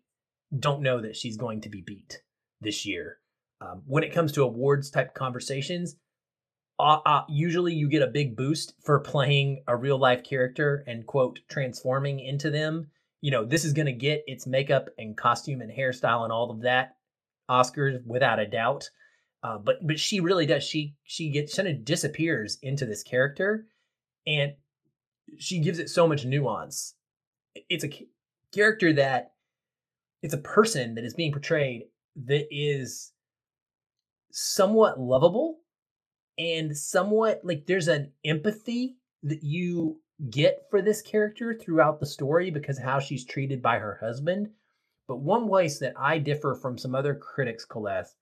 don't 0.57 0.81
know 0.81 1.01
that 1.01 1.15
she's 1.15 1.37
going 1.37 1.61
to 1.61 1.69
be 1.69 1.81
beat 1.81 2.21
this 2.61 2.85
year. 2.85 3.19
Um, 3.59 3.81
when 3.85 4.03
it 4.03 4.13
comes 4.13 4.31
to 4.33 4.43
awards 4.43 4.89
type 4.89 5.13
conversations, 5.13 5.95
uh, 6.79 6.99
uh, 7.05 7.23
usually 7.27 7.73
you 7.73 7.89
get 7.89 8.01
a 8.01 8.07
big 8.07 8.35
boost 8.35 8.73
for 8.83 8.99
playing 8.99 9.63
a 9.67 9.75
real 9.75 9.97
life 9.97 10.23
character 10.23 10.83
and 10.87 11.05
quote 11.07 11.39
transforming 11.49 12.19
into 12.19 12.51
them. 12.51 12.87
You 13.21 13.31
know, 13.31 13.45
this 13.45 13.65
is 13.65 13.73
going 13.73 13.87
to 13.87 13.93
get 13.93 14.23
its 14.27 14.45
makeup 14.45 14.89
and 14.97 15.17
costume 15.17 15.61
and 15.61 15.71
hairstyle 15.71 16.23
and 16.23 16.31
all 16.31 16.51
of 16.51 16.61
that 16.61 16.95
Oscars 17.49 18.05
without 18.05 18.39
a 18.39 18.47
doubt. 18.47 18.89
Uh, 19.41 19.57
but 19.57 19.75
but 19.85 19.99
she 19.99 20.19
really 20.19 20.45
does. 20.45 20.63
She 20.63 20.95
she 21.03 21.29
gets 21.29 21.55
kind 21.55 21.67
of 21.67 21.85
disappears 21.85 22.57
into 22.61 22.85
this 22.85 23.03
character, 23.03 23.67
and 24.25 24.53
she 25.37 25.59
gives 25.59 25.79
it 25.79 25.89
so 25.89 26.07
much 26.07 26.25
nuance. 26.25 26.95
It's 27.69 27.83
a 27.83 27.91
character 28.53 28.93
that 28.93 29.31
it's 30.21 30.33
a 30.33 30.39
person 30.39 30.95
that 30.95 31.05
is 31.05 31.13
being 31.13 31.31
portrayed 31.31 31.83
that 32.25 32.47
is 32.51 33.13
somewhat 34.31 34.99
lovable 34.99 35.59
and 36.37 36.77
somewhat 36.77 37.41
like 37.43 37.65
there's 37.65 37.87
an 37.87 38.11
empathy 38.25 38.97
that 39.23 39.43
you 39.43 39.99
get 40.29 40.65
for 40.69 40.81
this 40.81 41.01
character 41.01 41.53
throughout 41.53 41.99
the 41.99 42.05
story 42.05 42.49
because 42.49 42.79
how 42.79 42.99
she's 42.99 43.25
treated 43.25 43.61
by 43.61 43.77
her 43.77 43.97
husband. 44.01 44.49
But 45.07 45.17
one 45.17 45.47
place 45.47 45.79
that 45.79 45.93
I 45.97 46.17
differ 46.17 46.55
from 46.55 46.77
some 46.77 46.93
other 46.93 47.15
critics, 47.15 47.65
Celeste, 47.71 48.15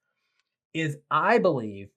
is 0.72 0.98
I 1.10 1.38
believe 1.38 1.88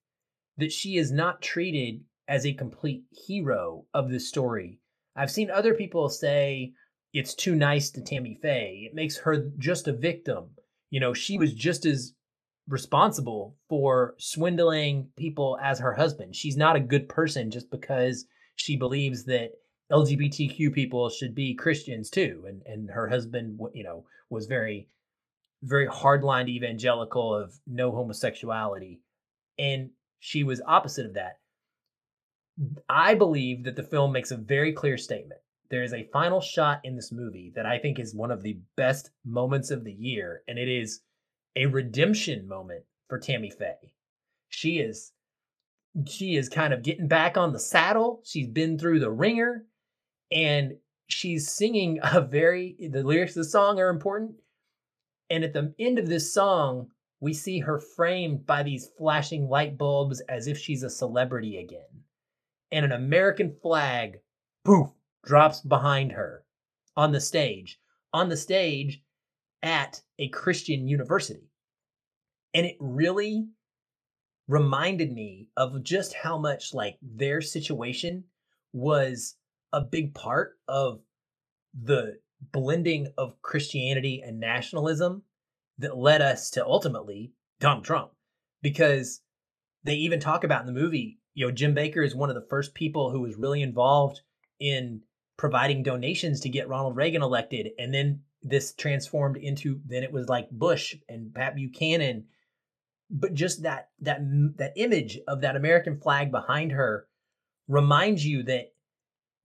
that 0.57 0.71
she 0.71 0.97
is 0.97 1.11
not 1.11 1.41
treated 1.41 2.03
as 2.27 2.45
a 2.45 2.53
complete 2.53 3.03
hero 3.11 3.85
of 3.93 4.09
this 4.09 4.27
story. 4.27 4.79
I've 5.15 5.31
seen 5.31 5.49
other 5.49 5.73
people 5.73 6.09
say 6.09 6.73
it's 7.13 7.33
too 7.33 7.55
nice 7.55 7.89
to 7.91 8.01
Tammy 8.01 8.37
Faye. 8.41 8.87
It 8.89 8.95
makes 8.95 9.17
her 9.17 9.51
just 9.57 9.87
a 9.87 9.93
victim. 9.93 10.51
You 10.91 10.99
know, 10.99 11.13
she 11.13 11.37
was 11.37 11.53
just 11.53 11.85
as 11.85 12.13
responsible 12.69 13.55
for 13.67 14.15
swindling 14.17 15.09
people 15.17 15.57
as 15.61 15.79
her 15.79 15.93
husband. 15.93 16.35
She's 16.35 16.55
not 16.55 16.75
a 16.75 16.81
good 16.81 17.09
person 17.09 17.51
just 17.51 17.69
because 17.69 18.25
she 18.55 18.77
believes 18.77 19.25
that 19.25 19.51
LGBTQ 19.91 20.71
people 20.73 21.09
should 21.09 21.33
be 21.33 21.55
Christians 21.55 22.09
too. 22.09 22.45
And 22.47 22.61
and 22.65 22.89
her 22.89 23.09
husband, 23.09 23.59
you 23.73 23.83
know, 23.83 24.05
was 24.29 24.45
very, 24.45 24.87
very 25.63 25.87
hardline 25.87 26.47
evangelical 26.47 27.35
of 27.35 27.59
no 27.65 27.91
homosexuality, 27.91 29.01
and 29.57 29.89
she 30.19 30.43
was 30.43 30.61
opposite 30.65 31.07
of 31.07 31.15
that. 31.15 31.39
I 32.87 33.15
believe 33.15 33.63
that 33.63 33.75
the 33.75 33.83
film 33.83 34.11
makes 34.11 34.31
a 34.31 34.37
very 34.37 34.73
clear 34.73 34.97
statement. 34.97 35.39
There 35.69 35.83
is 35.83 35.93
a 35.93 36.09
final 36.11 36.41
shot 36.41 36.81
in 36.83 36.95
this 36.95 37.11
movie 37.11 37.51
that 37.55 37.65
I 37.65 37.79
think 37.79 37.99
is 37.99 38.13
one 38.13 38.31
of 38.31 38.43
the 38.43 38.59
best 38.75 39.11
moments 39.25 39.71
of 39.71 39.83
the 39.83 39.93
year, 39.93 40.43
and 40.47 40.59
it 40.59 40.67
is 40.67 41.01
a 41.55 41.65
redemption 41.65 42.47
moment 42.47 42.83
for 43.07 43.19
Tammy 43.19 43.49
Faye. 43.49 43.91
She 44.49 44.79
is 44.79 45.11
she 46.07 46.35
is 46.35 46.49
kind 46.49 46.73
of 46.73 46.83
getting 46.83 47.07
back 47.07 47.35
on 47.35 47.51
the 47.51 47.59
saddle. 47.59 48.21
She's 48.23 48.47
been 48.47 48.77
through 48.77 48.99
the 48.99 49.09
ringer 49.09 49.65
and 50.31 50.77
she's 51.07 51.51
singing 51.51 51.99
a 52.03 52.21
very 52.21 52.75
the 52.91 53.03
lyrics 53.03 53.35
of 53.35 53.43
the 53.43 53.49
song 53.49 53.79
are 53.79 53.89
important 53.89 54.35
and 55.29 55.43
at 55.43 55.53
the 55.53 55.73
end 55.79 55.99
of 55.99 56.07
this 56.07 56.31
song 56.33 56.87
we 57.19 57.33
see 57.33 57.59
her 57.59 57.79
framed 57.79 58.45
by 58.45 58.63
these 58.63 58.89
flashing 58.97 59.49
light 59.49 59.77
bulbs 59.77 60.21
as 60.29 60.47
if 60.47 60.57
she's 60.57 60.83
a 60.83 60.89
celebrity 60.89 61.57
again 61.57 62.03
and 62.71 62.85
an 62.85 62.91
american 62.91 63.55
flag 63.61 64.19
poof 64.63 64.89
drops 65.25 65.61
behind 65.61 66.11
her 66.11 66.43
on 66.95 67.11
the 67.11 67.21
stage 67.21 67.79
on 68.13 68.29
the 68.29 68.37
stage 68.37 69.01
at 69.63 70.01
a 70.17 70.29
christian 70.29 70.87
university 70.87 71.49
and 72.53 72.65
it 72.65 72.75
really 72.79 73.47
reminded 74.47 75.13
me 75.13 75.47
of 75.55 75.83
just 75.83 76.13
how 76.13 76.37
much 76.37 76.73
like 76.73 76.97
their 77.01 77.39
situation 77.39 78.23
was 78.73 79.35
a 79.71 79.81
big 79.81 80.13
part 80.15 80.57
of 80.67 81.01
the 81.79 82.19
blending 82.51 83.07
of 83.17 83.39
Christianity 83.41 84.23
and 84.25 84.39
nationalism 84.39 85.21
that 85.77 85.97
led 85.97 86.21
us 86.21 86.49
to 86.51 86.65
ultimately 86.65 87.31
Donald 87.59 87.85
Trump. 87.85 88.11
Because 88.61 89.21
they 89.83 89.93
even 89.95 90.19
talk 90.19 90.43
about 90.43 90.61
in 90.61 90.67
the 90.67 90.79
movie, 90.79 91.19
you 91.35 91.45
know, 91.45 91.51
Jim 91.51 91.75
Bakker 91.75 92.03
is 92.03 92.15
one 92.15 92.29
of 92.29 92.35
the 92.35 92.47
first 92.49 92.73
people 92.73 93.11
who 93.11 93.21
was 93.21 93.35
really 93.35 93.61
involved 93.61 94.21
in 94.59 95.01
providing 95.37 95.83
donations 95.83 96.41
to 96.41 96.49
get 96.49 96.67
Ronald 96.67 96.97
Reagan 96.97 97.21
elected. 97.21 97.69
And 97.77 97.93
then 97.93 98.21
this 98.41 98.73
transformed 98.73 99.37
into 99.37 99.81
then 99.85 100.03
it 100.03 100.11
was 100.11 100.29
like 100.29 100.49
Bush 100.49 100.95
and 101.07 101.33
Pat 101.33 101.55
Buchanan. 101.55 102.25
But 103.09 103.33
just 103.33 103.63
that 103.63 103.89
that 104.01 104.21
that 104.57 104.73
image 104.75 105.19
of 105.27 105.41
that 105.41 105.55
American 105.55 105.99
flag 105.99 106.31
behind 106.31 106.71
her 106.71 107.07
reminds 107.67 108.25
you 108.25 108.43
that 108.43 108.73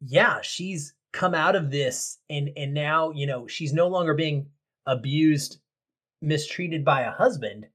yeah, 0.00 0.40
she's 0.42 0.94
come 1.12 1.34
out 1.34 1.56
of 1.56 1.70
this 1.70 2.18
and 2.28 2.50
and 2.56 2.74
now, 2.74 3.10
you 3.10 3.26
know, 3.26 3.46
she's 3.46 3.72
no 3.72 3.88
longer 3.88 4.14
being 4.14 4.46
abused, 4.86 5.58
mistreated 6.20 6.84
by 6.84 7.02
a 7.02 7.10
husband, 7.10 7.66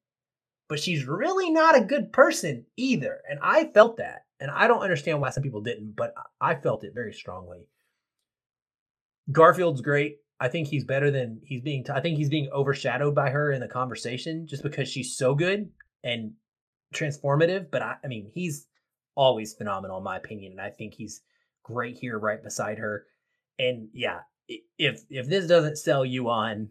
but 0.67 0.80
she's 0.80 1.05
really 1.05 1.49
not 1.49 1.78
a 1.78 1.84
good 1.84 2.13
person 2.13 2.65
either. 2.78 3.22
And 3.30 3.39
I 3.41 3.65
felt 3.74 3.97
that. 3.97 4.26
And 4.39 4.51
I 4.51 4.67
don't 4.67 4.84
understand 4.84 5.20
why 5.20 5.32
some 5.32 5.43
people 5.43 5.61
didn't, 5.61 5.95
but 5.97 6.13
I 6.39 6.55
felt 6.55 6.86
it 6.86 6.93
very 6.93 7.13
strongly. 7.13 7.67
Garfield's 9.32 9.82
great. 9.82 10.20
I 10.40 10.48
think 10.48 10.68
he's 10.68 10.86
better 10.86 11.12
than 11.12 11.42
he's 11.44 11.62
being. 11.62 11.84
T- 11.84 11.92
I 11.92 12.02
think 12.02 12.18
he's 12.18 12.30
being 12.30 12.50
overshadowed 12.52 13.14
by 13.14 13.30
her 13.30 13.52
in 13.52 13.60
the 13.60 13.68
conversation 13.68 14.48
just 14.48 14.64
because 14.64 14.88
she's 14.88 15.18
so 15.18 15.36
good 15.36 15.70
and 16.04 16.34
transformative. 16.94 17.70
But 17.72 17.82
I, 17.82 17.96
I 18.04 18.08
mean, 18.08 18.32
he's 18.34 18.68
always 19.16 19.54
phenomenal 19.54 19.98
in 19.98 20.04
my 20.04 20.18
opinion, 20.18 20.54
and 20.54 20.62
I 20.62 20.70
think 20.70 20.94
he's 20.94 21.22
great 21.64 21.98
here 21.98 22.18
right 22.18 22.42
beside 22.42 22.78
her. 22.78 23.06
And 23.58 23.90
yeah, 23.94 24.20
if 24.78 25.04
if 25.10 25.28
this 25.28 25.48
doesn't 25.48 25.78
sell 25.78 26.06
you 26.06 26.30
on, 26.30 26.70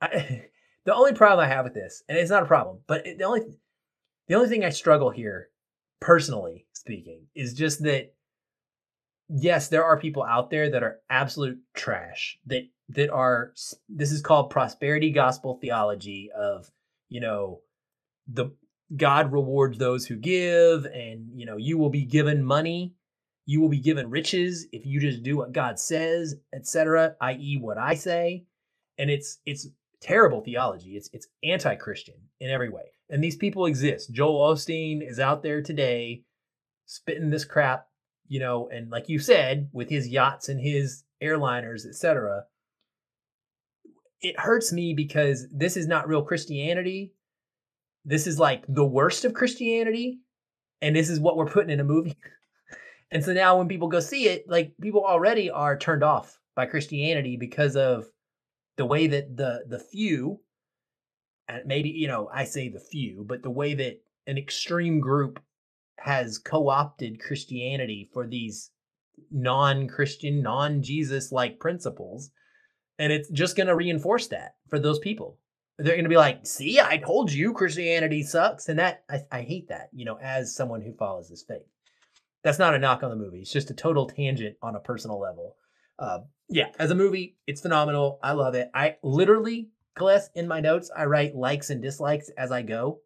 I, 0.00 0.46
the 0.84 0.94
only 0.94 1.12
problem 1.12 1.44
I 1.44 1.48
have 1.48 1.64
with 1.64 1.74
this, 1.74 2.02
and 2.08 2.16
it's 2.16 2.30
not 2.30 2.42
a 2.42 2.46
problem, 2.46 2.78
but 2.86 3.04
the 3.04 3.24
only 3.24 3.42
the 4.28 4.34
only 4.34 4.48
thing 4.48 4.64
I 4.64 4.70
struggle 4.70 5.10
here, 5.10 5.48
personally 6.00 6.66
speaking, 6.72 7.26
is 7.34 7.52
just 7.52 7.82
that 7.82 8.14
yes, 9.28 9.68
there 9.68 9.84
are 9.84 9.98
people 9.98 10.22
out 10.22 10.50
there 10.50 10.70
that 10.70 10.82
are 10.82 11.00
absolute 11.10 11.58
trash 11.74 12.38
that 12.46 12.62
that 12.90 13.10
are 13.10 13.52
this 13.88 14.12
is 14.12 14.20
called 14.20 14.50
prosperity 14.50 15.10
gospel 15.10 15.58
theology 15.60 16.30
of 16.36 16.70
you 17.08 17.20
know 17.20 17.60
the 18.26 18.50
God 18.94 19.32
rewards 19.32 19.78
those 19.78 20.06
who 20.06 20.16
give 20.16 20.84
and 20.84 21.28
you 21.34 21.46
know 21.46 21.56
you 21.56 21.78
will 21.78 21.90
be 21.90 22.04
given 22.04 22.44
money 22.44 22.94
you 23.46 23.60
will 23.60 23.68
be 23.68 23.80
given 23.80 24.10
riches 24.10 24.66
if 24.72 24.86
you 24.86 25.00
just 25.00 25.22
do 25.22 25.36
what 25.36 25.52
God 25.52 25.78
says, 25.78 26.36
etc., 26.54 27.16
i.e., 27.20 27.58
what 27.60 27.78
I 27.78 27.94
say. 27.94 28.44
And 28.98 29.10
it's 29.10 29.38
it's 29.46 29.68
terrible 30.00 30.42
theology. 30.42 30.96
It's 30.96 31.10
it's 31.12 31.28
anti-Christian 31.42 32.14
in 32.40 32.50
every 32.50 32.68
way. 32.68 32.92
And 33.10 33.22
these 33.22 33.36
people 33.36 33.66
exist. 33.66 34.12
Joel 34.12 34.54
Osteen 34.54 35.06
is 35.06 35.18
out 35.18 35.42
there 35.42 35.62
today 35.62 36.22
spitting 36.86 37.30
this 37.30 37.44
crap, 37.44 37.86
you 38.32 38.40
know, 38.40 38.66
and 38.72 38.88
like 38.88 39.10
you 39.10 39.18
said, 39.18 39.68
with 39.74 39.90
his 39.90 40.08
yachts 40.08 40.48
and 40.48 40.58
his 40.58 41.04
airliners, 41.22 41.84
etc. 41.84 42.44
It 44.22 44.40
hurts 44.40 44.72
me 44.72 44.94
because 44.94 45.46
this 45.52 45.76
is 45.76 45.86
not 45.86 46.08
real 46.08 46.22
Christianity. 46.22 47.12
This 48.06 48.26
is 48.26 48.38
like 48.38 48.64
the 48.66 48.86
worst 48.86 49.26
of 49.26 49.34
Christianity, 49.34 50.20
and 50.80 50.96
this 50.96 51.10
is 51.10 51.20
what 51.20 51.36
we're 51.36 51.44
putting 51.44 51.68
in 51.68 51.80
a 51.80 51.84
movie. 51.84 52.16
And 53.10 53.22
so 53.22 53.34
now 53.34 53.58
when 53.58 53.68
people 53.68 53.88
go 53.88 54.00
see 54.00 54.24
it, 54.24 54.48
like 54.48 54.72
people 54.80 55.04
already 55.04 55.50
are 55.50 55.76
turned 55.76 56.02
off 56.02 56.38
by 56.56 56.64
Christianity 56.64 57.36
because 57.36 57.76
of 57.76 58.06
the 58.78 58.86
way 58.86 59.06
that 59.06 59.36
the 59.36 59.66
the 59.68 59.78
few 59.78 60.40
and 61.46 61.66
maybe 61.66 61.90
you 61.90 62.08
know 62.08 62.30
I 62.32 62.44
say 62.44 62.70
the 62.70 62.80
few, 62.80 63.22
but 63.28 63.42
the 63.42 63.50
way 63.50 63.74
that 63.74 64.00
an 64.26 64.38
extreme 64.38 64.98
group 64.98 65.40
has 66.04 66.38
co-opted 66.38 67.20
Christianity 67.20 68.10
for 68.12 68.26
these 68.26 68.70
non-Christian, 69.30 70.42
non-Jesus 70.42 71.32
like 71.32 71.58
principles 71.58 72.30
and 72.98 73.12
it's 73.12 73.30
just 73.30 73.56
going 73.56 73.66
to 73.66 73.74
reinforce 73.74 74.28
that 74.28 74.56
for 74.68 74.78
those 74.78 74.98
people. 74.98 75.38
They're 75.78 75.94
going 75.94 76.04
to 76.04 76.10
be 76.10 76.16
like, 76.16 76.46
"See, 76.46 76.78
I 76.78 76.98
told 76.98 77.32
you 77.32 77.52
Christianity 77.52 78.22
sucks." 78.22 78.68
And 78.68 78.78
that 78.78 79.04
I, 79.10 79.20
I 79.32 79.42
hate 79.42 79.68
that, 79.68 79.88
you 79.92 80.04
know, 80.04 80.18
as 80.22 80.54
someone 80.54 80.82
who 80.82 80.92
follows 80.92 81.28
this 81.30 81.42
faith 81.42 81.66
that's 82.42 82.58
not 82.58 82.74
a 82.74 82.78
knock 82.78 83.02
on 83.02 83.10
the 83.10 83.16
movie. 83.16 83.40
It's 83.40 83.52
just 83.52 83.70
a 83.70 83.74
total 83.74 84.06
tangent 84.06 84.56
on 84.62 84.74
a 84.74 84.80
personal 84.80 85.18
level. 85.18 85.56
Uh, 85.98 86.20
yeah, 86.48 86.68
as 86.78 86.90
a 86.90 86.94
movie, 86.94 87.36
it's 87.46 87.60
phenomenal. 87.60 88.18
I 88.22 88.32
love 88.32 88.54
it. 88.54 88.70
I 88.74 88.96
literally, 89.02 89.70
Celeste, 89.96 90.30
in 90.34 90.48
my 90.48 90.60
notes, 90.60 90.90
I 90.94 91.04
write 91.04 91.36
likes 91.36 91.70
and 91.70 91.80
dislikes 91.80 92.30
as 92.36 92.50
I 92.50 92.62
go 92.62 93.00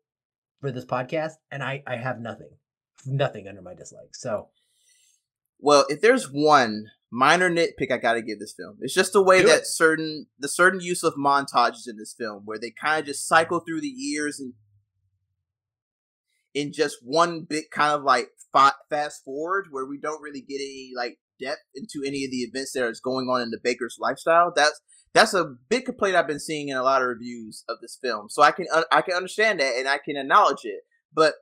for 0.60 0.72
this 0.72 0.84
podcast, 0.84 1.34
and 1.50 1.62
I 1.62 1.82
I 1.86 1.96
have 1.96 2.18
nothing, 2.18 2.50
nothing 3.06 3.48
under 3.48 3.62
my 3.62 3.74
dislike. 3.74 4.14
So, 4.14 4.48
well, 5.58 5.86
if 5.88 6.00
there's 6.00 6.30
one 6.30 6.86
minor 7.10 7.50
nitpick 7.50 7.90
I 7.90 7.98
got 7.98 8.14
to 8.14 8.22
give 8.22 8.38
this 8.38 8.54
film, 8.56 8.78
it's 8.80 8.94
just 8.94 9.12
the 9.12 9.22
way 9.22 9.42
that 9.42 9.60
it. 9.60 9.66
certain 9.66 10.26
the 10.38 10.48
certain 10.48 10.80
use 10.80 11.02
of 11.02 11.14
montages 11.14 11.88
in 11.88 11.96
this 11.96 12.14
film, 12.16 12.42
where 12.44 12.58
they 12.58 12.70
kind 12.70 13.00
of 13.00 13.06
just 13.06 13.26
cycle 13.26 13.60
through 13.60 13.80
the 13.80 13.88
years 13.88 14.40
and 14.40 14.54
in 16.54 16.72
just 16.72 16.96
one 17.02 17.46
big 17.48 17.64
kind 17.70 17.94
of 17.94 18.02
like 18.02 18.28
fast 18.90 19.22
forward 19.24 19.66
where 19.70 19.84
we 19.84 19.98
don't 19.98 20.22
really 20.22 20.40
get 20.40 20.56
any 20.56 20.90
like 20.96 21.18
depth 21.38 21.60
into 21.74 22.06
any 22.06 22.24
of 22.24 22.30
the 22.30 22.38
events 22.38 22.72
that 22.72 22.88
is 22.88 23.00
going 23.00 23.28
on 23.28 23.42
in 23.42 23.50
the 23.50 23.58
Bakker's 23.58 23.98
lifestyle. 24.00 24.52
That's 24.56 24.80
that's 25.12 25.34
a 25.34 25.54
big 25.68 25.84
complaint 25.84 26.16
I've 26.16 26.26
been 26.26 26.40
seeing 26.40 26.68
in 26.68 26.76
a 26.76 26.82
lot 26.82 27.02
of 27.02 27.08
reviews 27.08 27.64
of 27.68 27.76
this 27.80 27.98
film. 28.02 28.28
So 28.30 28.42
I 28.42 28.52
can 28.52 28.66
uh, 28.72 28.84
I 28.90 29.02
can 29.02 29.14
understand 29.14 29.60
that 29.60 29.74
and 29.76 29.88
I 29.88 29.98
can 29.98 30.16
acknowledge 30.16 30.64
it. 30.64 30.80
But 31.12 31.34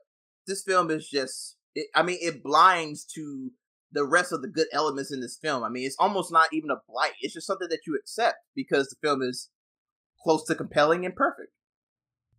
this 0.47 0.63
film 0.63 0.91
is 0.91 1.09
just 1.09 1.54
it, 1.75 1.87
I 1.95 2.03
mean 2.03 2.17
it 2.21 2.43
blinds 2.43 3.05
to 3.15 3.51
the 3.91 4.05
rest 4.05 4.31
of 4.31 4.41
the 4.41 4.47
good 4.47 4.67
elements 4.73 5.11
in 5.13 5.21
this 5.21 5.37
film. 5.37 5.63
I 5.63 5.69
mean 5.69 5.85
it's 5.85 5.97
almost 5.99 6.31
not 6.31 6.53
even 6.53 6.71
a 6.71 6.81
blight. 6.89 7.13
It's 7.21 7.33
just 7.33 7.47
something 7.47 7.69
that 7.69 7.85
you 7.85 7.95
accept 7.95 8.37
because 8.55 8.89
the 8.89 8.95
film 9.01 9.21
is 9.21 9.49
close 10.23 10.43
to 10.45 10.55
compelling 10.55 11.05
and 11.05 11.15
perfect. 11.15 11.51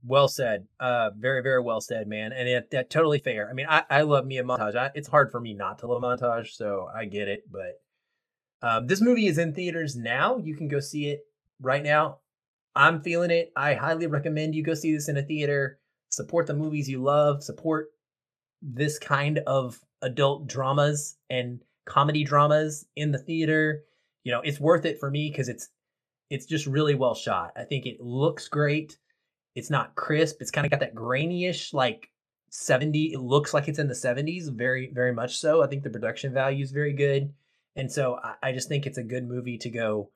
Well 0.05 0.29
said. 0.29 0.67
Uh, 0.79 1.11
very, 1.17 1.43
very 1.43 1.61
well 1.61 1.81
said, 1.81 2.07
man. 2.07 2.33
And 2.33 2.49
it, 2.49 2.71
that 2.71 2.91
totally 2.91 3.19
fair. 3.19 3.49
I 3.51 3.55
mean, 3.55 3.67
I, 3.69 3.83
I 3.91 4.03
love 4.03 4.27
me 4.27 4.39
a 4.39 4.45
montage. 4.45 4.77
I, 4.77 4.91
it's 4.95 5.09
hard 5.09 5.31
for 5.31 5.41
me 5.41 5.55
not 5.55 5.81
to 5.81 5.87
love 5.87 6.03
montage, 6.03 6.51
so 6.51 6.89
I 6.95 7.07
get 7.07 7.29
it. 7.29 7.45
But 7.51 7.81
um, 8.67 8.87
this 8.87 9.01
movie 9.01 9.27
is 9.27 9.39
in 9.39 9.53
theaters 9.53 9.97
now. 9.97 10.39
You 10.39 10.57
can 10.57 10.69
go 10.69 10.81
see 10.81 11.07
it 11.07 11.21
right 11.61 11.83
now. 11.83 12.19
I'm 12.75 13.01
feeling 13.01 13.31
it. 13.31 13.53
I 13.57 13.75
highly 13.75 14.07
recommend 14.07 14.55
you 14.55 14.63
go 14.63 14.75
see 14.75 14.93
this 14.93 15.09
in 15.09 15.17
a 15.17 15.23
theater. 15.23 15.79
Support 16.11 16.47
the 16.47 16.55
movies 16.55 16.89
you 16.89 17.03
love. 17.03 17.43
Support 17.43 17.89
this 18.75 18.99
kind 18.99 19.39
of 19.47 19.81
adult 20.03 20.47
dramas 20.47 21.17
and 21.31 21.61
comedy 21.87 22.25
dramas 22.25 22.87
in 22.97 23.13
the 23.13 23.19
theater. 23.19 23.85
You 24.25 24.33
know, 24.33 24.41
it's 24.41 24.61
worth 24.61 24.85
it 24.85 24.99
for 24.99 25.11
me 25.11 25.31
because 25.31 25.49
it's 25.49 25.69
it's 26.29 26.47
just 26.47 26.67
really 26.67 26.95
well 26.95 27.15
shot. 27.15 27.53
I 27.57 27.63
think 27.63 27.87
it 27.87 28.01
looks 28.01 28.49
great. 28.49 28.99
It's 29.55 29.71
not 29.71 29.95
crisp. 29.95 30.39
It's 30.41 30.51
kind 30.51 30.67
of 30.67 30.71
got 30.71 30.81
that 30.81 30.95
grainyish 30.95 31.73
like 31.73 32.11
70. 32.51 33.13
It 33.13 33.21
looks 33.21 33.55
like 33.55 33.69
it's 33.69 33.79
in 33.79 33.89
the 33.89 33.95
70s, 33.95 34.53
very, 34.53 34.91
very 34.93 35.13
much 35.13 35.39
so. 35.39 35.63
I 35.63 35.67
think 35.69 35.83
the 35.83 35.91
production 35.91 36.33
value 36.35 36.63
is 36.65 36.73
very 36.73 36.93
good. 36.93 37.33
And 37.77 37.91
so 37.91 38.19
I, 38.23 38.35
I 38.43 38.53
just 38.53 38.69
think 38.69 38.87
it's 38.87 38.99
a 38.99 39.03
good 39.03 39.27
movie 39.27 39.59
to 39.59 39.71
go 39.71 40.11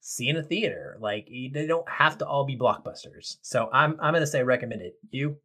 see 0.00 0.28
in 0.28 0.36
a 0.36 0.42
theater. 0.42 0.96
Like 1.00 1.28
they 1.28 1.66
don't 1.66 1.88
have 1.88 2.18
to 2.18 2.26
all 2.26 2.44
be 2.44 2.56
blockbusters. 2.56 3.36
So 3.42 3.68
I'm 3.72 3.96
I'm 4.00 4.14
gonna 4.14 4.26
say 4.26 4.42
recommend 4.42 4.82
it. 4.82 4.94
You? 5.10 5.36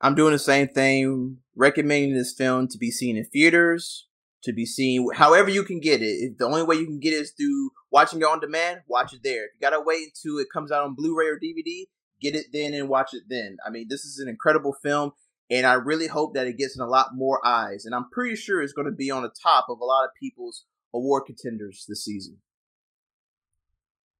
I'm 0.00 0.14
doing 0.14 0.32
the 0.32 0.38
same 0.38 0.68
thing, 0.68 1.38
recommending 1.54 2.14
this 2.14 2.34
film 2.34 2.68
to 2.68 2.78
be 2.78 2.90
seen 2.90 3.16
in 3.16 3.24
theaters, 3.24 4.06
to 4.42 4.52
be 4.52 4.66
seen 4.66 5.08
however 5.14 5.48
you 5.48 5.64
can 5.64 5.80
get 5.80 6.02
it. 6.02 6.38
The 6.38 6.44
only 6.44 6.62
way 6.62 6.76
you 6.76 6.86
can 6.86 7.00
get 7.00 7.14
it 7.14 7.22
is 7.22 7.32
through 7.32 7.70
watching 7.90 8.20
it 8.20 8.24
on 8.24 8.40
demand, 8.40 8.80
watch 8.86 9.14
it 9.14 9.20
there. 9.24 9.46
If 9.46 9.50
you 9.54 9.60
gotta 9.60 9.82
wait 9.82 10.08
until 10.14 10.38
it 10.38 10.48
comes 10.52 10.70
out 10.70 10.84
on 10.84 10.94
Blu-ray 10.94 11.26
or 11.26 11.38
DVD, 11.38 11.86
get 12.20 12.34
it 12.34 12.46
then 12.52 12.74
and 12.74 12.88
watch 12.88 13.14
it 13.14 13.24
then. 13.28 13.56
I 13.66 13.70
mean, 13.70 13.86
this 13.88 14.04
is 14.04 14.18
an 14.18 14.28
incredible 14.28 14.74
film, 14.82 15.12
and 15.50 15.66
I 15.66 15.74
really 15.74 16.08
hope 16.08 16.34
that 16.34 16.46
it 16.46 16.58
gets 16.58 16.76
in 16.76 16.82
a 16.82 16.88
lot 16.88 17.14
more 17.14 17.44
eyes. 17.44 17.84
And 17.84 17.94
I'm 17.94 18.10
pretty 18.10 18.36
sure 18.36 18.62
it's 18.62 18.72
going 18.72 18.90
to 18.90 18.94
be 18.94 19.10
on 19.10 19.22
the 19.22 19.32
top 19.42 19.66
of 19.68 19.80
a 19.80 19.84
lot 19.84 20.04
of 20.04 20.10
people's 20.20 20.64
award 20.94 21.24
contenders 21.26 21.84
this 21.88 22.04
season. 22.04 22.38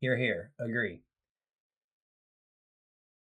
Here, 0.01 0.17
here, 0.17 0.53
agree. 0.61 1.01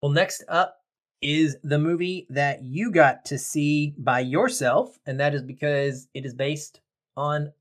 Well, 0.02 0.12
next 0.12 0.44
up 0.50 0.83
is 1.24 1.58
the 1.64 1.80
movie 1.80 2.28
that 2.30 2.64
you 2.64 2.92
got 2.92 3.26
to 3.26 3.38
see 3.38 3.96
by 3.98 4.20
yourself, 4.20 5.00
and 5.06 5.20
that 5.20 5.34
is 5.34 5.42
because 5.42 6.08
it 6.14 6.26
is 6.26 6.34
based 6.34 6.82
on 7.16 7.52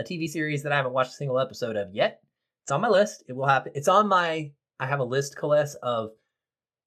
a 0.00 0.04
TV 0.04 0.28
series 0.28 0.62
that 0.62 0.72
I 0.72 0.76
haven't 0.76 0.94
watched 0.94 1.12
a 1.12 1.16
single 1.16 1.38
episode 1.38 1.76
of 1.76 1.94
yet. 1.94 2.22
It's 2.64 2.72
on 2.72 2.80
my 2.80 2.88
list. 2.88 3.22
It 3.28 3.34
will 3.34 3.46
happen. 3.46 3.72
It's 3.74 3.88
on 3.88 4.08
my. 4.08 4.50
I 4.78 4.86
have 4.86 5.00
a 5.00 5.04
list, 5.04 5.36
Coles, 5.36 5.74
of 5.82 6.12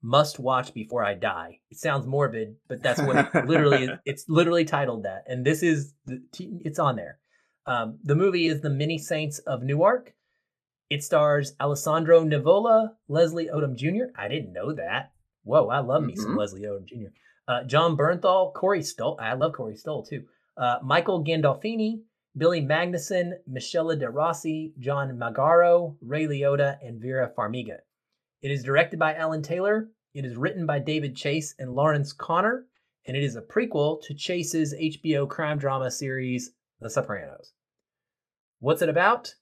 must 0.01 0.39
watch 0.39 0.73
before 0.73 1.05
I 1.05 1.13
die. 1.13 1.59
It 1.69 1.77
sounds 1.77 2.07
morbid, 2.07 2.55
but 2.67 2.81
that's 2.81 3.01
what 3.01 3.29
it 3.34 3.45
literally. 3.45 3.89
It's 4.05 4.25
literally 4.27 4.65
titled 4.65 5.03
that, 5.03 5.25
and 5.27 5.45
this 5.45 5.61
is 5.61 5.93
it's 6.31 6.79
on 6.79 6.95
there. 6.95 7.19
Um, 7.65 7.99
the 8.03 8.15
movie 8.15 8.47
is 8.47 8.59
The 8.59 8.69
Many 8.69 8.97
Saints 8.97 9.39
of 9.39 9.63
Newark. 9.63 10.13
It 10.89 11.03
stars 11.03 11.53
Alessandro 11.61 12.23
Nivola, 12.23 12.89
Leslie 13.07 13.47
Odom 13.47 13.75
Jr. 13.75 14.11
I 14.17 14.27
didn't 14.27 14.51
know 14.51 14.73
that. 14.73 15.11
Whoa, 15.43 15.67
I 15.69 15.79
love 15.79 16.03
me 16.03 16.13
mm-hmm. 16.13 16.21
some 16.21 16.35
Leslie 16.37 16.61
Odom 16.61 16.85
Jr. 16.85 17.11
Uh, 17.47 17.63
Jon 17.63 17.97
Bernthal, 17.97 18.53
Corey 18.53 18.83
Stoll. 18.83 19.17
I 19.21 19.33
love 19.33 19.53
Corey 19.53 19.75
Stoll 19.75 20.03
too. 20.03 20.23
Uh, 20.55 20.77
Michael 20.81 21.23
Gandolfini, 21.23 22.01
Billy 22.37 22.61
Magnussen, 22.61 23.33
Michela 23.47 23.95
De 23.95 24.09
Rossi, 24.09 24.73
John 24.79 25.17
Magaro, 25.17 25.97
Ray 26.01 26.25
Liotta, 26.25 26.77
and 26.81 27.01
Vera 27.01 27.31
Farmiga. 27.37 27.79
It 28.41 28.51
is 28.51 28.63
directed 28.63 28.99
by 28.99 29.15
Alan 29.15 29.41
Taylor. 29.41 29.89
It 30.13 30.25
is 30.25 30.37
written 30.37 30.65
by 30.65 30.79
David 30.79 31.15
Chase 31.15 31.55
and 31.59 31.73
Lawrence 31.73 32.13
Konner, 32.13 32.65
and 33.05 33.17
it 33.17 33.23
is 33.23 33.35
a 33.35 33.41
prequel 33.41 34.01
to 34.03 34.13
Chase's 34.13 34.73
HBO 34.73 35.27
crime 35.27 35.57
drama 35.57 35.91
series, 35.91 36.51
The 36.79 36.89
Sopranos. 36.89 37.53
What's 38.59 38.81
it 38.81 38.89
about? 38.89 39.35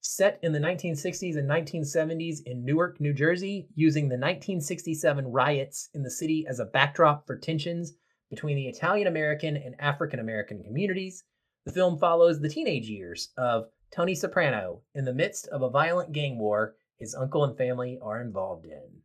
Set 0.00 0.38
in 0.42 0.52
the 0.52 0.58
1960s 0.58 1.36
and 1.36 1.48
1970s 1.48 2.38
in 2.46 2.64
Newark, 2.64 3.00
New 3.00 3.12
Jersey, 3.12 3.68
using 3.74 4.04
the 4.04 4.14
1967 4.14 5.26
riots 5.26 5.88
in 5.94 6.02
the 6.02 6.10
city 6.10 6.46
as 6.48 6.60
a 6.60 6.64
backdrop 6.64 7.26
for 7.26 7.36
tensions 7.36 7.94
between 8.30 8.56
the 8.56 8.68
Italian 8.68 9.06
American 9.06 9.56
and 9.56 9.74
African 9.80 10.20
American 10.20 10.62
communities 10.62 11.24
the 11.68 11.74
film 11.74 11.98
follows 11.98 12.40
the 12.40 12.48
teenage 12.48 12.88
years 12.88 13.28
of 13.36 13.66
Tony 13.94 14.14
Soprano 14.14 14.80
in 14.94 15.04
the 15.04 15.12
midst 15.12 15.48
of 15.48 15.60
a 15.60 15.68
violent 15.68 16.12
gang 16.12 16.38
war 16.38 16.76
his 16.96 17.14
uncle 17.14 17.44
and 17.44 17.58
family 17.58 17.98
are 18.00 18.22
involved 18.22 18.64
in. 18.64 19.02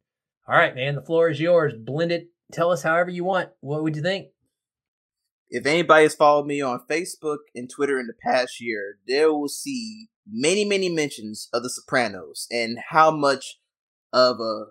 All 0.47 0.55
right, 0.55 0.73
man, 0.73 0.95
the 0.95 1.01
floor 1.01 1.29
is 1.29 1.41
yours. 1.41 1.73
Blend 1.77 2.13
it. 2.13 2.29
Tell 2.53 2.71
us 2.71 2.81
however 2.81 3.09
you 3.09 3.25
want. 3.25 3.49
What 3.59 3.83
would 3.83 3.97
you 3.97 4.01
think? 4.01 4.29
If 5.49 5.65
anybody 5.65 6.03
has 6.03 6.15
followed 6.15 6.45
me 6.45 6.61
on 6.61 6.85
Facebook 6.89 7.39
and 7.53 7.69
Twitter 7.69 7.99
in 7.99 8.07
the 8.07 8.13
past 8.13 8.61
year, 8.61 8.97
they 9.07 9.25
will 9.25 9.49
see 9.49 10.07
many, 10.28 10.65
many 10.65 10.89
mentions 10.89 11.49
of 11.53 11.63
The 11.63 11.69
Sopranos 11.69 12.47
and 12.51 12.78
how 12.89 13.11
much 13.11 13.59
of 14.11 14.39
a 14.39 14.65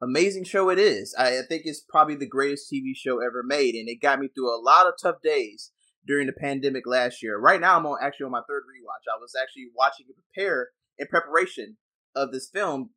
amazing 0.00 0.44
show 0.44 0.70
it 0.70 0.78
is. 0.78 1.14
I, 1.18 1.38
I 1.38 1.42
think 1.48 1.62
it's 1.64 1.84
probably 1.88 2.14
the 2.14 2.28
greatest 2.28 2.72
TV 2.72 2.92
show 2.94 3.20
ever 3.20 3.42
made, 3.44 3.74
and 3.74 3.88
it 3.88 4.00
got 4.00 4.20
me 4.20 4.28
through 4.28 4.54
a 4.54 4.62
lot 4.62 4.86
of 4.86 4.94
tough 5.00 5.16
days 5.22 5.72
during 6.06 6.26
the 6.26 6.32
pandemic 6.32 6.84
last 6.86 7.22
year. 7.22 7.38
Right 7.38 7.60
now, 7.60 7.76
I'm 7.76 7.86
on 7.86 7.98
actually 8.02 8.26
on 8.26 8.32
my 8.32 8.42
third 8.48 8.62
rewatch. 8.62 9.12
I 9.12 9.18
was 9.20 9.34
actually 9.40 9.66
watching 9.76 10.06
it 10.08 10.16
prepare 10.32 10.68
in 10.98 11.06
preparation 11.06 11.76
of 12.14 12.32
this 12.32 12.48
film 12.48 12.90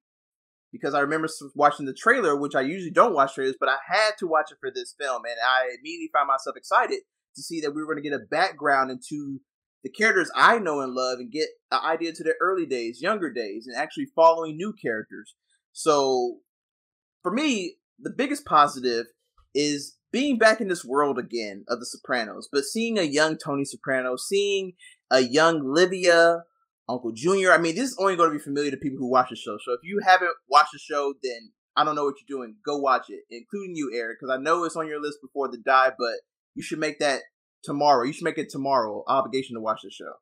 because 0.72 0.94
I 0.94 1.02
remember 1.02 1.28
watching 1.54 1.86
the 1.86 1.94
trailer, 1.94 2.36
which 2.38 2.56
I 2.56 2.62
usually 2.62 2.92
don't 2.92 3.14
watch 3.14 3.36
trailers, 3.36 3.58
but 3.60 3.68
I 3.68 3.78
had 3.90 4.12
to 4.20 4.28
watch 4.28 4.52
it 4.52 4.58
for 4.62 4.72
this 4.74 4.96
film, 4.98 5.24
and 5.26 5.36
I 5.44 5.76
immediately 5.78 6.10
found 6.14 6.28
myself 6.28 6.56
excited 6.56 7.00
to 7.36 7.42
see 7.42 7.62
that 7.62 7.72
we 7.72 7.82
were 7.82 7.94
going 7.94 8.04
to 8.04 8.10
get 8.10 8.18
a 8.18 8.26
background 8.30 8.92
into 8.92 9.42
the 9.84 9.90
characters 9.90 10.32
I 10.36 10.60
know 10.60 10.82
and 10.82 10.94
love, 10.94 11.20
and 11.20 11.32
get 11.32 11.50
an 11.72 11.80
idea 11.84 12.14
to 12.14 12.24
their 12.24 12.36
early 12.42 12.66
days, 12.66 13.02
younger 13.02 13.32
days, 13.32 13.68
and 13.68 13.76
actually 13.76 14.08
following 14.16 14.58
new 14.58 14.74
characters. 14.74 15.36
So, 15.72 16.40
for 17.24 17.32
me, 17.32 17.78
the 18.00 18.14
biggest 18.16 18.46
positive 18.46 19.08
is 19.54 19.98
being 20.12 20.38
back 20.38 20.62
in 20.62 20.68
this 20.68 20.86
world 20.86 21.18
again 21.18 21.64
of 21.68 21.80
the 21.80 21.86
Sopranos, 21.86 22.50
but 22.52 22.64
seeing 22.64 22.98
a 22.98 23.04
young 23.04 23.38
Tony 23.38 23.66
Soprano, 23.66 24.16
seeing 24.18 24.74
a 25.10 25.22
young 25.22 25.62
Livia, 25.64 26.44
Uncle 26.90 27.12
Junior. 27.14 27.52
I 27.52 27.58
mean, 27.58 27.76
this 27.76 27.92
is 27.92 27.98
only 28.00 28.16
going 28.16 28.32
to 28.32 28.38
be 28.38 28.44
familiar 28.44 28.72
to 28.72 28.78
people 28.78 29.00
who 29.00 29.10
watch 29.10 29.30
the 29.30 29.36
show. 29.36 29.58
So 29.64 29.74
if 29.74 29.80
you 29.84 30.02
haven't 30.06 30.32
watched 30.50 30.74
the 30.74 30.80
show, 30.80 31.14
then 31.24 31.52
I 31.76 31.84
don't 31.84 31.96
know 31.96 32.04
what 32.04 32.16
you're 32.20 32.38
doing. 32.38 32.56
Go 32.66 32.78
watch 32.78 33.06
it, 33.10 33.22
including 33.30 33.76
you, 33.76 33.92
Eric, 33.96 34.18
because 34.20 34.34
I 34.34 34.42
know 34.42 34.64
it's 34.66 34.76
on 34.76 34.88
your 34.88 35.02
list 35.02 35.20
before 35.22 35.48
the 35.48 35.58
die, 35.58 35.92
but 35.98 36.16
you 36.54 36.62
should 36.62 36.80
make 36.80 37.00
that 37.00 37.22
tomorrow. 37.64 38.06
You 38.06 38.14
should 38.14 38.24
make 38.24 38.38
it 38.38 38.50
tomorrow 38.50 39.04
obligation 39.08 39.56
to 39.56 39.62
watch 39.62 39.82
the 39.84 39.92
show. 39.92 40.14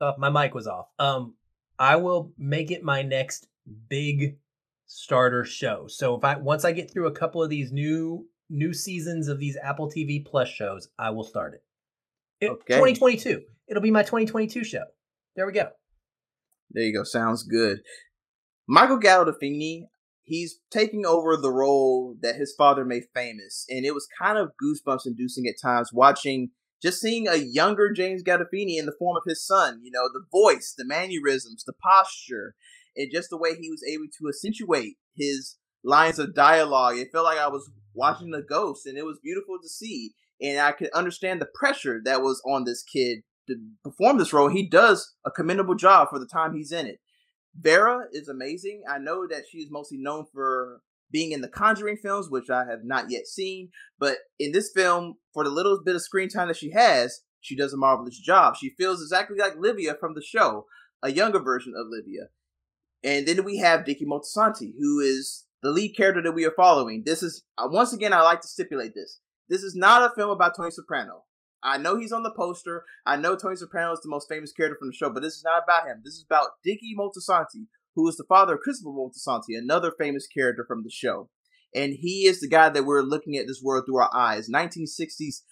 Uh, 0.00 0.12
my 0.18 0.28
mic 0.28 0.54
was 0.54 0.66
off. 0.66 0.86
Um, 0.98 1.34
I 1.78 1.96
will 1.96 2.32
make 2.38 2.70
it 2.70 2.82
my 2.82 3.02
next 3.02 3.48
big 3.88 4.38
starter 4.86 5.44
show. 5.44 5.86
So 5.88 6.16
if 6.16 6.24
I 6.24 6.36
once 6.36 6.64
I 6.64 6.72
get 6.72 6.90
through 6.90 7.06
a 7.06 7.12
couple 7.12 7.42
of 7.42 7.50
these 7.50 7.72
new 7.72 8.26
new 8.48 8.72
seasons 8.72 9.28
of 9.28 9.38
these 9.38 9.56
Apple 9.62 9.90
TV 9.90 10.24
Plus 10.24 10.48
shows, 10.48 10.88
I 10.98 11.10
will 11.10 11.24
start 11.24 11.54
it. 11.54 11.62
it 12.40 12.50
okay. 12.50 12.74
2022. 12.74 13.42
It'll 13.68 13.82
be 13.82 13.90
my 13.90 14.02
2022 14.02 14.64
show. 14.64 14.84
There 15.34 15.46
we 15.46 15.52
go. 15.52 15.68
There 16.70 16.84
you 16.84 16.92
go. 16.92 17.04
Sounds 17.04 17.42
good. 17.42 17.80
Michael 18.68 18.98
Gandolfini, 18.98 19.88
he's 20.26 20.58
taking 20.70 21.06
over 21.06 21.36
the 21.36 21.52
role 21.52 22.16
that 22.20 22.36
his 22.36 22.54
father 22.56 22.84
made 22.84 23.04
famous, 23.14 23.64
and 23.68 23.86
it 23.86 23.94
was 23.94 24.08
kind 24.20 24.36
of 24.36 24.52
goosebumps 24.62 25.06
inducing 25.06 25.46
at 25.46 25.54
times 25.62 25.90
watching 25.92 26.50
just 26.82 27.00
seeing 27.00 27.26
a 27.26 27.36
younger 27.36 27.90
James 27.92 28.22
Gandolfini 28.22 28.78
in 28.78 28.84
the 28.84 28.94
form 28.98 29.16
of 29.16 29.22
his 29.26 29.44
son. 29.44 29.80
You 29.82 29.90
know, 29.90 30.08
the 30.12 30.24
voice, 30.30 30.74
the 30.76 30.84
mannerisms, 30.84 31.64
the 31.64 31.72
posture, 31.72 32.54
and 32.96 33.10
just 33.10 33.30
the 33.30 33.38
way 33.38 33.56
he 33.58 33.70
was 33.70 33.82
able 33.88 34.06
to 34.18 34.28
accentuate 34.28 34.96
his 35.16 35.56
lines 35.82 36.18
of 36.18 36.34
dialogue. 36.34 36.98
It 36.98 37.08
felt 37.12 37.24
like 37.24 37.38
I 37.38 37.48
was 37.48 37.70
watching 37.94 38.34
a 38.34 38.42
ghost, 38.42 38.86
and 38.86 38.98
it 38.98 39.04
was 39.04 39.18
beautiful 39.22 39.56
to 39.62 39.68
see. 39.68 40.12
And 40.40 40.60
I 40.60 40.72
could 40.72 40.90
understand 40.90 41.40
the 41.40 41.48
pressure 41.54 42.00
that 42.04 42.20
was 42.20 42.42
on 42.44 42.64
this 42.64 42.82
kid 42.82 43.20
to 43.48 43.56
perform 43.82 44.18
this 44.18 44.32
role. 44.32 44.48
He 44.48 44.68
does 44.68 45.14
a 45.24 45.30
commendable 45.30 45.76
job 45.76 46.08
for 46.10 46.18
the 46.18 46.26
time 46.26 46.54
he's 46.54 46.72
in 46.72 46.86
it. 46.86 47.00
Vera 47.60 48.06
is 48.12 48.28
amazing. 48.28 48.82
I 48.88 48.98
know 48.98 49.26
that 49.28 49.44
she's 49.50 49.70
mostly 49.70 49.98
known 49.98 50.26
for 50.32 50.80
being 51.10 51.32
in 51.32 51.40
the 51.40 51.48
Conjuring 51.48 51.96
films, 51.96 52.28
which 52.28 52.50
I 52.50 52.64
have 52.64 52.80
not 52.84 53.10
yet 53.10 53.26
seen. 53.26 53.70
But 53.98 54.18
in 54.38 54.52
this 54.52 54.70
film, 54.74 55.14
for 55.32 55.44
the 55.44 55.50
little 55.50 55.80
bit 55.84 55.94
of 55.94 56.02
screen 56.02 56.28
time 56.28 56.48
that 56.48 56.56
she 56.56 56.72
has, 56.72 57.22
she 57.40 57.56
does 57.56 57.72
a 57.72 57.76
marvelous 57.76 58.18
job. 58.18 58.56
She 58.56 58.74
feels 58.76 59.00
exactly 59.00 59.38
like 59.38 59.56
Livia 59.56 59.94
from 59.98 60.14
the 60.14 60.22
show, 60.22 60.66
a 61.02 61.12
younger 61.12 61.40
version 61.40 61.74
of 61.76 61.86
Livia. 61.88 62.28
And 63.04 63.26
then 63.26 63.44
we 63.44 63.58
have 63.58 63.84
Dickie 63.84 64.04
Moltisanti, 64.06 64.72
who 64.78 65.00
is 65.00 65.46
the 65.62 65.70
lead 65.70 65.96
character 65.96 66.22
that 66.22 66.32
we 66.32 66.44
are 66.44 66.54
following. 66.56 67.04
This 67.06 67.22
is 67.22 67.44
uh, 67.56 67.68
once 67.70 67.92
again 67.92 68.12
I 68.12 68.22
like 68.22 68.40
to 68.40 68.48
stipulate 68.48 68.94
this. 68.94 69.20
This 69.48 69.62
is 69.62 69.76
not 69.76 70.02
a 70.02 70.14
film 70.14 70.30
about 70.30 70.56
Tony 70.56 70.70
Soprano. 70.70 71.25
I 71.62 71.78
know 71.78 71.98
he's 71.98 72.12
on 72.12 72.22
the 72.22 72.30
poster. 72.30 72.84
I 73.04 73.16
know 73.16 73.36
Tony 73.36 73.56
Soprano 73.56 73.92
is 73.92 74.00
the 74.00 74.08
most 74.08 74.28
famous 74.28 74.52
character 74.52 74.76
from 74.78 74.88
the 74.88 74.94
show, 74.94 75.10
but 75.10 75.22
this 75.22 75.34
is 75.34 75.44
not 75.44 75.62
about 75.64 75.86
him. 75.86 76.02
This 76.04 76.14
is 76.14 76.24
about 76.28 76.50
Dickie 76.62 76.94
Moltisanti, 76.98 77.66
who 77.94 78.08
is 78.08 78.16
the 78.16 78.24
father 78.28 78.54
of 78.54 78.60
Christopher 78.60 78.90
Moltisanti, 78.90 79.56
another 79.56 79.92
famous 79.98 80.26
character 80.26 80.64
from 80.66 80.82
the 80.84 80.90
show. 80.90 81.30
And 81.74 81.94
he 81.94 82.26
is 82.26 82.40
the 82.40 82.48
guy 82.48 82.68
that 82.68 82.84
we're 82.84 83.02
looking 83.02 83.36
at 83.36 83.46
this 83.46 83.60
world 83.62 83.84
through 83.86 83.98
our 83.98 84.10
eyes. 84.14 84.48
1960s, 84.48 85.42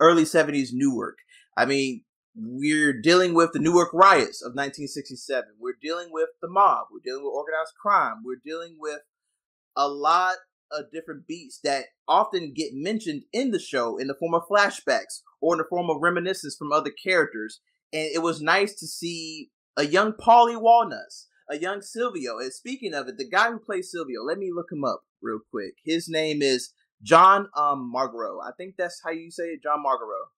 early 0.00 0.24
70s 0.24 0.70
Newark. 0.72 1.18
I 1.56 1.66
mean, 1.66 2.04
we're 2.34 2.98
dealing 2.98 3.34
with 3.34 3.52
the 3.52 3.58
Newark 3.58 3.92
riots 3.92 4.42
of 4.42 4.52
1967. 4.52 5.44
We're 5.60 5.74
dealing 5.80 6.08
with 6.10 6.30
the 6.40 6.48
mob. 6.48 6.86
We're 6.90 7.00
dealing 7.04 7.24
with 7.24 7.34
organized 7.34 7.74
crime. 7.80 8.22
We're 8.24 8.40
dealing 8.44 8.76
with 8.78 9.00
a 9.76 9.86
lot 9.88 10.36
of 10.70 10.90
different 10.92 11.26
beats 11.26 11.60
that 11.62 11.86
often 12.08 12.54
get 12.54 12.70
mentioned 12.72 13.24
in 13.32 13.50
the 13.50 13.58
show 13.58 13.98
in 13.98 14.06
the 14.06 14.16
form 14.18 14.34
of 14.34 14.48
flashbacks 14.50 15.20
or 15.42 15.54
in 15.54 15.58
the 15.58 15.64
form 15.68 15.90
of 15.90 16.00
reminiscence 16.00 16.56
from 16.56 16.72
other 16.72 16.90
characters. 16.90 17.60
And 17.92 18.08
it 18.14 18.22
was 18.22 18.40
nice 18.40 18.74
to 18.76 18.86
see 18.86 19.50
a 19.76 19.84
young 19.84 20.12
Paulie 20.12 20.60
Walnuts, 20.60 21.26
a 21.50 21.58
young 21.58 21.82
Silvio. 21.82 22.38
And 22.38 22.52
speaking 22.52 22.94
of 22.94 23.08
it, 23.08 23.18
the 23.18 23.28
guy 23.28 23.50
who 23.50 23.58
plays 23.58 23.90
Silvio, 23.90 24.22
let 24.22 24.38
me 24.38 24.50
look 24.54 24.72
him 24.72 24.84
up 24.84 25.02
real 25.20 25.40
quick. 25.50 25.74
His 25.84 26.08
name 26.08 26.40
is 26.40 26.72
John 27.02 27.48
um 27.56 27.92
Magaro. 27.94 28.38
I 28.42 28.52
think 28.56 28.76
that's 28.78 29.02
how 29.04 29.10
you 29.10 29.30
say 29.30 29.44
it, 29.44 29.62
John 29.62 29.84
Magaro. 29.84 30.28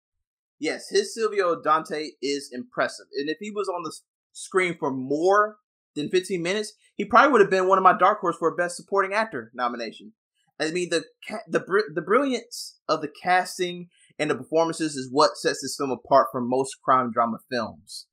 Yes, 0.58 0.88
his 0.88 1.14
Silvio 1.14 1.60
Dante 1.60 2.10
is 2.22 2.50
impressive. 2.52 3.06
And 3.16 3.28
if 3.28 3.36
he 3.40 3.50
was 3.50 3.68
on 3.68 3.82
the 3.82 3.94
screen 4.32 4.76
for 4.78 4.90
more 4.90 5.58
than 5.94 6.08
15 6.08 6.42
minutes, 6.42 6.72
he 6.96 7.04
probably 7.04 7.32
would 7.32 7.40
have 7.40 7.50
been 7.50 7.68
one 7.68 7.78
of 7.78 7.84
my 7.84 7.96
dark 7.96 8.20
horse 8.20 8.36
for 8.36 8.48
a 8.48 8.56
best 8.56 8.76
supporting 8.76 9.12
actor 9.12 9.50
nomination. 9.54 10.12
I 10.60 10.70
mean, 10.70 10.90
the 10.90 11.04
the 11.48 11.82
the 11.92 12.02
brilliance 12.02 12.78
of 12.88 13.00
the 13.00 13.12
casting 13.22 13.88
and 14.18 14.30
the 14.30 14.34
performances 14.34 14.94
is 14.94 15.10
what 15.10 15.36
sets 15.36 15.60
this 15.62 15.76
film 15.76 15.90
apart 15.90 16.28
from 16.30 16.48
most 16.48 16.76
crime 16.84 17.10
drama 17.12 17.38
films. 17.50 18.06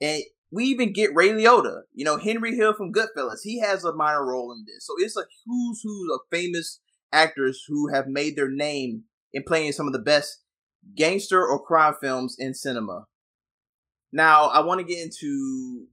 And 0.00 0.22
we 0.50 0.64
even 0.64 0.92
get 0.92 1.14
Ray 1.14 1.30
Liotta, 1.30 1.82
you 1.94 2.04
know, 2.04 2.18
Henry 2.18 2.56
Hill 2.56 2.74
from 2.74 2.92
Goodfellas. 2.92 3.40
He 3.42 3.60
has 3.60 3.84
a 3.84 3.94
minor 3.94 4.26
role 4.26 4.52
in 4.52 4.64
this. 4.66 4.86
So 4.86 4.94
it's 4.98 5.16
a 5.16 5.24
who's 5.46 5.80
who's 5.82 6.10
of 6.12 6.20
famous 6.30 6.80
actors 7.12 7.64
who 7.68 7.92
have 7.92 8.06
made 8.06 8.36
their 8.36 8.50
name 8.50 9.04
in 9.32 9.42
playing 9.44 9.72
some 9.72 9.86
of 9.86 9.92
the 9.92 9.98
best 9.98 10.42
gangster 10.96 11.46
or 11.46 11.62
crime 11.62 11.94
films 12.00 12.36
in 12.38 12.54
cinema. 12.54 13.06
Now, 14.12 14.46
I 14.46 14.60
want 14.60 14.80
to 14.80 14.86
get 14.86 15.02
into 15.02 15.86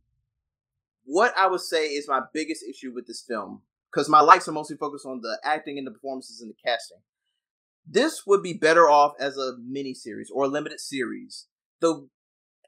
what 1.06 1.34
I 1.38 1.48
would 1.48 1.62
say 1.62 1.88
is 1.88 2.08
my 2.08 2.22
biggest 2.34 2.64
issue 2.70 2.94
with 2.94 3.08
this 3.08 3.24
film 3.28 3.62
because 3.92 4.10
my 4.10 4.20
likes 4.20 4.48
are 4.48 4.52
mostly 4.52 4.78
focused 4.78 5.06
on 5.06 5.22
the 5.22 5.40
acting 5.44 5.78
and 5.78 5.88
the 5.88 5.92
performances 5.92 6.42
and 6.42 6.52
the 6.52 6.56
casting. 6.66 7.00
This 7.92 8.22
would 8.28 8.44
be 8.44 8.54
better 8.54 8.88
off 8.88 9.14
as 9.20 9.36
a 9.36 9.54
mini 9.58 9.96
series 9.96 10.30
or 10.32 10.44
a 10.44 10.48
limited 10.48 10.80
series. 10.80 11.48
The 11.82 12.08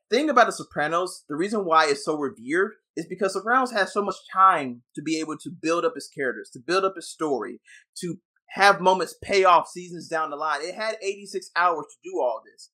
thing 0.09 0.29
about 0.29 0.47
The 0.47 0.53
Sopranos, 0.53 1.25
the 1.29 1.35
reason 1.35 1.63
why 1.63 1.85
it's 1.85 2.03
so 2.03 2.17
revered 2.17 2.73
is 2.95 3.05
because 3.05 3.33
The 3.33 3.39
Sopranos 3.39 3.71
has 3.71 3.93
so 3.93 4.01
much 4.01 4.15
time 4.33 4.81
to 4.95 5.01
be 5.01 5.19
able 5.19 5.37
to 5.37 5.51
build 5.51 5.85
up 5.85 5.93
its 5.95 6.07
characters, 6.07 6.49
to 6.53 6.59
build 6.59 6.85
up 6.85 6.93
its 6.97 7.07
story, 7.07 7.61
to 7.99 8.17
have 8.49 8.81
moments 8.81 9.15
pay 9.21 9.43
off 9.43 9.67
seasons 9.67 10.07
down 10.07 10.31
the 10.31 10.35
line. 10.35 10.61
It 10.61 10.73
had 10.73 10.95
86 11.03 11.51
hours 11.55 11.85
to 11.89 12.09
do 12.09 12.19
all 12.19 12.41
this. 12.43 12.71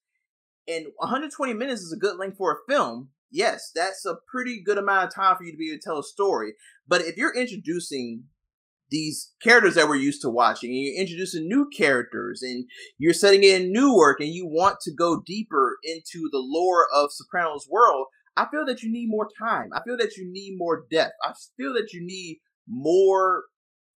And 0.67 0.87
120 0.97 1.53
minutes 1.53 1.81
is 1.81 1.91
a 1.91 1.99
good 1.99 2.17
length 2.17 2.37
for 2.37 2.53
a 2.53 2.71
film. 2.71 3.09
Yes, 3.29 3.71
that's 3.75 4.05
a 4.05 4.15
pretty 4.31 4.63
good 4.63 4.77
amount 4.77 5.07
of 5.07 5.13
time 5.13 5.35
for 5.35 5.43
you 5.43 5.51
to 5.51 5.57
be 5.57 5.69
able 5.69 5.79
to 5.79 5.83
tell 5.83 5.99
a 5.99 6.03
story. 6.03 6.53
But 6.87 7.01
if 7.01 7.17
you're 7.17 7.35
introducing 7.35 8.23
these 8.89 9.33
characters 9.41 9.75
that 9.75 9.87
we're 9.87 9.95
used 9.95 10.21
to 10.21 10.29
watching 10.29 10.69
and 10.71 10.79
you're 10.79 11.01
introducing 11.01 11.47
new 11.47 11.69
characters 11.75 12.41
and 12.41 12.65
you're 12.97 13.13
setting 13.13 13.43
in 13.43 13.71
Newark 13.71 14.19
and 14.19 14.29
you 14.29 14.47
want 14.47 14.77
to 14.81 14.93
go 14.93 15.21
deeper 15.25 15.77
into 15.83 16.29
the 16.31 16.39
lore 16.39 16.85
of 16.93 17.11
Sopranos 17.11 17.67
world, 17.69 18.07
I 18.35 18.45
feel 18.51 18.65
that 18.65 18.83
you 18.83 18.91
need 18.91 19.09
more 19.09 19.27
time. 19.39 19.69
I 19.73 19.81
feel 19.83 19.97
that 19.97 20.15
you 20.15 20.31
need 20.31 20.55
more 20.57 20.85
depth. 20.91 21.13
I 21.23 21.33
feel 21.57 21.73
that 21.73 21.91
you 21.91 22.05
need 22.05 22.39
more 22.67 23.43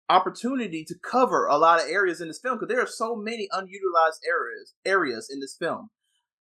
opportunity 0.10 0.84
to 0.88 0.96
cover 1.04 1.46
a 1.46 1.58
lot 1.58 1.80
of 1.80 1.90
areas 1.90 2.20
in 2.20 2.28
this 2.28 2.40
film 2.40 2.58
because 2.58 2.74
there 2.74 2.82
are 2.82 2.88
so 2.88 3.16
many 3.16 3.48
unutilized 3.52 4.22
areas 4.28 4.74
areas 4.86 5.30
in 5.32 5.40
this 5.40 5.56
film. 5.60 5.90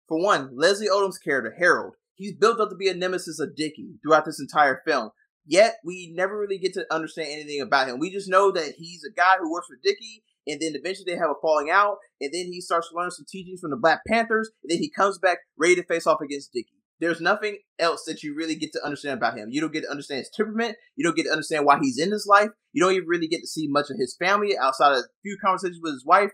For 0.08 0.22
one, 0.22 0.52
Leslie 0.56 0.88
Odom's 0.88 1.18
character, 1.18 1.56
Harold, 1.60 1.96
he's 2.16 2.36
built 2.36 2.60
up 2.60 2.70
to 2.70 2.76
be 2.76 2.90
a 2.90 2.94
nemesis 2.94 3.40
of 3.40 3.56
Dickie 3.56 4.00
throughout 4.02 4.26
this 4.26 4.40
entire 4.40 4.82
film. 4.86 5.12
Yet 5.50 5.78
we 5.84 6.14
never 6.16 6.38
really 6.38 6.60
get 6.60 6.74
to 6.76 6.86
understand 6.94 7.30
anything 7.32 7.60
about 7.60 7.88
him. 7.88 7.98
We 7.98 8.12
just 8.12 8.30
know 8.30 8.52
that 8.52 8.76
he's 8.78 9.04
a 9.04 9.12
guy 9.12 9.38
who 9.40 9.52
works 9.52 9.66
for 9.66 9.78
Dickie, 9.84 10.24
and 10.46 10.62
then 10.62 10.74
eventually 10.76 11.12
they 11.12 11.18
have 11.18 11.32
a 11.32 11.42
falling 11.42 11.72
out, 11.72 11.98
and 12.22 12.32
then 12.32 12.46
he 12.46 12.62
starts 12.62 12.90
to 12.90 12.96
learn 12.96 13.10
some 13.10 13.26
teachings 13.28 13.60
from 13.60 13.72
the 13.72 13.78
Black 13.78 14.02
Panthers, 14.08 14.52
and 14.62 14.70
then 14.70 14.78
he 14.78 14.92
comes 14.92 15.18
back 15.18 15.40
ready 15.58 15.74
to 15.74 15.84
face 15.84 16.06
off 16.06 16.22
against 16.22 16.54
Dickie. 16.54 16.84
There's 17.00 17.20
nothing 17.20 17.58
else 17.80 18.04
that 18.06 18.22
you 18.22 18.36
really 18.36 18.54
get 18.54 18.74
to 18.74 18.86
understand 18.86 19.18
about 19.18 19.40
him. 19.40 19.50
You 19.50 19.60
don't 19.60 19.74
get 19.74 19.86
to 19.86 19.90
understand 19.90 20.20
his 20.20 20.30
temperament. 20.30 20.78
You 20.96 21.04
don't 21.04 21.16
get 21.16 21.24
to 21.24 21.32
understand 21.32 21.66
why 21.66 21.80
he's 21.82 21.98
in 21.98 22.12
this 22.12 22.28
life. 22.28 22.50
You 22.72 22.84
don't 22.84 22.94
even 22.94 23.08
really 23.08 23.28
get 23.28 23.42
to 23.42 23.48
see 23.48 23.68
much 23.68 23.90
of 23.90 23.98
his 23.98 24.16
family 24.20 24.56
outside 24.56 24.92
of 24.92 25.00
a 25.00 25.08
few 25.24 25.36
conversations 25.44 25.80
with 25.82 25.94
his 25.94 26.06
wife. 26.06 26.32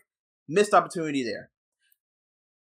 Missed 0.50 0.74
opportunity 0.74 1.24
there. 1.24 1.52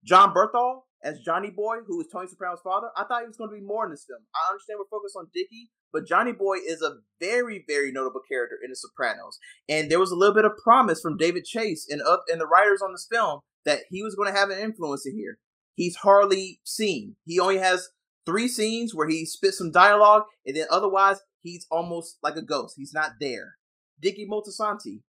Jon 0.05 0.35
Bernthal, 0.35 0.81
as 1.03 1.19
Johnny 1.25 1.49
Boy, 1.49 1.77
who 1.87 1.99
is 2.01 2.07
Tony 2.11 2.27
Soprano's 2.27 2.61
father, 2.63 2.89
I 2.95 3.05
thought 3.05 3.21
he 3.21 3.27
was 3.27 3.37
going 3.37 3.49
to 3.49 3.55
be 3.55 3.65
more 3.65 3.85
in 3.85 3.91
this 3.91 4.05
film. 4.07 4.21
I 4.35 4.51
understand 4.51 4.77
we're 4.79 4.95
focused 4.95 5.15
on 5.17 5.29
Dickie, 5.33 5.71
but 5.93 6.07
Johnny 6.07 6.31
Boy 6.31 6.55
is 6.55 6.81
a 6.81 6.97
very, 7.21 7.63
very 7.67 7.91
notable 7.91 8.21
character 8.27 8.57
in 8.63 8.71
The 8.71 8.75
Sopranos. 8.75 9.37
And 9.69 9.89
there 9.89 9.99
was 9.99 10.11
a 10.11 10.15
little 10.15 10.33
bit 10.33 10.45
of 10.45 10.57
promise 10.61 10.99
from 10.99 11.17
David 11.17 11.45
Chase 11.45 11.87
and, 11.89 12.01
up 12.01 12.23
and 12.27 12.41
the 12.41 12.47
writers 12.47 12.81
on 12.81 12.91
this 12.91 13.07
film 13.09 13.41
that 13.63 13.81
he 13.89 14.01
was 14.03 14.15
going 14.15 14.33
to 14.33 14.37
have 14.37 14.49
an 14.49 14.59
influence 14.59 15.05
in 15.05 15.15
here. 15.15 15.37
He's 15.75 15.97
hardly 15.97 16.59
seen. 16.63 17.15
He 17.25 17.39
only 17.39 17.59
has 17.59 17.89
three 18.25 18.47
scenes 18.47 18.93
where 18.93 19.07
he 19.07 19.25
spits 19.25 19.59
some 19.59 19.71
dialogue, 19.71 20.23
and 20.45 20.55
then 20.55 20.67
otherwise, 20.69 21.19
he's 21.41 21.65
almost 21.71 22.17
like 22.21 22.35
a 22.35 22.41
ghost. 22.41 22.75
He's 22.77 22.93
not 22.93 23.13
there. 23.19 23.55
Dickie 24.01 24.27
Moltisanti. 24.29 25.01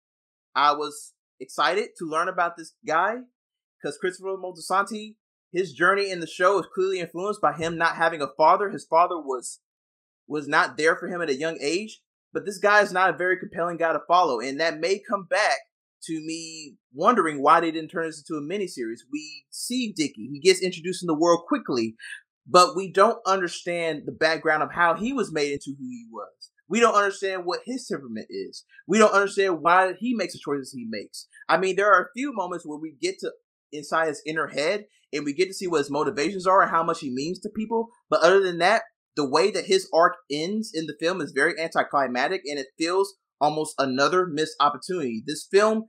I 0.55 0.73
was 0.73 1.15
excited 1.41 1.91
to 1.99 2.05
learn 2.05 2.29
about 2.29 2.57
this 2.57 2.75
guy 2.87 3.17
because 3.81 3.99
Christopher 3.99 4.37
Moltisanti 4.37 5.17
his 5.53 5.73
journey 5.73 6.11
in 6.11 6.21
the 6.21 6.27
show 6.27 6.59
is 6.59 6.67
clearly 6.75 6.99
influenced 6.99 7.41
by 7.41 7.53
him 7.53 7.77
not 7.77 7.97
having 7.97 8.23
a 8.23 8.29
father. 8.39 8.71
His 8.71 8.87
father 8.87 9.19
was 9.19 9.61
was 10.27 10.49
not 10.49 10.77
there 10.77 10.97
for 10.97 11.09
him 11.09 11.21
at 11.21 11.31
a 11.31 11.39
young 11.39 11.59
age. 11.61 12.01
But 12.33 12.47
this 12.47 12.59
guy 12.59 12.81
is 12.81 12.93
not 12.93 13.11
a 13.11 13.17
very 13.17 13.39
compelling 13.39 13.77
guy 13.77 13.93
to 13.93 14.01
follow, 14.09 14.41
and 14.41 14.59
that 14.61 14.81
may 14.81 14.99
come 14.99 15.27
back 15.29 15.59
to 16.05 16.15
me 16.15 16.77
wondering 16.95 17.43
why 17.43 17.61
they 17.61 17.71
didn't 17.71 17.91
turn 17.91 18.07
this 18.07 18.25
into 18.27 18.39
a 18.39 18.43
miniseries. 18.43 19.01
We 19.13 19.45
see 19.51 19.93
Dickie; 19.93 20.31
he 20.33 20.41
gets 20.41 20.63
introduced 20.63 21.03
in 21.03 21.09
the 21.09 21.19
world 21.19 21.45
quickly, 21.47 21.95
but 22.47 22.75
we 22.75 22.91
don't 22.91 23.19
understand 23.27 24.03
the 24.07 24.13
background 24.13 24.63
of 24.63 24.73
how 24.73 24.95
he 24.95 25.13
was 25.13 25.33
made 25.33 25.53
into 25.53 25.77
who 25.79 25.85
he 25.85 26.07
was. 26.11 26.51
We 26.69 26.81
don't 26.81 26.95
understand 26.95 27.45
what 27.45 27.61
his 27.67 27.87
temperament 27.87 28.29
is. 28.31 28.65
We 28.87 28.97
don't 28.97 29.13
understand 29.13 29.61
why 29.61 29.93
he 29.99 30.15
makes 30.15 30.33
the 30.33 30.41
choices 30.43 30.73
he 30.73 30.87
makes. 30.89 31.29
I 31.49 31.59
mean, 31.59 31.77
there 31.77 31.93
are 31.93 32.05
a 32.05 32.13
few 32.17 32.33
moments 32.33 32.65
where 32.65 32.79
we 32.79 32.97
get 32.99 33.19
to 33.19 33.33
inside 33.73 34.09
his 34.09 34.23
inner 34.27 34.47
head 34.47 34.87
and 35.13 35.25
we 35.25 35.35
get 35.35 35.49
to 35.49 35.55
see 35.55 35.67
what 35.67 35.79
his 35.79 35.91
motivations 35.91 36.47
are 36.47 36.63
and 36.63 36.71
how 36.71 36.83
much 36.83 37.01
he 37.01 37.11
means 37.11 37.41
to 37.41 37.51
people. 37.51 37.89
But 38.09 38.23
other 38.23 38.41
than 38.41 38.59
that, 38.59 38.83
the 39.17 39.29
way 39.29 39.51
that 39.51 39.67
his 39.67 39.89
arc 39.93 40.17
ends 40.31 40.71
in 40.73 40.87
the 40.87 40.97
film 40.99 41.21
is 41.21 41.33
very 41.33 41.59
anticlimactic 41.61 42.43
and 42.47 42.59
it 42.59 42.69
feels 42.79 43.15
almost 43.41 43.75
another 43.79 44.27
missed 44.27 44.57
opportunity. 44.61 45.23
This 45.27 45.47
film, 45.51 45.87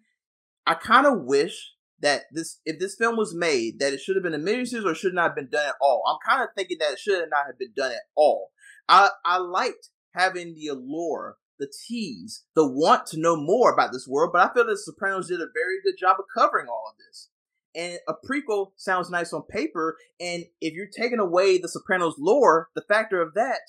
I 0.66 0.74
kind 0.74 1.06
of 1.06 1.24
wish 1.24 1.74
that 2.00 2.24
this 2.32 2.60
if 2.66 2.80
this 2.80 2.96
film 2.96 3.16
was 3.16 3.34
made, 3.34 3.80
that 3.80 3.94
it 3.94 4.00
should 4.00 4.16
have 4.16 4.24
been 4.24 4.34
a 4.34 4.40
miniseries 4.40 4.86
or 4.86 4.94
should 4.94 5.14
not 5.14 5.30
have 5.30 5.36
been 5.36 5.50
done 5.50 5.68
at 5.68 5.76
all. 5.80 6.04
I'm 6.08 6.30
kind 6.30 6.44
of 6.44 6.50
thinking 6.56 6.78
that 6.80 6.94
it 6.94 7.00
should 7.00 7.30
not 7.30 7.46
have 7.48 7.58
been 7.58 7.74
done 7.76 7.92
at 7.92 8.04
all. 8.16 8.52
I 8.90 9.10
I 9.26 9.38
liked 9.38 9.90
having 10.14 10.54
the 10.54 10.68
allure, 10.68 11.38
the 11.60 11.72
tease, 11.88 12.44
the 12.56 12.68
want 12.68 13.06
to 13.08 13.20
know 13.20 13.38
more 13.38 13.74
about 13.74 13.94
this 13.94 14.08
world, 14.08 14.32
but 14.34 14.42
I 14.42 14.54
feel 14.54 14.66
that 14.66 14.78
Sopranos 14.78 15.30
did 15.30 15.40
a 15.40 15.48
very 15.54 15.78
good 15.84 15.96
job 15.98 16.18
of 16.20 16.26
covering 16.36 16.68
all 16.68 16.92
of 16.92 16.98
this 16.98 17.30
and 17.76 18.00
a 18.08 18.14
prequel 18.14 18.72
sounds 18.78 19.10
nice 19.10 19.34
on 19.34 19.44
paper. 19.50 19.98
And 20.20 20.46
if 20.62 20.74
you're 20.74 20.88
taking 20.88 21.20
away 21.20 21.58
the 21.58 21.70
Sopranos 21.70 22.16
lore, 22.20 22.70
the 22.76 22.84
factor 22.88 23.22
of 23.22 23.34
that, 23.36 23.60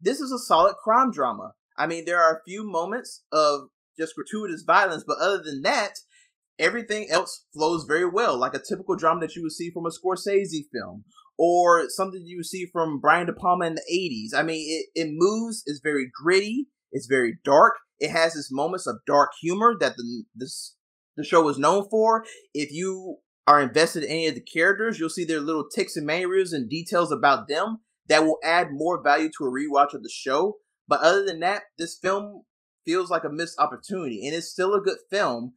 this 0.00 0.20
is 0.20 0.32
a 0.32 0.38
solid 0.38 0.74
crime 0.82 1.10
drama. 1.10 1.52
I 1.76 1.86
mean, 1.86 2.04
there 2.04 2.22
are 2.22 2.36
a 2.36 2.42
few 2.46 2.64
moments 2.64 3.22
of 3.32 3.68
just 3.98 4.14
gratuitous 4.14 4.62
violence, 4.66 5.04
but 5.06 5.18
other 5.18 5.42
than 5.42 5.62
that, 5.62 5.94
everything 6.58 7.08
else 7.10 7.46
flows 7.52 7.84
very 7.84 8.08
well, 8.08 8.38
like 8.38 8.54
a 8.54 8.62
typical 8.66 8.96
drama 8.96 9.20
that 9.20 9.34
you 9.34 9.42
would 9.42 9.52
see 9.52 9.70
from 9.70 9.86
a 9.86 9.90
Scorsese 9.90 10.66
film 10.72 11.04
or 11.36 11.88
something 11.88 12.22
you 12.24 12.38
would 12.38 12.46
see 12.46 12.66
from 12.72 13.00
Brian 13.00 13.26
De 13.26 13.32
Palma 13.32 13.66
in 13.66 13.74
the 13.74 13.82
80s. 13.92 14.38
I 14.38 14.42
mean, 14.42 14.86
it, 14.94 15.00
it 15.00 15.08
moves, 15.12 15.62
it's 15.66 15.80
very 15.82 16.10
gritty, 16.22 16.68
it's 16.92 17.06
very 17.06 17.38
dark, 17.44 17.74
It 17.98 18.10
has 18.10 18.36
its 18.36 18.52
moments 18.52 18.86
of 18.86 19.00
dark 19.06 19.30
humor 19.40 19.74
that 19.80 19.96
the 19.96 20.24
this 20.34 20.76
the 21.16 21.24
show 21.24 21.42
was 21.42 21.58
known 21.58 21.88
for. 21.90 22.24
If 22.52 22.72
you 22.72 23.18
are 23.46 23.60
invested 23.60 24.04
in 24.04 24.10
any 24.10 24.26
of 24.26 24.34
the 24.34 24.40
characters, 24.40 24.98
you'll 24.98 25.10
see 25.10 25.24
their 25.24 25.40
little 25.40 25.68
ticks 25.68 25.96
and 25.96 26.06
mannerisms 26.06 26.52
and 26.52 26.70
details 26.70 27.12
about 27.12 27.48
them 27.48 27.78
that 28.08 28.24
will 28.24 28.38
add 28.42 28.68
more 28.70 29.02
value 29.02 29.30
to 29.36 29.44
a 29.44 29.50
rewatch 29.50 29.94
of 29.94 30.02
the 30.02 30.10
show. 30.12 30.56
But 30.88 31.00
other 31.00 31.24
than 31.24 31.40
that, 31.40 31.64
this 31.78 31.98
film 32.00 32.42
feels 32.84 33.10
like 33.10 33.24
a 33.24 33.30
missed 33.30 33.58
opportunity, 33.58 34.26
and 34.26 34.34
it's 34.34 34.50
still 34.50 34.74
a 34.74 34.80
good 34.80 34.98
film. 35.10 35.54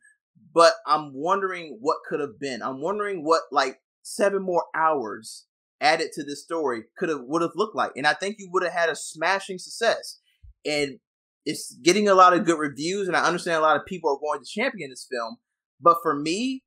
But 0.53 0.73
I'm 0.85 1.11
wondering 1.13 1.77
what 1.81 1.97
could 2.07 2.19
have 2.19 2.39
been. 2.39 2.61
I'm 2.61 2.81
wondering 2.81 3.23
what 3.23 3.43
like 3.51 3.79
seven 4.03 4.41
more 4.43 4.65
hours 4.75 5.45
added 5.81 6.11
to 6.13 6.23
this 6.23 6.43
story 6.43 6.83
could 6.97 7.09
have 7.09 7.21
would 7.23 7.41
have 7.41 7.51
looked 7.55 7.75
like, 7.75 7.91
and 7.95 8.07
I 8.07 8.13
think 8.13 8.38
you 8.39 8.49
would 8.51 8.63
have 8.63 8.73
had 8.73 8.89
a 8.89 8.95
smashing 8.95 9.59
success. 9.59 10.19
And 10.65 10.99
it's 11.45 11.77
getting 11.83 12.09
a 12.09 12.13
lot 12.13 12.33
of 12.33 12.45
good 12.45 12.59
reviews, 12.59 13.07
and 13.07 13.15
I 13.15 13.25
understand 13.25 13.57
a 13.57 13.61
lot 13.61 13.77
of 13.77 13.85
people 13.85 14.09
are 14.09 14.19
going 14.19 14.43
to 14.43 14.49
champion 14.49 14.89
this 14.89 15.07
film. 15.09 15.38
But 15.79 15.97
for 16.01 16.15
me, 16.15 16.63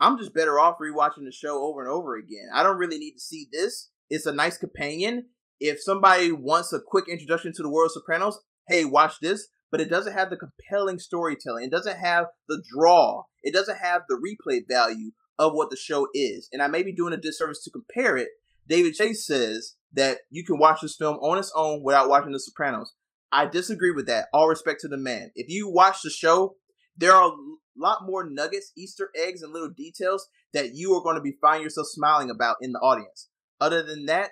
I'm 0.00 0.18
just 0.18 0.34
better 0.34 0.58
off 0.58 0.76
rewatching 0.78 1.24
the 1.24 1.32
show 1.32 1.62
over 1.62 1.80
and 1.80 1.90
over 1.90 2.16
again. 2.16 2.48
I 2.54 2.62
don't 2.62 2.78
really 2.78 2.98
need 2.98 3.12
to 3.12 3.20
see 3.20 3.48
this. 3.52 3.90
It's 4.10 4.26
a 4.26 4.32
nice 4.32 4.58
companion. 4.58 5.26
If 5.58 5.82
somebody 5.82 6.32
wants 6.32 6.72
a 6.72 6.80
quick 6.80 7.08
introduction 7.08 7.52
to 7.54 7.62
the 7.62 7.70
world 7.70 7.90
of 7.90 8.02
Sopranos, 8.02 8.40
hey, 8.68 8.84
watch 8.84 9.14
this. 9.20 9.48
But 9.70 9.80
it 9.80 9.90
doesn't 9.90 10.12
have 10.12 10.30
the 10.30 10.36
compelling 10.36 10.98
storytelling. 10.98 11.64
It 11.64 11.70
doesn't 11.70 11.98
have 11.98 12.26
the 12.48 12.62
draw. 12.72 13.24
It 13.42 13.52
doesn't 13.52 13.78
have 13.78 14.02
the 14.08 14.14
replay 14.16 14.60
value 14.68 15.12
of 15.38 15.52
what 15.54 15.70
the 15.70 15.76
show 15.76 16.08
is. 16.14 16.48
And 16.52 16.62
I 16.62 16.68
may 16.68 16.82
be 16.82 16.94
doing 16.94 17.12
a 17.12 17.18
disservice 17.18 17.62
to 17.64 17.70
compare 17.70 18.16
it. 18.16 18.28
David 18.68 18.94
Chase 18.94 19.26
says 19.26 19.74
that 19.92 20.18
you 20.30 20.44
can 20.44 20.58
watch 20.58 20.80
this 20.82 20.96
film 20.96 21.16
on 21.16 21.38
its 21.38 21.52
own 21.54 21.82
without 21.82 22.08
watching 22.08 22.32
The 22.32 22.38
Sopranos. 22.38 22.94
I 23.32 23.46
disagree 23.46 23.90
with 23.90 24.06
that. 24.06 24.28
All 24.32 24.48
respect 24.48 24.80
to 24.82 24.88
the 24.88 24.96
man. 24.96 25.30
If 25.34 25.48
you 25.48 25.68
watch 25.68 26.02
the 26.02 26.10
show, 26.10 26.56
there 26.96 27.12
are 27.12 27.30
a 27.30 27.36
lot 27.76 28.06
more 28.06 28.28
nuggets, 28.28 28.72
Easter 28.76 29.10
eggs, 29.14 29.42
and 29.42 29.52
little 29.52 29.70
details 29.70 30.28
that 30.52 30.74
you 30.74 30.94
are 30.94 31.02
going 31.02 31.16
to 31.16 31.22
be 31.22 31.36
finding 31.40 31.62
yourself 31.62 31.86
smiling 31.88 32.30
about 32.30 32.56
in 32.62 32.72
the 32.72 32.78
audience. 32.78 33.28
Other 33.60 33.82
than 33.82 34.06
that, 34.06 34.30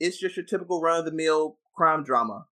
it's 0.00 0.18
just 0.18 0.36
your 0.36 0.44
typical 0.44 0.80
run 0.80 1.00
of 1.00 1.04
the 1.04 1.12
mill 1.12 1.58
crime 1.74 2.04
drama. 2.04 2.46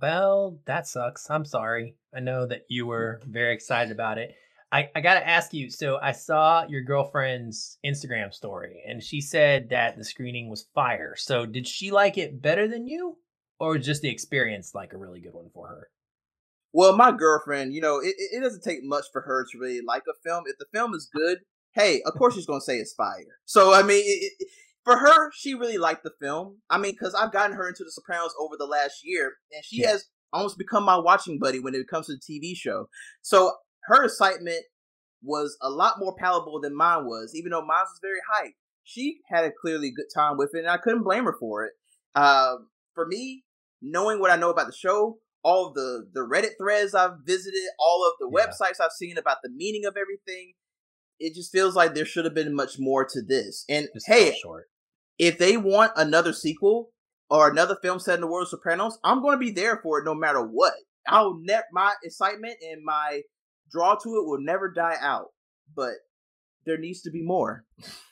Well, 0.00 0.58
that 0.64 0.86
sucks. 0.86 1.30
I'm 1.30 1.44
sorry. 1.44 1.96
I 2.14 2.20
know 2.20 2.46
that 2.46 2.62
you 2.68 2.86
were 2.86 3.20
very 3.26 3.54
excited 3.54 3.92
about 3.92 4.18
it. 4.18 4.34
I, 4.72 4.88
I 4.94 5.00
got 5.00 5.14
to 5.14 5.28
ask 5.28 5.52
you 5.52 5.68
so 5.68 5.98
I 6.00 6.12
saw 6.12 6.64
your 6.68 6.82
girlfriend's 6.82 7.78
Instagram 7.84 8.32
story 8.32 8.82
and 8.86 9.02
she 9.02 9.20
said 9.20 9.70
that 9.70 9.98
the 9.98 10.04
screening 10.04 10.48
was 10.48 10.68
fire. 10.74 11.14
So 11.16 11.44
did 11.44 11.66
she 11.66 11.90
like 11.90 12.16
it 12.16 12.40
better 12.40 12.68
than 12.68 12.86
you 12.86 13.16
or 13.58 13.78
just 13.78 14.00
the 14.00 14.08
experience 14.08 14.74
like 14.74 14.92
a 14.92 14.98
really 14.98 15.20
good 15.20 15.34
one 15.34 15.50
for 15.52 15.66
her? 15.66 15.88
Well, 16.72 16.96
my 16.96 17.12
girlfriend, 17.12 17.74
you 17.74 17.80
know, 17.80 17.98
it, 17.98 18.14
it 18.16 18.40
doesn't 18.42 18.62
take 18.62 18.80
much 18.82 19.04
for 19.12 19.22
her 19.22 19.44
to 19.50 19.58
really 19.58 19.80
like 19.84 20.04
a 20.08 20.14
film. 20.28 20.44
If 20.46 20.56
the 20.58 20.66
film 20.72 20.94
is 20.94 21.08
good, 21.12 21.38
hey, 21.74 22.02
of 22.06 22.14
course 22.14 22.34
she's 22.34 22.46
going 22.46 22.60
to 22.60 22.64
say 22.64 22.76
it's 22.76 22.94
fire. 22.94 23.38
So, 23.44 23.74
I 23.74 23.82
mean, 23.82 24.02
it, 24.04 24.32
it, 24.38 24.48
for 24.84 24.96
her, 24.96 25.30
she 25.32 25.54
really 25.54 25.78
liked 25.78 26.04
the 26.04 26.12
film. 26.20 26.58
I 26.70 26.78
mean, 26.78 26.92
because 26.92 27.14
I've 27.14 27.32
gotten 27.32 27.56
her 27.56 27.68
into 27.68 27.84
The 27.84 27.90
Sopranos 27.90 28.34
over 28.38 28.56
the 28.56 28.66
last 28.66 29.00
year, 29.04 29.34
and 29.52 29.64
she 29.64 29.82
yeah. 29.82 29.90
has 29.90 30.06
almost 30.32 30.58
become 30.58 30.84
my 30.84 30.96
watching 30.96 31.38
buddy 31.38 31.58
when 31.58 31.74
it 31.74 31.88
comes 31.88 32.06
to 32.06 32.14
the 32.14 32.20
TV 32.20 32.56
show. 32.56 32.88
So 33.22 33.52
her 33.84 34.04
excitement 34.04 34.64
was 35.22 35.56
a 35.60 35.70
lot 35.70 35.94
more 35.98 36.14
palatable 36.18 36.60
than 36.60 36.74
mine 36.74 37.04
was, 37.04 37.32
even 37.34 37.50
though 37.50 37.60
mine 37.60 37.84
was 37.84 37.98
very 38.00 38.20
hype. 38.32 38.54
She 38.84 39.18
had 39.28 39.44
a 39.44 39.52
clearly 39.60 39.92
good 39.94 40.06
time 40.14 40.36
with 40.36 40.54
it, 40.54 40.60
and 40.60 40.70
I 40.70 40.78
couldn't 40.78 41.04
blame 41.04 41.24
her 41.24 41.36
for 41.38 41.64
it. 41.64 41.72
Uh, 42.14 42.56
for 42.94 43.06
me, 43.06 43.44
knowing 43.82 44.20
what 44.20 44.30
I 44.30 44.36
know 44.36 44.50
about 44.50 44.66
the 44.66 44.72
show, 44.72 45.18
all 45.42 45.72
the 45.72 46.08
the 46.12 46.20
Reddit 46.20 46.52
threads 46.58 46.94
I've 46.94 47.18
visited, 47.24 47.60
all 47.78 48.06
of 48.06 48.14
the 48.18 48.30
yeah. 48.32 48.46
websites 48.46 48.82
I've 48.82 48.92
seen 48.92 49.18
about 49.18 49.38
the 49.42 49.50
meaning 49.50 49.84
of 49.84 49.96
everything, 49.96 50.52
it 51.18 51.34
just 51.34 51.52
feels 51.52 51.74
like 51.74 51.94
there 51.94 52.04
should 52.04 52.24
have 52.24 52.34
been 52.34 52.54
much 52.54 52.78
more 52.78 53.04
to 53.04 53.22
this. 53.22 53.64
And 53.68 53.88
just 53.94 54.06
hey, 54.08 54.34
if 55.18 55.38
they 55.38 55.56
want 55.56 55.92
another 55.96 56.32
sequel 56.32 56.90
or 57.28 57.50
another 57.50 57.76
film 57.82 58.00
set 58.00 58.16
in 58.16 58.20
the 58.20 58.26
world 58.26 58.46
of 58.46 58.50
Sopranos, 58.50 58.98
I'm 59.04 59.22
going 59.22 59.34
to 59.34 59.38
be 59.38 59.52
there 59.52 59.80
for 59.82 59.98
it 59.98 60.04
no 60.04 60.14
matter 60.14 60.42
what. 60.42 60.74
I'll 61.06 61.38
net 61.42 61.64
my 61.72 61.94
excitement 62.02 62.56
and 62.62 62.82
my 62.84 63.22
draw 63.70 63.94
to 63.94 64.08
it 64.16 64.26
will 64.26 64.40
never 64.40 64.70
die 64.70 64.96
out, 65.00 65.26
but 65.74 65.94
there 66.66 66.78
needs 66.78 67.02
to 67.02 67.10
be 67.10 67.22
more. 67.22 67.64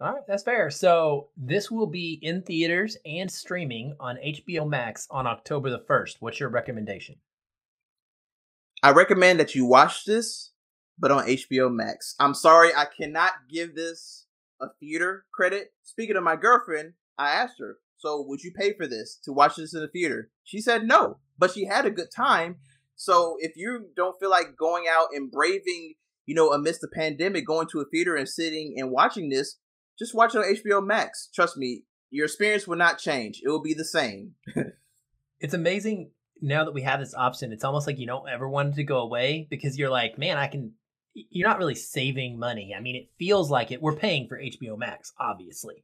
All 0.00 0.12
right, 0.12 0.22
that's 0.28 0.42
fair. 0.42 0.70
So 0.70 1.28
this 1.36 1.70
will 1.70 1.86
be 1.86 2.18
in 2.20 2.42
theaters 2.42 2.96
and 3.06 3.30
streaming 3.30 3.96
on 3.98 4.16
HBO 4.16 4.68
Max 4.68 5.06
on 5.10 5.26
October 5.26 5.70
the 5.70 5.84
1st. 5.88 6.16
What's 6.20 6.38
your 6.38 6.50
recommendation? 6.50 7.16
I 8.82 8.90
recommend 8.90 9.40
that 9.40 9.54
you 9.54 9.64
watch 9.64 10.04
this, 10.04 10.52
but 10.98 11.10
on 11.10 11.26
HBO 11.26 11.72
Max. 11.72 12.14
I'm 12.20 12.34
sorry, 12.34 12.74
I 12.76 12.84
cannot 12.84 13.32
give 13.50 13.74
this 13.74 14.26
a 14.60 14.66
theater 14.80 15.24
credit. 15.32 15.72
Speaking 15.82 16.16
of 16.16 16.22
my 16.22 16.36
girlfriend, 16.36 16.92
I 17.16 17.30
asked 17.30 17.58
her, 17.60 17.78
so 17.96 18.22
would 18.28 18.42
you 18.42 18.52
pay 18.52 18.74
for 18.74 18.86
this 18.86 19.18
to 19.24 19.32
watch 19.32 19.56
this 19.56 19.72
in 19.72 19.80
the 19.80 19.88
theater? 19.88 20.30
She 20.44 20.60
said 20.60 20.84
no, 20.84 21.18
but 21.38 21.52
she 21.52 21.64
had 21.64 21.86
a 21.86 21.90
good 21.90 22.10
time 22.14 22.56
so 22.96 23.36
if 23.38 23.56
you 23.56 23.90
don't 23.94 24.18
feel 24.18 24.30
like 24.30 24.56
going 24.58 24.86
out 24.90 25.08
and 25.12 25.30
braving, 25.30 25.94
you 26.24 26.34
know, 26.34 26.50
amidst 26.52 26.80
the 26.80 26.88
pandemic, 26.88 27.46
going 27.46 27.68
to 27.68 27.80
a 27.80 27.84
theater 27.84 28.16
and 28.16 28.28
sitting 28.28 28.74
and 28.76 28.90
watching 28.90 29.28
this, 29.28 29.58
just 29.98 30.14
watch 30.14 30.34
it 30.34 30.38
on 30.38 30.44
HBO 30.44 30.84
Max. 30.84 31.28
Trust 31.34 31.56
me, 31.56 31.84
your 32.10 32.26
experience 32.26 32.66
will 32.66 32.76
not 32.76 32.98
change. 32.98 33.40
It 33.44 33.48
will 33.48 33.62
be 33.62 33.74
the 33.74 33.84
same. 33.84 34.34
it's 35.40 35.54
amazing 35.54 36.10
now 36.40 36.64
that 36.64 36.74
we 36.74 36.82
have 36.82 37.00
this 37.00 37.14
option. 37.14 37.52
It's 37.52 37.64
almost 37.64 37.86
like 37.86 37.98
you 37.98 38.06
don't 38.06 38.28
ever 38.28 38.48
want 38.48 38.70
it 38.70 38.76
to 38.76 38.84
go 38.84 38.98
away 38.98 39.46
because 39.50 39.78
you're 39.78 39.90
like, 39.90 40.18
man, 40.18 40.38
I 40.38 40.46
can. 40.46 40.72
You're 41.14 41.48
not 41.48 41.58
really 41.58 41.74
saving 41.74 42.38
money. 42.38 42.74
I 42.76 42.80
mean, 42.80 42.94
it 42.94 43.08
feels 43.18 43.50
like 43.50 43.72
it. 43.72 43.80
We're 43.80 43.96
paying 43.96 44.28
for 44.28 44.38
HBO 44.38 44.76
Max, 44.76 45.12
obviously, 45.18 45.82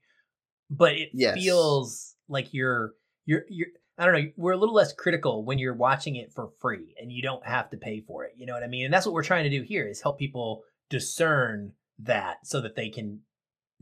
but 0.69 0.93
it 0.93 1.09
yes. 1.15 1.35
feels 1.35 2.17
like 2.29 2.53
you're 2.53 2.93
you're 3.25 3.45
you're 3.49 3.69
I 3.99 4.07
don't 4.07 4.15
know, 4.15 4.31
we're 4.37 4.53
a 4.53 4.59
little 4.59 4.75
less 4.75 4.93
critical 4.93 5.45
when 5.45 5.59
you're 5.59 5.75
watching 5.75 6.17
it 6.17 6.33
for 6.35 6.51
free 6.61 6.95
and 7.01 7.13
you 7.13 7.23
don't 7.23 7.47
have 7.47 7.71
to 7.71 7.77
pay 7.77 8.01
for 8.01 8.25
it. 8.25 8.33
You 8.37 8.47
know 8.47 8.55
what 8.55 8.63
I 8.63 8.67
mean? 8.67 8.85
And 8.85 8.93
that's 8.93 9.07
what 9.07 9.15
we're 9.15 9.23
trying 9.23 9.45
to 9.45 9.51
do 9.51 9.63
here 9.63 9.87
is 9.87 10.01
help 10.01 10.19
people 10.19 10.63
discern 10.89 11.73
that 11.99 12.39
so 12.45 12.61
that 12.63 12.75
they 12.75 12.89
can 12.89 13.21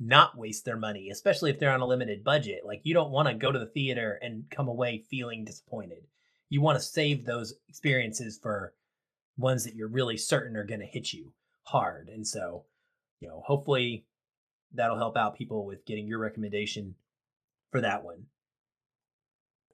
not 0.00 0.36
waste 0.36 0.64
their 0.64 0.78
money, 0.78 1.10
especially 1.10 1.50
if 1.50 1.58
they're 1.58 1.72
on 1.72 1.82
a 1.82 1.86
limited 1.86 2.24
budget. 2.24 2.62
Like 2.64 2.80
you 2.84 2.94
don't 2.94 3.10
want 3.10 3.28
to 3.28 3.34
go 3.34 3.52
to 3.52 3.58
the 3.58 3.66
theater 3.66 4.18
and 4.22 4.44
come 4.50 4.66
away 4.66 5.04
feeling 5.10 5.44
disappointed. 5.44 6.06
You 6.48 6.62
want 6.62 6.78
to 6.78 6.84
save 6.84 7.24
those 7.24 7.54
experiences 7.68 8.38
for 8.42 8.72
ones 9.36 9.64
that 9.64 9.74
you're 9.74 9.88
really 9.88 10.16
certain 10.16 10.56
are 10.56 10.64
going 10.64 10.80
to 10.80 10.86
hit 10.86 11.12
you 11.12 11.32
hard. 11.64 12.08
And 12.08 12.26
so, 12.26 12.64
you 13.20 13.28
know, 13.28 13.42
hopefully 13.44 14.06
that'll 14.72 14.96
help 14.96 15.16
out 15.16 15.36
people 15.36 15.66
with 15.66 15.84
getting 15.84 16.06
your 16.06 16.18
recommendation 16.18 16.94
for 17.70 17.82
that 17.82 18.02
one. 18.02 18.24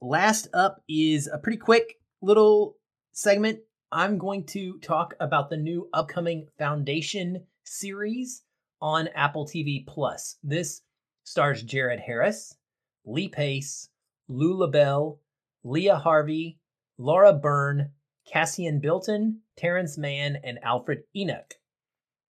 Last 0.03 0.49
up 0.53 0.83
is 0.89 1.29
a 1.33 1.39
pretty 1.39 1.59
quick 1.59 2.01
little 2.21 2.77
segment. 3.13 3.61
I'm 3.93 4.19
going 4.19 4.45
to 4.47 4.79
talk 4.81 5.15
about 5.21 5.51
the 5.51 5.57
new 5.57 5.89
upcoming 5.93 6.49
Foundation 6.59 7.45
series 7.65 8.43
on 8.81 9.09
Apple 9.15 9.47
TV 9.47 9.87
Plus. 9.87 10.37
This 10.43 10.83
stars 11.25 11.63
Jared 11.63 12.01
Harris, 12.01 12.57
Lee 13.05 13.29
Pace, 13.29 13.89
Lou 14.29 14.55
Llobell, 14.57 15.19
Leah 15.65 15.97
Harvey, 15.97 16.59
Laura 16.99 17.33
Birn, 17.33 17.91
Cassian 18.31 18.81
Bilton, 18.81 19.41
Terrence 19.57 19.97
Mann, 19.97 20.39
and 20.43 20.59
Alfred 20.63 21.05
Enoch. 21.15 21.55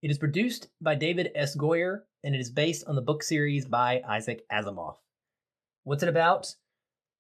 It 0.01 0.11
is 0.11 0.17
produced 0.17 0.69
by 0.81 0.95
David 0.95 1.31
S. 1.35 1.55
Goyer 1.55 2.01
and 2.23 2.35
it 2.35 2.39
is 2.39 2.49
based 2.49 2.85
on 2.87 2.95
the 2.95 3.01
book 3.01 3.23
series 3.23 3.65
by 3.65 4.01
Isaac 4.07 4.43
Asimov. 4.51 4.95
What's 5.83 6.03
it 6.03 6.09
about? 6.09 6.55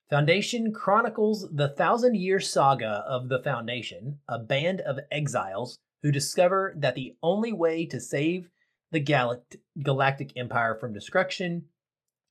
Foundation 0.09 0.73
chronicles 0.73 1.47
the 1.51 1.69
thousand 1.69 2.15
year 2.15 2.39
saga 2.39 3.03
of 3.07 3.29
the 3.29 3.41
Foundation, 3.41 4.19
a 4.27 4.39
band 4.39 4.81
of 4.81 4.99
exiles 5.11 5.79
who 6.01 6.11
discover 6.11 6.73
that 6.77 6.95
the 6.95 7.15
only 7.23 7.51
way 7.51 7.85
to 7.85 7.99
save 7.99 8.49
the 8.91 9.03
Galact- 9.03 9.57
Galactic 9.81 10.33
Empire 10.35 10.75
from 10.75 10.93
destruction 10.93 11.65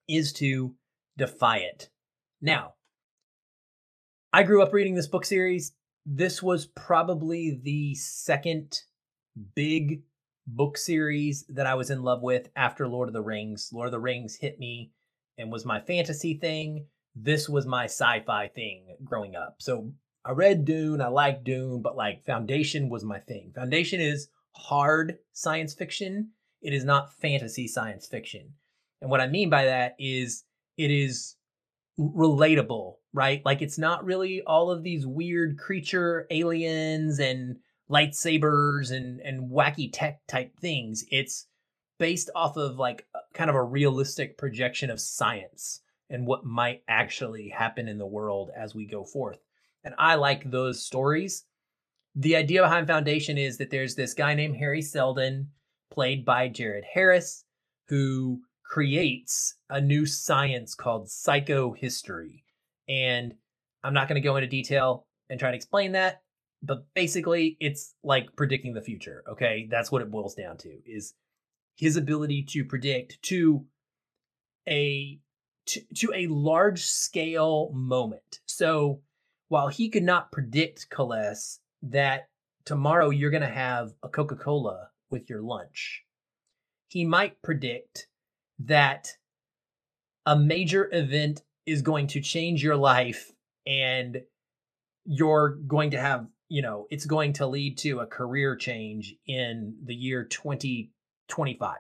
is 0.09 0.33
to 0.35 0.75
defy 1.17 1.59
it. 1.59 1.91
Now, 2.41 2.75
I 4.33 4.43
grew 4.43 4.63
up 4.63 4.73
reading 4.73 4.95
this 4.95 5.09
book 5.09 5.25
series. 5.25 5.73
This 6.05 6.43
was 6.43 6.67
probably 6.67 7.61
the 7.63 7.95
second 7.95 8.81
big 9.55 10.03
book 10.47 10.79
series 10.79 11.45
that 11.49 11.67
I 11.67 11.75
was 11.75 11.91
in 11.91 12.03
love 12.03 12.23
with 12.23 12.49
after 12.55 12.87
Lord 12.87 13.09
of 13.09 13.15
the 13.15 13.23
Rings. 13.23 13.71
Lord 13.73 13.87
of 13.87 13.93
the 13.93 13.99
Rings 13.99 14.37
hit 14.37 14.59
me 14.59 14.93
and 15.37 15.51
was 15.51 15.65
my 15.65 15.81
fantasy 15.81 16.35
thing 16.35 16.87
this 17.17 17.49
was 17.49 17.67
my 17.67 17.85
sci-fi 17.85 18.49
thing 18.49 18.97
growing 19.03 19.35
up. 19.35 19.57
So 19.59 19.93
I 20.25 20.33
read 20.33 20.67
Dune, 20.67 21.01
I 21.01 21.09
liked 21.09 21.45
Dune, 21.45 21.81
but 21.81 21.97
like 21.97 22.27
Foundation 22.27 22.91
was 22.91 23.05
my 23.05 23.19
thing. 23.21 23.53
Foundation 23.55 24.01
is 24.01 24.29
hard 24.53 25.19
science 25.33 25.73
fiction. 25.73 26.33
It 26.67 26.75
is 26.75 26.85
not 26.85 27.15
fantasy 27.15 27.69
science 27.69 28.09
fiction. 28.09 28.53
And 29.01 29.09
what 29.09 29.21
I 29.21 29.29
mean 29.29 29.51
by 29.51 29.67
that 29.67 29.95
is 30.01 30.43
it 30.77 30.91
is 30.91 31.37
relatable, 31.97 32.97
right? 33.13 33.41
Like 33.45 33.63
it's 33.63 33.79
not 33.79 34.05
really 34.05 34.43
all 34.43 34.73
of 34.73 34.83
these 34.83 35.07
weird 35.07 35.59
creature 35.59 36.27
aliens 36.29 37.21
and 37.21 37.59
lightsabers 37.89 38.91
and 38.91 39.21
and 39.21 39.49
wacky 39.49 39.91
tech 39.93 40.27
type 40.27 40.59
things. 40.59 41.05
It's 41.13 41.47
based 42.01 42.31
off 42.35 42.57
of 42.57 42.81
like 42.81 43.07
kind 43.33 43.49
of 43.49 43.55
a 43.55 43.63
realistic 43.63 44.37
projection 44.37 44.91
of 44.91 45.01
science 45.01 45.83
and 46.11 46.27
what 46.27 46.45
might 46.45 46.83
actually 46.89 47.49
happen 47.49 47.87
in 47.87 47.99
the 47.99 48.07
world 48.07 48.51
as 48.57 48.75
we 48.75 48.87
go 48.87 49.05
forth. 49.05 49.39
And 49.85 49.95
I 49.99 50.17
like 50.17 50.51
those 50.51 50.85
stories. 50.85 51.45
The 52.17 52.35
idea 52.35 52.63
behind 52.63 52.89
Foundation 52.89 53.39
is 53.39 53.57
that 53.59 53.71
there's 53.71 53.95
this 53.95 54.15
guy 54.15 54.35
named 54.35 54.57
Hari 54.57 54.83
Seldon, 54.83 55.51
played 55.91 56.25
by 56.25 56.49
Jared 56.49 56.85
Harris, 56.93 57.45
who 57.89 58.41
creates 58.65 59.55
a 59.71 59.81
new 59.81 60.07
science 60.07 60.75
called 60.75 61.07
psychohistory. 61.07 62.43
And 62.89 63.35
I'm 63.85 63.95
not 63.95 64.09
going 64.09 64.21
to 64.21 64.27
go 64.27 64.37
into 64.37 64.49
detail 64.49 65.07
and 65.31 65.39
try 65.39 65.51
to 65.51 65.57
explain 65.57 65.93
that, 65.93 66.23
but 66.63 66.87
basically 66.95 67.57
it's 67.61 67.95
like 68.03 68.35
predicting 68.37 68.75
the 68.75 68.81
future, 68.81 69.23
okay? 69.29 69.69
That's 69.71 69.91
what 69.93 70.03
it 70.03 70.11
boils 70.11 70.35
down 70.35 70.57
to 70.59 70.71
is 70.85 71.15
his 71.77 71.97
ability 71.97 72.45
to 72.51 72.65
predict 72.65 73.23
to 73.23 73.65
a 74.69 75.21
to, 75.67 75.81
to 75.97 76.13
a 76.15 76.29
large 76.29 76.83
scale 76.85 77.71
moment. 77.73 78.41
So 78.47 79.01
while 79.49 79.69
he 79.69 79.89
could 79.89 80.05
not 80.05 80.33
predict 80.33 80.91
Kalless 80.91 81.59
that 81.83 82.29
tomorrow 82.65 83.11
you're 83.11 83.31
going 83.31 83.43
to 83.43 83.49
have 83.49 83.95
a 84.03 84.09
Coca-Cola 84.09 84.91
with 85.11 85.29
your 85.29 85.43
lunch, 85.43 86.05
he 86.89 87.05
might 87.05 87.43
predict 87.43 88.09
that 88.59 89.09
a 90.25 90.37
major 90.37 90.89
event 90.93 91.43
is 91.67 91.83
going 91.83 92.07
to 92.09 92.21
change 92.21 92.63
your 92.63 92.77
life 92.77 93.33
and 93.67 94.23
you're 95.05 95.59
going 95.67 95.91
to 95.91 96.01
have, 96.01 96.27
you 96.49 96.63
know, 96.63 96.87
it's 96.91 97.07
going 97.07 97.33
to 97.35 97.47
lead 97.47 97.79
to 97.79 98.01
a 98.01 98.07
career 98.07 98.57
change 98.57 99.15
in 99.27 99.77
the 99.85 99.95
year 99.95 100.25
2025. 100.25 101.77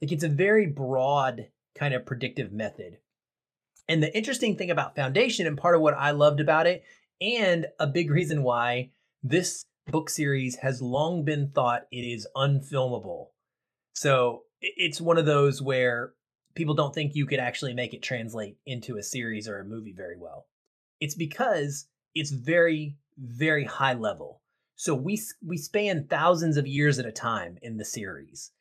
Like 0.00 0.12
it's 0.12 0.24
a 0.24 0.28
very 0.28 0.66
broad 0.66 1.48
kind 1.74 1.94
of 1.94 2.06
predictive 2.06 2.52
method. 2.52 2.98
And 3.88 4.02
the 4.02 4.16
interesting 4.16 4.56
thing 4.56 4.70
about 4.70 4.94
Foundation, 4.94 5.46
and 5.46 5.58
part 5.58 5.74
of 5.74 5.80
what 5.80 5.94
I 5.94 6.12
loved 6.12 6.40
about 6.40 6.66
it, 6.66 6.84
and 7.20 7.66
a 7.78 7.86
big 7.86 8.10
reason 8.10 8.42
why 8.42 8.90
this 9.22 9.66
book 9.90 10.10
series 10.10 10.56
has 10.56 10.80
long 10.80 11.24
been 11.24 11.50
thought 11.50 11.86
it 11.90 12.02
is 12.02 12.26
unfilmable. 12.36 13.28
So 13.92 14.42
it's 14.60 15.00
one 15.00 15.18
of 15.18 15.26
those 15.26 15.60
where 15.60 16.14
people 16.54 16.74
don't 16.74 16.94
think 16.94 17.14
you 17.14 17.26
could 17.26 17.38
actually 17.38 17.74
make 17.74 17.94
it 17.94 18.02
translate 18.02 18.56
into 18.66 18.96
a 18.96 19.02
series 19.02 19.48
or 19.48 19.58
a 19.58 19.64
movie 19.64 19.94
very 19.96 20.16
well. 20.18 20.46
It's 21.00 21.14
because 21.14 21.86
it's 22.14 22.30
very, 22.30 22.96
very 23.18 23.64
high 23.64 23.94
level. 23.94 24.42
So 24.76 24.94
we 24.94 25.20
we 25.44 25.56
span 25.56 26.06
thousands 26.08 26.56
of 26.56 26.66
years 26.66 26.98
at 26.98 27.06
a 27.06 27.12
time 27.12 27.58
in 27.62 27.76
the 27.76 27.84
series. 27.84 28.52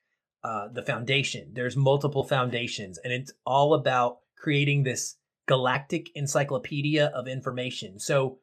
Uh, 0.41 0.69
the 0.69 0.81
foundation. 0.81 1.51
There's 1.51 1.75
multiple 1.75 2.23
foundations, 2.23 2.97
and 3.03 3.11
it's 3.11 3.33
all 3.45 3.73
about 3.73 4.19
creating 4.37 4.83
this 4.83 5.17
galactic 5.47 6.09
encyclopedia 6.15 7.07
of 7.07 7.27
information. 7.27 7.99
So 7.99 8.39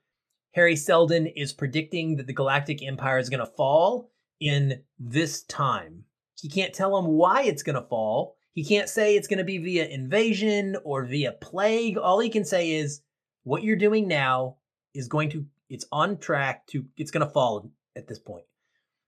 Hari 0.56 0.74
Seldon 0.74 1.26
is 1.26 1.52
predicting 1.52 2.16
that 2.16 2.26
the 2.26 2.32
Galactic 2.32 2.82
Empire 2.82 3.18
is 3.18 3.28
going 3.28 3.44
to 3.44 3.52
fall 3.52 4.10
in 4.40 4.82
this 4.98 5.42
time. 5.42 6.04
He 6.40 6.48
can't 6.48 6.72
tell 6.72 6.96
him 6.96 7.08
why 7.08 7.42
it's 7.42 7.62
going 7.62 7.76
to 7.76 7.86
fall, 7.86 8.36
he 8.54 8.64
can't 8.64 8.88
say 8.88 9.14
it's 9.14 9.28
going 9.28 9.36
to 9.38 9.44
be 9.44 9.58
via 9.58 9.86
invasion 9.86 10.78
or 10.82 11.04
via 11.04 11.32
plague. 11.32 11.98
All 11.98 12.20
he 12.20 12.30
can 12.30 12.46
say 12.46 12.70
is 12.70 13.02
what 13.42 13.62
you're 13.62 13.76
doing 13.76 14.08
now 14.08 14.56
is 14.94 15.08
going 15.08 15.28
to 15.30 15.44
it's 15.68 15.84
on 15.92 16.16
track 16.16 16.66
to 16.68 16.86
it's 16.96 17.10
going 17.10 17.26
to 17.26 17.32
fall 17.32 17.70
at 17.94 18.08
this 18.08 18.18
point. 18.18 18.46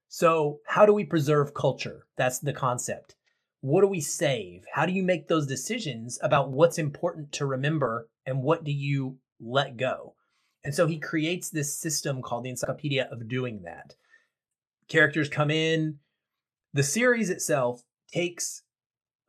So, 0.09 0.61
how 0.67 0.85
do 0.85 0.93
we 0.93 1.05
preserve 1.05 1.55
culture? 1.55 2.05
That's 2.19 2.41
the 2.41 2.53
concept. 2.53 3.17
What 3.63 3.81
do 3.81 3.87
we 3.87 4.03
save? 4.03 4.65
How 4.75 4.85
do 4.85 4.93
you 4.93 5.03
make 5.03 5.29
those 5.29 5.47
decisions 5.47 6.19
about 6.23 6.51
what's 6.51 6.77
important 6.77 7.33
to 7.33 7.47
remember 7.47 8.11
and 8.27 8.43
what 8.43 8.65
do 8.65 8.71
you 8.71 9.17
let 9.41 9.79
go? 9.79 10.15
And 10.69 10.75
so 10.75 10.87
he 10.87 10.99
creates 10.99 11.49
this 11.49 11.75
system 11.75 12.21
called 12.21 12.45
the 12.45 12.51
Encyclopedia 12.51 13.09
of 13.11 13.27
doing 13.27 13.63
that. 13.63 13.95
Characters 14.87 15.31
come 15.31 15.51
in. 15.51 15.99
The 16.75 16.83
series 16.83 17.31
itself 17.31 17.83
takes 18.13 18.65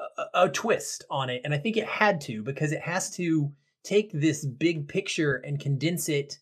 a, 0.01 0.25
a 0.33 0.49
twist 0.49 1.05
on 1.09 1.29
it, 1.29 1.39
and 1.45 1.53
I 1.53 1.57
think 1.57 1.77
it 1.77 1.85
had 1.85 2.19
to 2.23 2.43
because 2.43 2.73
it 2.73 2.81
has 2.81 3.09
to 3.11 3.53
take 3.85 4.11
this 4.11 4.43
big 4.43 4.89
picture 4.89 5.35
and 5.35 5.61
condense 5.61 6.09
it 6.09 6.39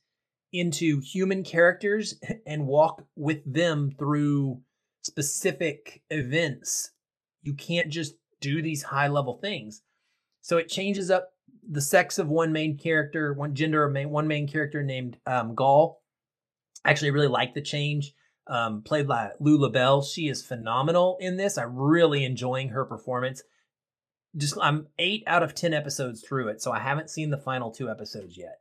into 0.52 1.00
human 1.02 1.43
characters 1.43 2.16
and 2.48 2.66
walk 2.66 3.04
with 3.16 3.41
them 3.45 3.91
through 4.00 4.60
specific 5.04 6.02
events. 6.10 6.89
You 7.43 7.54
can't 7.54 7.89
just 7.89 8.16
do 8.41 8.64
these 8.64 8.82
high 8.82 9.10
level 9.10 9.38
things. 9.38 9.84
So 10.41 10.58
it 10.58 10.70
changes 10.70 11.12
up 11.12 11.34
the 11.70 11.82
sex 11.82 12.18
of 12.18 12.30
one 12.30 12.51
main 12.51 12.78
character, 12.78 13.34
one 13.34 13.53
gender 13.53 13.84
of 13.84 13.91
main, 13.91 14.09
one 14.09 14.28
main 14.28 14.47
character 14.47 14.84
named 14.84 15.18
um, 15.26 15.55
Gaal. 15.55 15.95
I 16.86 16.91
actually 16.91 17.11
really 17.11 17.28
like 17.28 17.53
the 17.53 17.61
change. 17.61 18.13
Um, 18.49 18.82
played 18.82 19.09
by 19.09 19.32
Lou 19.41 19.57
Llobell. 19.57 20.05
She 20.05 20.30
is 20.30 20.41
phenomenal 20.41 21.18
in 21.20 21.36
this. 21.36 21.57
I'm 21.57 21.76
really 21.76 22.24
enjoying 22.24 22.70
her 22.70 22.86
performance. 22.86 23.43
Just 24.38 24.57
I'm 24.61 24.88
eight 24.97 25.24
out 25.28 25.43
of 25.43 25.53
ten 25.53 25.74
episodes 25.74 26.22
through 26.22 26.47
it, 26.47 26.61
so 26.61 26.72
I 26.72 26.80
haven't 26.80 27.09
seen 27.09 27.30
the 27.30 27.38
final 27.38 27.72
two 27.72 27.89
episodes 27.89 28.38
yet. 28.38 28.59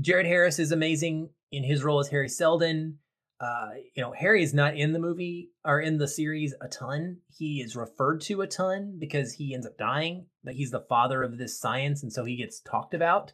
Jared 0.00 0.26
Harris 0.26 0.60
is 0.60 0.70
amazing 0.70 1.30
in 1.50 1.64
his 1.64 1.82
role 1.82 1.98
as 1.98 2.10
Hari 2.10 2.28
Seldon. 2.28 2.98
Uh, 3.42 3.70
you 3.96 4.02
know, 4.02 4.14
Hari 4.16 4.44
is 4.44 4.54
not 4.54 4.76
in 4.76 4.92
the 4.92 5.00
movie 5.00 5.50
or 5.64 5.80
in 5.80 5.98
the 5.98 6.06
series 6.06 6.54
a 6.60 6.68
ton. 6.68 7.16
He 7.36 7.60
is 7.60 7.74
referred 7.74 8.20
to 8.22 8.42
a 8.42 8.46
ton 8.46 8.98
because 9.00 9.32
he 9.32 9.52
ends 9.52 9.66
up 9.66 9.76
dying, 9.76 10.26
but 10.44 10.54
he's 10.54 10.70
the 10.70 10.86
father 10.88 11.24
of 11.24 11.38
this 11.38 11.58
science, 11.58 12.04
and 12.04 12.12
so 12.12 12.24
he 12.24 12.36
gets 12.36 12.60
talked 12.60 12.94
about. 12.94 13.32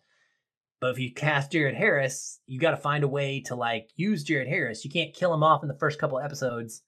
But 0.80 0.92
if 0.92 0.98
you 0.98 1.12
cast 1.12 1.52
Jared 1.52 1.74
Harris, 1.74 2.40
you 2.46 2.58
got 2.58 2.70
to 2.70 2.78
find 2.78 3.04
a 3.04 3.08
way 3.08 3.42
to 3.46 3.54
like 3.54 3.90
use 3.96 4.22
Jared 4.22 4.48
Harris. 4.48 4.82
You 4.82 4.90
can't 4.90 5.14
kill 5.14 5.34
him 5.34 5.42
off 5.42 5.62
in 5.62 5.68
the 5.68 5.78
first 5.78 5.98
couple 5.98 6.18
episodes 6.18 6.82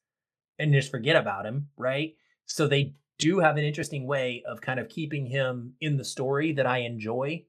and 0.59 0.73
just 0.73 0.91
forget 0.91 1.17
about 1.17 1.45
him, 1.45 1.69
right? 1.77 2.15
So 2.47 2.67
they 2.67 2.95
do 3.19 3.41
have 3.41 3.59
an 3.59 3.65
interesting 3.65 4.07
way 4.07 4.43
of 4.49 4.63
kind 4.63 4.81
of 4.81 4.89
keeping 4.89 5.27
him 5.27 5.75
in 5.81 5.99
the 5.99 6.05
story 6.05 6.53
that 6.55 6.67
I 6.67 6.79
enjoy. 6.79 7.45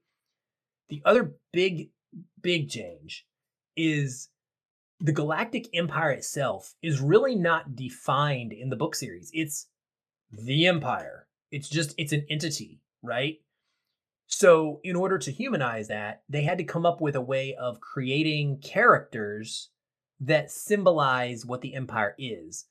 The 0.90 1.00
other 1.06 1.34
big, 1.52 1.90
big 2.42 2.68
change 2.68 3.24
is 3.74 4.28
the 5.02 5.12
Galactic 5.12 5.68
Empire 5.74 6.12
itself 6.12 6.76
is 6.80 7.00
really 7.00 7.34
not 7.34 7.74
defined 7.74 8.52
in 8.52 8.70
the 8.70 8.76
book 8.76 8.94
series. 8.94 9.32
It's 9.34 9.66
the 10.30 10.68
Empire. 10.68 11.26
It's 11.50 11.68
just, 11.68 11.94
it's 11.98 12.12
an 12.12 12.24
entity, 12.30 12.80
right? 13.02 13.40
So, 14.28 14.80
in 14.84 14.94
order 14.94 15.18
to 15.18 15.32
humanize 15.32 15.88
that, 15.88 16.22
they 16.28 16.44
had 16.44 16.56
to 16.58 16.64
come 16.64 16.86
up 16.86 17.00
with 17.00 17.16
a 17.16 17.20
way 17.20 17.54
of 17.56 17.80
creating 17.80 18.60
characters 18.60 19.70
that 20.20 20.52
symbolize 20.52 21.44
what 21.44 21.62
the 21.62 21.74
Empire 21.74 22.14
is. 22.16 22.66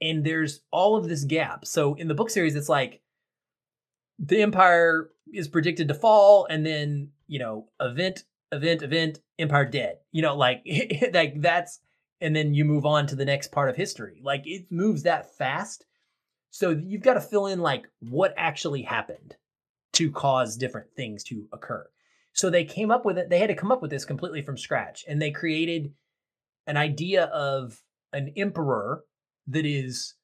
And 0.00 0.24
there's 0.24 0.60
all 0.70 0.96
of 0.96 1.08
this 1.08 1.24
gap. 1.24 1.66
So, 1.66 1.94
in 1.94 2.06
the 2.06 2.14
book 2.14 2.30
series, 2.30 2.54
it's 2.54 2.68
like 2.68 3.02
the 4.20 4.40
Empire 4.40 5.10
is 5.34 5.48
predicted 5.48 5.88
to 5.88 5.94
fall, 5.94 6.46
and 6.48 6.64
then, 6.64 7.08
you 7.26 7.40
know, 7.40 7.66
event, 7.80 8.22
event, 8.52 8.82
event, 8.82 9.18
Empire 9.42 9.66
dead. 9.66 9.96
You 10.10 10.22
know, 10.22 10.36
like, 10.36 10.64
like 11.12 11.40
that's, 11.40 11.80
and 12.20 12.34
then 12.34 12.54
you 12.54 12.64
move 12.64 12.86
on 12.86 13.06
to 13.08 13.16
the 13.16 13.24
next 13.24 13.52
part 13.52 13.68
of 13.68 13.76
history. 13.76 14.20
Like, 14.22 14.42
it 14.46 14.70
moves 14.70 15.02
that 15.02 15.36
fast. 15.36 15.84
So, 16.50 16.70
you've 16.70 17.02
got 17.02 17.14
to 17.14 17.20
fill 17.20 17.46
in, 17.46 17.60
like, 17.60 17.86
what 18.00 18.34
actually 18.36 18.82
happened 18.82 19.36
to 19.94 20.10
cause 20.10 20.56
different 20.56 20.88
things 20.96 21.22
to 21.24 21.46
occur. 21.52 21.86
So 22.32 22.50
they 22.50 22.64
came 22.64 22.90
up 22.90 23.04
with 23.04 23.18
it. 23.18 23.28
They 23.28 23.38
had 23.38 23.48
to 23.48 23.54
come 23.54 23.70
up 23.70 23.82
with 23.82 23.90
this 23.90 24.04
completely 24.04 24.42
from 24.42 24.56
scratch, 24.56 25.04
and 25.06 25.20
they 25.20 25.30
created 25.30 25.92
an 26.66 26.76
idea 26.76 27.24
of 27.24 27.82
an 28.12 28.32
emperor 28.36 29.04
that 29.48 29.66
is 29.66 30.14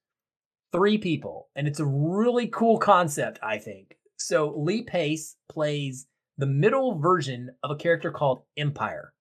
three 0.72 0.98
people, 0.98 1.48
and 1.54 1.66
it's 1.66 1.80
a 1.80 1.86
really 1.86 2.46
cool 2.48 2.78
concept, 2.78 3.38
I 3.42 3.58
think. 3.58 3.96
So 4.16 4.54
Lee 4.56 4.82
Pace 4.82 5.36
plays 5.48 6.06
the 6.38 6.46
middle 6.46 6.98
version 6.98 7.50
of 7.62 7.70
a 7.70 7.76
character 7.76 8.10
called 8.10 8.44
Empire, 8.56 9.12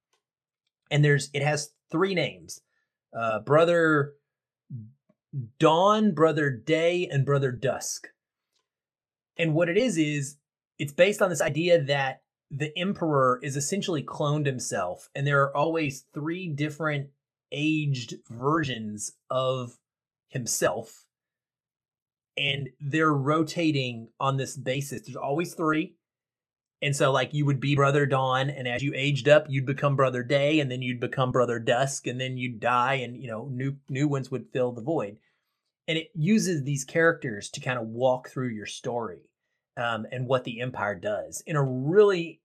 and 0.90 1.04
there's 1.04 1.30
it 1.34 1.44
has 1.44 1.72
three 1.92 2.14
names: 2.16 2.62
uh, 3.18 3.40
Brother 3.40 4.14
Dawn, 5.60 6.14
Brother 6.14 6.50
Day, 6.50 7.08
and 7.12 7.26
Brother 7.26 7.52
Dusk. 7.52 8.08
And 9.38 9.54
what 9.54 9.70
it 9.70 9.78
is 9.78 9.98
is 9.98 10.38
it's 10.80 10.94
based 10.94 11.22
on 11.22 11.30
this 11.30 11.42
idea 11.42 11.82
that 11.84 12.22
the 12.50 12.76
emperor 12.78 13.40
is 13.44 13.58
essentially 13.58 14.04
cloned 14.04 14.46
himself 14.46 15.10
and 15.14 15.28
there 15.28 15.42
are 15.44 15.56
always 15.56 16.06
three 16.14 16.48
different 16.48 17.10
aged 17.52 18.16
versions 18.30 19.14
of 19.30 19.78
himself. 20.30 21.06
And 22.38 22.70
they're 22.80 23.14
rotating 23.14 24.10
on 24.20 24.38
this 24.38 24.56
basis. 24.56 25.02
There's 25.02 25.16
always 25.16 25.56
three 25.56 25.96
And 26.82 26.96
so 26.96 27.12
like 27.12 27.34
you 27.34 27.46
would 27.46 27.60
be 27.60 27.76
Brother 27.76 28.06
Dawn 28.06 28.50
and 28.50 28.68
as 28.68 28.84
you 28.84 28.94
aged 28.96 29.28
up, 29.28 29.48
you'd 29.50 29.66
become 29.66 29.96
Brother 29.96 30.24
Day 30.24 30.60
and 30.60 30.72
then 30.72 30.82
you'd 30.82 31.00
become 31.00 31.32
Brother 31.32 31.60
Dusk 31.60 32.06
and 32.06 32.22
then 32.22 32.38
you'd 32.38 32.60
die 32.60 32.96
and 32.96 33.18
you 33.18 33.28
know 33.28 33.50
new 33.52 33.78
new 33.90 34.08
ones 34.08 34.30
would 34.30 34.52
fill 34.54 34.72
the 34.72 34.82
void. 34.82 35.18
And 35.88 35.98
it 35.98 36.10
uses 36.14 36.64
these 36.64 36.84
characters 36.84 37.50
to 37.52 37.62
kind 37.62 37.80
of 37.80 37.88
walk 37.88 38.30
through 38.30 38.50
your 38.50 38.66
story 38.66 39.22
um, 39.78 40.06
and 40.12 40.28
what 40.28 40.44
the 40.44 40.62
Empire 40.62 40.96
does 40.96 41.42
in 41.48 41.56
a 41.56 41.64
really 41.64 42.42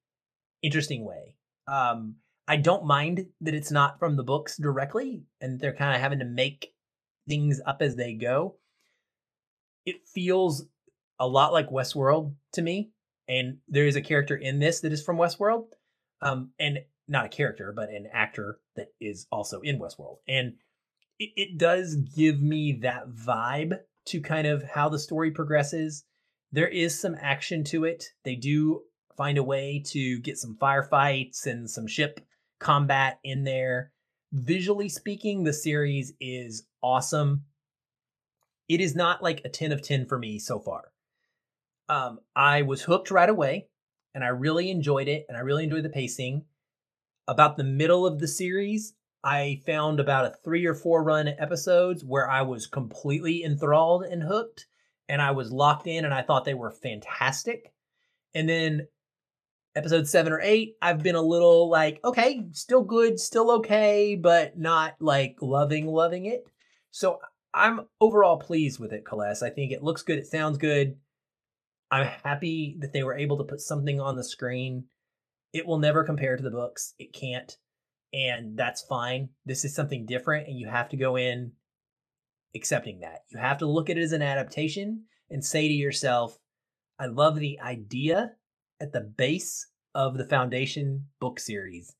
interesting 0.63 1.05
way. 1.05 1.35
Um, 1.67 2.17
I 2.49 2.57
don't 2.57 2.87
mind 2.87 3.27
that 3.41 3.55
it's 3.55 3.71
not 3.71 3.99
from 3.99 4.17
the 4.17 4.23
books 4.23 4.57
directly 4.57 5.25
and 5.41 5.61
they're 5.61 5.75
kind 5.75 5.95
of 5.95 6.01
having 6.01 6.21
to 6.21 6.25
make 6.25 6.73
things 7.29 7.61
up 7.67 7.83
as 7.83 7.97
they 7.97 8.15
go. 8.15 8.57
It 9.85 10.07
feels 10.07 10.65
a 11.19 11.27
lot 11.27 11.53
like 11.53 11.71
Westworld 11.71 12.35
to 12.53 12.63
me 12.63 12.91
and 13.29 13.59
there 13.69 13.87
is 13.87 13.97
a 13.97 14.03
character 14.03 14.37
in 14.37 14.59
this 14.59 14.81
that 14.81 14.93
is 14.93 15.03
from 15.03 15.17
Westworld, 15.17 15.67
um, 16.21 16.51
and 16.59 16.81
not 17.09 17.27
a 17.27 17.31
character, 17.31 17.73
but 17.75 17.91
an 17.91 18.09
actor 18.13 18.59
that 18.77 18.89
is 19.01 19.27
also 19.31 19.61
in 19.61 19.79
Westworld, 19.79 20.17
and 20.29 20.55
it, 21.19 21.31
it 21.37 21.59
does 21.59 21.97
give 21.97 22.41
me 22.41 22.79
that 22.83 23.11
vibe 23.11 23.79
to 24.07 24.21
kind 24.21 24.47
of 24.47 24.63
how 24.63 24.89
the 24.89 24.99
story 24.99 25.31
progresses. 25.31 26.05
There 26.51 26.69
is 26.69 26.99
some 26.99 27.17
action 27.21 27.65
to 27.65 27.85
it. 27.85 28.05
They 28.25 28.35
do 28.35 28.83
find 29.17 29.39
a 29.39 29.43
way 29.43 29.83
to 29.87 30.19
get 30.21 30.39
some 30.39 30.57
firefights 30.61 31.47
and 31.47 31.71
some 31.71 31.87
ship 31.87 32.21
combat 32.59 33.19
in 33.25 33.45
there. 33.45 33.93
Visually 34.33 34.89
speaking, 34.89 35.45
the 35.45 35.53
series 35.53 36.13
is 36.21 36.65
awesome. 36.83 37.45
It 38.69 38.81
is 38.81 38.95
not 38.95 39.23
like 39.23 39.43
a 39.45 39.49
10 39.49 39.73
of 39.73 39.83
10 39.83 40.07
for 40.07 40.19
me 40.19 40.39
so 40.39 40.59
far 40.59 40.92
um, 41.93 42.21
I 42.35 42.63
was 42.63 42.83
hooked 42.83 43.11
right 43.11 43.29
away, 43.29 43.67
and 44.15 44.25
I 44.25 44.29
really 44.29 44.71
enjoyed 44.71 45.09
it, 45.09 45.27
and 45.29 45.37
I 45.37 45.41
really 45.41 45.65
enjoyed 45.65 45.85
the 45.85 45.91
pacing. 45.91 46.47
About 47.29 47.57
the 47.57 47.65
middle 47.65 48.07
of 48.07 48.19
the 48.19 48.29
series, 48.29 48.95
I 49.23 49.61
found 49.67 50.01
about 50.01 50.25
a 50.25 50.35
three 50.43 50.65
or 50.65 50.75
four 50.75 51.05
run 51.05 51.29
episodes 51.29 52.03
where 52.03 52.29
I 52.29 52.43
was 52.43 52.67
completely 52.67 53.45
enthralled 53.45 54.05
and 54.05 54.23
hooked, 54.23 54.67
and 55.07 55.21
I 55.21 55.33
was 55.33 55.53
locked 55.53 55.87
in, 55.87 56.07
and 56.07 56.15
I 56.15 56.23
thought 56.23 56.47
they 56.47 56.55
were 56.55 56.71
fantastic. 56.71 57.75
And 58.35 58.49
then 58.49 58.89
episode 59.77 60.09
seven 60.09 60.33
or 60.33 60.41
eight, 60.41 60.77
I've 60.81 61.03
been 61.03 61.15
a 61.15 61.21
little 61.21 61.69
like, 61.69 62.01
okay, 62.05 62.47
still 62.53 62.83
good, 62.83 63.21
still 63.21 63.51
okay, 63.57 64.17
but 64.17 64.59
not 64.59 64.95
like 64.99 65.37
loving, 65.43 65.87
loving 65.87 66.25
it. 66.25 66.47
So 66.91 67.19
I'm 67.53 67.83
overall 68.01 68.39
pleased 68.39 68.81
with 68.81 68.95
it, 68.95 69.05
Celeste. 69.07 69.43
I 69.43 69.51
think 69.51 69.73
it 69.73 69.83
looks 69.83 70.03
good, 70.03 70.19
it 70.19 70.27
sounds 70.27 70.57
good. 70.57 70.97
I'm 71.93 72.07
happy 72.25 72.77
that 72.81 72.95
they 72.95 73.03
were 73.03 73.17
able 73.17 73.37
to 73.37 73.45
put 73.45 73.61
something 73.61 74.01
on 74.01 74.17
the 74.17 74.25
screen. 74.25 74.85
It 75.53 75.67
will 75.67 75.79
never 75.79 76.05
compare 76.05 76.37
to 76.37 76.43
the 76.43 76.51
books. 76.51 76.95
It 76.99 77.13
can't. 77.13 77.55
And 78.15 78.57
that's 78.57 78.83
fine. 78.83 79.29
This 79.45 79.65
is 79.65 79.75
something 79.75 80.07
different, 80.07 80.49
and 80.49 80.59
you 80.59 80.69
have 80.69 80.89
to 80.89 80.97
go 80.97 81.17
in 81.17 81.53
accepting 82.55 83.01
that. 83.01 83.21
You 83.31 83.39
have 83.39 83.59
to 83.59 83.67
look 83.67 83.91
at 83.91 83.99
it 83.99 84.03
as 84.03 84.13
an 84.13 84.23
adaptation 84.23 85.05
and 85.31 85.45
say 85.45 85.69
to 85.69 85.75
yourself, 85.75 86.39
I 86.99 87.07
love 87.07 87.39
the 87.39 87.61
idea 87.61 88.33
at 88.81 88.93
the 88.93 89.01
base 89.01 89.67
of 89.95 90.17
the 90.17 90.27
Foundation 90.27 91.09
book 91.21 91.39
series. 91.39 91.95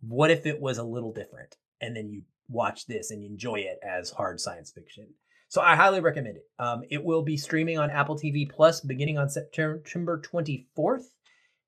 What 0.00 0.30
if 0.30 0.46
it 0.46 0.60
was 0.60 0.78
a 0.78 0.84
little 0.84 1.12
different? 1.12 1.56
And 1.80 1.96
then 1.96 2.08
you 2.08 2.22
watch 2.48 2.86
this 2.86 3.10
and 3.10 3.24
enjoy 3.24 3.56
it 3.56 3.78
as 3.82 4.10
hard 4.10 4.40
science 4.40 4.70
fiction. 4.70 5.14
So 5.48 5.60
I 5.60 5.76
highly 5.76 6.00
recommend 6.00 6.36
it. 6.36 6.44
Um, 6.58 6.82
it 6.90 7.04
will 7.04 7.22
be 7.22 7.36
streaming 7.36 7.78
on 7.78 7.90
Apple 7.90 8.16
TV 8.16 8.48
Plus 8.48 8.80
beginning 8.80 9.18
on 9.18 9.28
September 9.28 10.20
24th. 10.20 11.04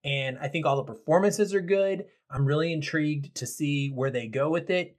And 0.05 0.39
I 0.39 0.49
think 0.49 0.67
all 0.67 0.77
the 0.77 0.93
performances 0.93 1.55
are 1.55 1.61
good. 1.61 2.05
I'm 2.31 2.45
really 2.45 2.73
intrigued 2.73 3.35
to 3.37 3.47
see 3.47 3.91
where 3.91 4.11
they 4.11 4.27
go 4.27 4.51
with 4.51 4.71
it. 4.71 4.97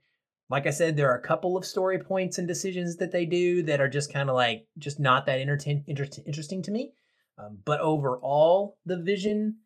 Like 0.48 0.66
I 0.66 0.70
said, 0.70 0.96
there 0.96 1.10
are 1.10 1.18
a 1.18 1.22
couple 1.22 1.56
of 1.56 1.64
story 1.64 1.98
points 1.98 2.38
and 2.38 2.48
decisions 2.48 2.96
that 2.96 3.12
they 3.12 3.24
do 3.24 3.62
that 3.64 3.80
are 3.80 3.88
just 3.88 4.12
kind 4.12 4.28
of 4.28 4.34
like, 4.34 4.66
just 4.78 4.98
not 4.98 5.26
that 5.26 5.38
inter- 5.38 5.58
inter- 5.86 6.08
interesting 6.26 6.62
to 6.62 6.70
me. 6.70 6.92
Um, 7.38 7.58
but 7.64 7.80
overall, 7.80 8.76
the 8.84 8.98
vision 8.98 9.56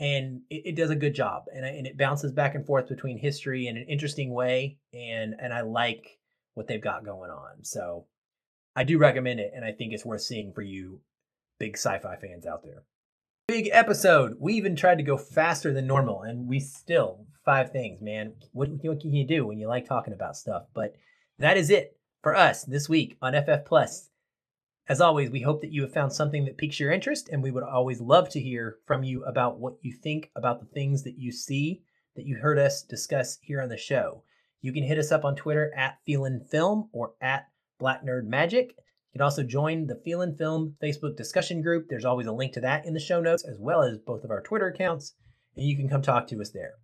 and 0.00 0.42
it, 0.50 0.62
it, 0.66 0.76
does 0.76 0.90
a 0.90 0.96
good 0.96 1.14
job 1.14 1.44
and, 1.54 1.64
and 1.64 1.86
it 1.86 1.96
bounces 1.96 2.32
back 2.32 2.54
and 2.54 2.66
forth 2.66 2.88
between 2.88 3.16
history 3.16 3.68
in 3.68 3.76
an 3.76 3.86
interesting 3.88 4.32
way 4.32 4.76
and 4.92 5.34
and 5.40 5.52
i 5.52 5.60
like 5.60 6.18
what 6.54 6.66
they've 6.66 6.82
got 6.82 7.04
going 7.04 7.30
on 7.30 7.62
so 7.62 8.06
I 8.76 8.84
do 8.84 8.98
recommend 8.98 9.40
it, 9.40 9.52
and 9.54 9.64
I 9.64 9.72
think 9.72 9.92
it's 9.92 10.04
worth 10.04 10.22
seeing 10.22 10.52
for 10.52 10.62
you 10.62 11.00
big 11.58 11.76
sci-fi 11.76 12.16
fans 12.16 12.46
out 12.46 12.64
there. 12.64 12.82
Big 13.46 13.68
episode. 13.72 14.36
We 14.40 14.54
even 14.54 14.74
tried 14.74 14.98
to 14.98 15.04
go 15.04 15.16
faster 15.16 15.72
than 15.72 15.86
normal, 15.86 16.22
and 16.22 16.48
we 16.48 16.60
still 16.60 17.26
five 17.44 17.70
things, 17.70 18.00
man. 18.00 18.34
What, 18.52 18.70
what 18.82 19.00
can 19.00 19.12
you 19.12 19.26
do 19.26 19.46
when 19.46 19.58
you 19.58 19.68
like 19.68 19.86
talking 19.86 20.14
about 20.14 20.36
stuff? 20.36 20.64
But 20.74 20.96
that 21.38 21.56
is 21.56 21.70
it 21.70 21.96
for 22.22 22.34
us 22.34 22.64
this 22.64 22.88
week 22.88 23.16
on 23.20 23.34
FF 23.34 23.64
Plus. 23.66 24.08
As 24.88 25.00
always, 25.00 25.30
we 25.30 25.40
hope 25.40 25.60
that 25.60 25.72
you 25.72 25.82
have 25.82 25.92
found 25.92 26.12
something 26.12 26.44
that 26.44 26.58
piques 26.58 26.80
your 26.80 26.90
interest, 26.90 27.28
and 27.30 27.42
we 27.42 27.50
would 27.50 27.62
always 27.62 28.00
love 28.00 28.28
to 28.30 28.40
hear 28.40 28.78
from 28.86 29.02
you 29.02 29.24
about 29.24 29.58
what 29.58 29.76
you 29.82 29.92
think 29.92 30.30
about 30.34 30.60
the 30.60 30.66
things 30.66 31.04
that 31.04 31.18
you 31.18 31.32
see 31.32 31.82
that 32.16 32.26
you 32.26 32.36
heard 32.36 32.58
us 32.58 32.82
discuss 32.82 33.38
here 33.40 33.60
on 33.60 33.68
the 33.68 33.76
show. 33.76 34.22
You 34.60 34.72
can 34.72 34.82
hit 34.82 34.98
us 34.98 35.12
up 35.12 35.24
on 35.24 35.36
Twitter 35.36 35.72
at 35.76 35.98
Feelin 36.06 36.48
Film 36.48 36.88
or 36.92 37.12
at 37.20 37.48
Black 37.84 38.02
Nerd 38.02 38.24
Magic. 38.24 38.68
You 38.68 39.12
can 39.12 39.20
also 39.20 39.42
join 39.42 39.86
the 39.86 40.00
Feelin 40.06 40.38
Film 40.38 40.74
Facebook 40.82 41.18
discussion 41.18 41.60
group. 41.60 41.84
There's 41.90 42.06
always 42.06 42.26
a 42.26 42.32
link 42.32 42.54
to 42.54 42.62
that 42.62 42.86
in 42.86 42.94
the 42.94 42.98
show 42.98 43.20
notes, 43.20 43.44
as 43.44 43.58
well 43.60 43.82
as 43.82 43.98
both 43.98 44.24
of 44.24 44.30
our 44.30 44.40
Twitter 44.40 44.68
accounts, 44.68 45.12
and 45.54 45.66
you 45.66 45.76
can 45.76 45.86
come 45.86 46.00
talk 46.00 46.26
to 46.28 46.40
us 46.40 46.48
there. 46.48 46.76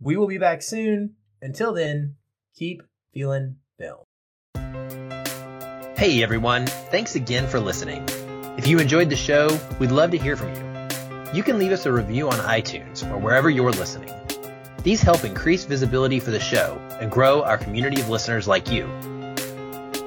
We 0.00 0.16
will 0.16 0.28
be 0.28 0.38
back 0.38 0.62
soon. 0.62 1.16
Until 1.42 1.72
then, 1.72 2.14
keep 2.56 2.80
feeling 3.12 3.56
film. 3.76 4.04
Hey 5.96 6.22
everyone, 6.22 6.68
thanks 6.92 7.16
again 7.16 7.48
for 7.48 7.58
listening. 7.58 8.04
If 8.56 8.68
you 8.68 8.78
enjoyed 8.78 9.10
the 9.10 9.16
show, 9.16 9.58
we'd 9.80 9.90
love 9.90 10.12
to 10.12 10.16
hear 10.16 10.36
from 10.36 10.54
you. 10.54 11.34
You 11.34 11.42
can 11.42 11.58
leave 11.58 11.72
us 11.72 11.86
a 11.86 11.92
review 11.92 12.28
on 12.28 12.38
iTunes 12.38 13.02
or 13.10 13.18
wherever 13.18 13.50
you're 13.50 13.72
listening. 13.72 14.14
These 14.84 15.02
help 15.02 15.24
increase 15.24 15.64
visibility 15.64 16.20
for 16.20 16.30
the 16.30 16.38
show 16.38 16.80
and 17.00 17.10
grow 17.10 17.42
our 17.42 17.58
community 17.58 18.00
of 18.00 18.08
listeners 18.08 18.46
like 18.46 18.70
you. 18.70 18.88